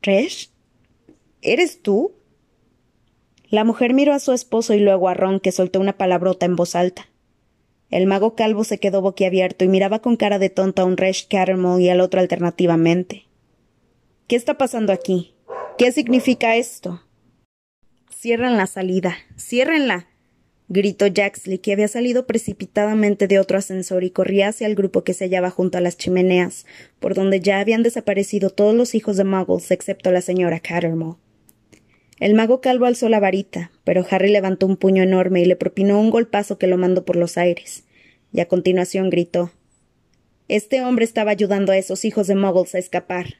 ¿Resh? 0.03 0.51
¿Eres 1.43 1.83
tú? 1.83 2.13
La 3.49 3.65
mujer 3.65 3.93
miró 3.93 4.15
a 4.15 4.21
su 4.21 4.33
esposo 4.33 4.73
y 4.75 4.79
luego 4.79 5.09
a 5.09 5.15
Ron, 5.15 5.41
que 5.41 5.53
soltó 5.53 5.81
una 5.81 5.99
palabrota 5.99 6.47
en 6.47 6.57
voz 6.57 6.77
alta. 6.77 7.09
El 7.93 8.07
mago 8.07 8.35
calvo 8.35 8.65
se 8.65 8.79
quedó 8.79 9.03
boquiabierto 9.03 9.67
y 9.67 9.69
miraba 9.69 10.01
con 10.01 10.17
cara 10.17 10.39
de 10.39 10.49
tonto 10.49 10.81
a 10.81 10.87
un 10.87 10.97
Resh 10.97 11.29
Cattermole 11.29 11.85
y 11.85 11.89
al 11.91 12.01
otro 12.01 12.21
alternativamente. 12.21 13.27
¿Qué 14.29 14.35
está 14.35 14.57
pasando 14.57 14.95
aquí? 14.95 15.35
¿Qué 15.77 15.93
significa 15.93 16.57
esto? 16.57 17.03
Cierran 18.11 18.57
la 18.57 18.67
salida. 18.67 19.15
Ciérrenla. 19.37 20.09
gritó 20.69 21.05
Jaxley, 21.07 21.59
que 21.59 21.75
había 21.75 21.87
salido 21.87 22.27
precipitadamente 22.27 23.29
de 23.29 23.39
otro 23.39 23.59
ascensor 23.59 24.05
y 24.05 24.11
corría 24.11 24.49
hacia 24.49 24.67
el 24.67 24.75
grupo 24.75 25.05
que 25.05 25.13
se 25.13 25.27
hallaba 25.27 25.51
junto 25.51 25.77
a 25.77 25.83
las 25.83 25.99
chimeneas, 25.99 26.65
por 26.99 27.15
donde 27.15 27.41
ya 27.41 27.61
habían 27.61 27.83
desaparecido 27.83 28.49
todos 28.49 28.75
los 28.75 28.95
hijos 28.95 29.19
de 29.19 29.25
Muggles 29.25 29.71
excepto 29.71 30.11
la 30.13 30.23
señora 30.23 30.61
Cattermole. 30.61 31.22
El 32.23 32.35
mago 32.35 32.61
calvo 32.61 32.87
alzó 32.87 33.09
la 33.09 33.19
varita, 33.19 33.73
pero 33.83 34.07
Harry 34.09 34.31
levantó 34.31 34.67
un 34.67 34.77
puño 34.77 35.03
enorme 35.03 35.41
y 35.41 35.45
le 35.45 35.57
propinó 35.57 35.99
un 35.99 36.11
golpazo 36.11 36.57
que 36.57 36.69
lo 36.69 36.79
mandó 36.79 37.05
por 37.05 37.17
los 37.17 37.37
aires, 37.37 37.83
y 38.33 38.39
a 38.39 38.47
continuación 38.47 39.11
gritó 39.11 39.51
Este 40.47 40.83
hombre 40.83 41.05
estaba 41.05 41.33
ayudando 41.33 41.73
a 41.73 41.79
esos 41.79 42.05
hijos 42.05 42.29
de 42.29 42.37
Muggles 42.37 42.77
a 42.77 42.79
escapar. 42.79 43.39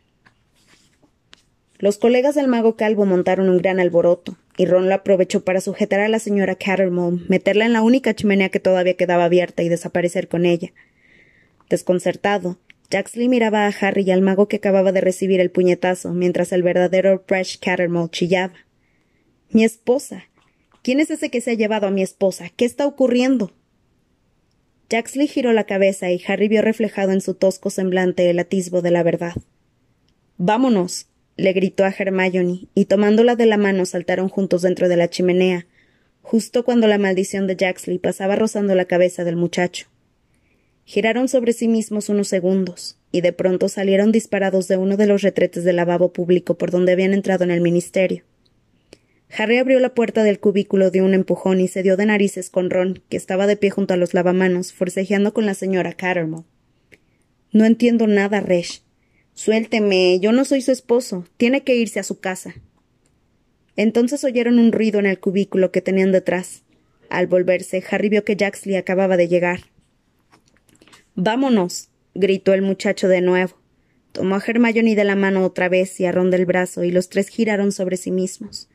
Los 1.79 1.97
colegas 1.97 2.35
del 2.35 2.49
mago 2.49 2.75
calvo 2.75 3.07
montaron 3.07 3.49
un 3.51 3.59
gran 3.59 3.79
alboroto, 3.79 4.37
y 4.57 4.67
Ron 4.67 4.89
lo 4.89 4.97
aprovechó 4.97 5.45
para 5.45 5.61
sujetar 5.61 6.01
a 6.01 6.09
la 6.09 6.19
señora 6.19 6.57
Cattermole, 6.57 7.23
meterla 7.29 7.67
en 7.67 7.75
la 7.75 7.83
única 7.83 8.15
chimenea 8.15 8.49
que 8.49 8.59
todavía 8.59 8.97
quedaba 8.97 9.27
abierta 9.27 9.63
y 9.63 9.69
desaparecer 9.69 10.27
con 10.27 10.45
ella. 10.45 10.73
Desconcertado, 11.71 12.59
Jaxley 12.91 13.29
miraba 13.29 13.65
a 13.65 13.73
Harry 13.81 14.03
y 14.03 14.11
al 14.11 14.23
mago 14.23 14.49
que 14.49 14.57
acababa 14.57 14.91
de 14.91 15.03
recibir 15.03 15.39
el 15.39 15.53
puñetazo, 15.53 16.13
mientras 16.15 16.51
el 16.51 16.65
verdadero 16.65 17.23
Fresh 17.29 17.61
Cattermole 17.61 18.11
chillaba. 18.11 18.55
Mi 19.55 19.65
esposa. 19.65 20.25
¿Quién 20.83 20.99
es 20.99 21.11
ese 21.11 21.29
que 21.29 21.43
se 21.43 21.51
ha 21.51 21.55
llevado 21.55 21.87
a 21.87 21.91
mi 21.91 22.03
esposa? 22.03 22.49
¿Qué 22.57 22.65
está 22.65 22.87
ocurriendo? 22.87 23.53
Jaxley 24.89 25.27
giró 25.27 25.53
la 25.53 25.65
cabeza 25.65 26.11
y 26.11 26.23
Harry 26.27 26.49
vio 26.49 26.63
reflejado 26.63 27.13
en 27.13 27.21
su 27.21 27.35
tosco 27.35 27.69
semblante 27.69 28.31
el 28.31 28.39
atisbo 28.39 28.81
de 28.81 28.91
la 28.91 29.03
verdad. 29.03 29.35
Vámonos, 30.39 31.09
le 31.37 31.53
gritó 31.53 31.85
a 31.85 31.91
Hermione, 31.91 32.69
y 32.75 32.87
tomándola 32.87 33.37
de 33.37 33.45
la 33.45 33.59
mano 33.59 33.85
saltaron 33.85 34.31
juntos 34.31 34.63
dentro 34.63 34.89
de 34.89 34.97
la 34.97 35.11
chimenea, 35.11 35.67
justo 36.23 36.65
cuando 36.65 36.87
la 36.87 36.97
maldición 36.97 37.47
de 37.47 37.57
Jaxley 37.57 37.99
pasaba 37.99 38.37
rozando 38.37 38.75
la 38.75 38.87
cabeza 38.87 39.23
del 39.23 39.37
muchacho. 39.37 39.89
Giraron 40.87 41.29
sobre 41.29 41.53
sí 41.53 41.69
mismos 41.69 42.09
unos 42.09 42.29
segundos, 42.29 42.97
y 43.13 43.21
de 43.21 43.35
pronto 43.35 43.69
salieron 43.69 44.13
disparados 44.13 44.67
de 44.67 44.79
uno 44.79 44.97
de 44.97 45.07
los 45.07 45.21
retretes 45.21 45.63
del 45.63 45.77
lavabo 45.77 46.11
público 46.11 46.57
por 46.57 46.71
donde 46.71 46.93
habían 46.93 47.13
entrado 47.13 47.45
en 47.45 47.51
el 47.51 47.61
ministerio. 47.61 48.25
Harry 49.37 49.57
abrió 49.57 49.81
la 49.81 49.95
puerta 49.95 50.25
del 50.25 50.41
cubículo 50.41 50.91
de 50.91 51.01
un 51.01 51.15
empujón 51.15 51.61
y 51.61 51.69
se 51.69 51.83
dio 51.83 51.97
de 51.97 52.05
narices 52.05 52.51
con 52.51 52.69
Ron, 52.69 53.03
que 53.09 53.17
estaba 53.17 53.47
de 53.47 53.57
pie 53.57 53.71
junto 53.71 53.95
a 53.95 53.97
los 53.97 54.13
lavamanos, 54.13 54.73
forcejeando 54.73 55.33
con 55.33 55.47
la 55.47 55.55
señora 55.55 55.95
Cattermole. 55.95 56.45
No 57.51 57.65
entiendo 57.65 58.07
nada, 58.07 58.41
Resh. 58.41 58.83
Suélteme, 59.35 60.21
yo 60.21 60.33
no 60.33 60.45
soy 60.45 60.61
su 60.61 60.71
esposo. 60.71 61.25
Tiene 61.39 61.63
que 61.63 61.75
irse 61.75 61.99
a 61.99 62.03
su 62.03 62.21
casa. 62.21 62.55
Entonces 63.77 64.23
oyeron 64.25 64.59
un 64.59 64.71
ruido 64.71 65.01
en 65.01 65.07
el 65.07 65.19
cubículo 65.19 65.73
que 65.73 65.81
tenían 65.81 66.13
detrás. 66.13 66.63
Al 67.09 67.27
volverse, 67.27 67.83
Harry 67.91 68.11
vio 68.11 68.25
que 68.25 68.37
Jaxley 68.37 68.77
acababa 68.77 69.17
de 69.17 69.29
llegar. 69.29 69.61
Vámonos, 71.15 71.89
gritó 72.15 72.53
el 72.53 72.63
muchacho 72.63 73.09
de 73.09 73.23
nuevo. 73.23 73.57
Tomó 74.13 74.37
a 74.37 74.43
Hermione 74.47 74.95
de 74.95 75.05
la 75.05 75.17
mano 75.17 75.45
otra 75.45 75.71
vez 75.71 75.99
y 76.01 76.05
a 76.05 76.13
Ron 76.13 76.31
del 76.31 76.45
brazo, 76.45 76.85
y 76.85 76.91
los 76.91 77.09
tres 77.09 77.29
giraron 77.29 77.73
sobre 77.73 77.97
sí 77.97 78.11
mismos. 78.11 78.69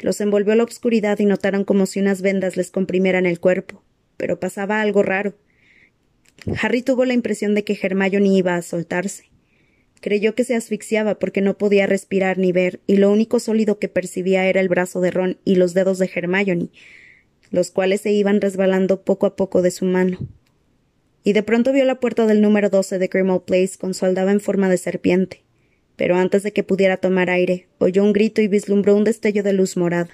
Los 0.00 0.20
envolvió 0.20 0.54
la 0.54 0.64
obscuridad 0.64 1.18
y 1.18 1.24
notaron 1.24 1.64
como 1.64 1.86
si 1.86 2.00
unas 2.00 2.22
vendas 2.22 2.56
les 2.56 2.70
comprimieran 2.70 3.26
el 3.26 3.40
cuerpo. 3.40 3.82
Pero 4.16 4.40
pasaba 4.40 4.80
algo 4.80 5.02
raro. 5.02 5.34
Harry 6.60 6.82
tuvo 6.82 7.04
la 7.04 7.14
impresión 7.14 7.54
de 7.54 7.64
que 7.64 7.78
Hermione 7.80 8.28
iba 8.28 8.56
a 8.56 8.62
soltarse. 8.62 9.30
Creyó 10.00 10.34
que 10.34 10.44
se 10.44 10.54
asfixiaba 10.54 11.18
porque 11.18 11.40
no 11.40 11.56
podía 11.56 11.86
respirar 11.86 12.38
ni 12.38 12.52
ver, 12.52 12.80
y 12.86 12.96
lo 12.96 13.10
único 13.10 13.40
sólido 13.40 13.78
que 13.78 13.88
percibía 13.88 14.46
era 14.46 14.60
el 14.60 14.68
brazo 14.68 15.00
de 15.00 15.10
Ron 15.10 15.38
y 15.44 15.54
los 15.54 15.72
dedos 15.72 15.98
de 15.98 16.10
Hermione, 16.14 16.68
los 17.50 17.70
cuales 17.70 18.02
se 18.02 18.12
iban 18.12 18.40
resbalando 18.42 19.02
poco 19.02 19.24
a 19.24 19.36
poco 19.36 19.62
de 19.62 19.70
su 19.70 19.86
mano. 19.86 20.18
Y 21.22 21.32
de 21.32 21.42
pronto 21.42 21.72
vio 21.72 21.86
la 21.86 22.00
puerta 22.00 22.26
del 22.26 22.42
número 22.42 22.68
doce 22.68 22.98
de 22.98 23.06
Grimmauld 23.06 23.44
Place 23.44 23.78
con 23.78 23.94
su 23.94 24.04
aldaba 24.04 24.30
en 24.30 24.40
forma 24.40 24.68
de 24.68 24.76
serpiente 24.76 25.43
pero 25.96 26.16
antes 26.16 26.42
de 26.42 26.52
que 26.52 26.62
pudiera 26.62 26.96
tomar 26.96 27.30
aire, 27.30 27.68
oyó 27.78 28.02
un 28.02 28.12
grito 28.12 28.40
y 28.40 28.48
vislumbró 28.48 28.96
un 28.96 29.04
destello 29.04 29.42
de 29.42 29.52
luz 29.52 29.76
morada. 29.76 30.10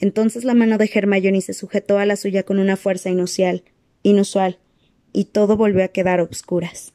Entonces 0.00 0.44
la 0.44 0.54
mano 0.54 0.78
de 0.78 0.90
Hermione 0.92 1.40
se 1.40 1.54
sujetó 1.54 1.98
a 1.98 2.06
la 2.06 2.16
suya 2.16 2.42
con 2.42 2.58
una 2.58 2.76
fuerza 2.76 3.10
inusual, 3.10 3.64
inusual, 4.02 4.58
y 5.12 5.24
todo 5.24 5.56
volvió 5.56 5.84
a 5.84 5.88
quedar 5.88 6.20
obscuras. 6.20 6.92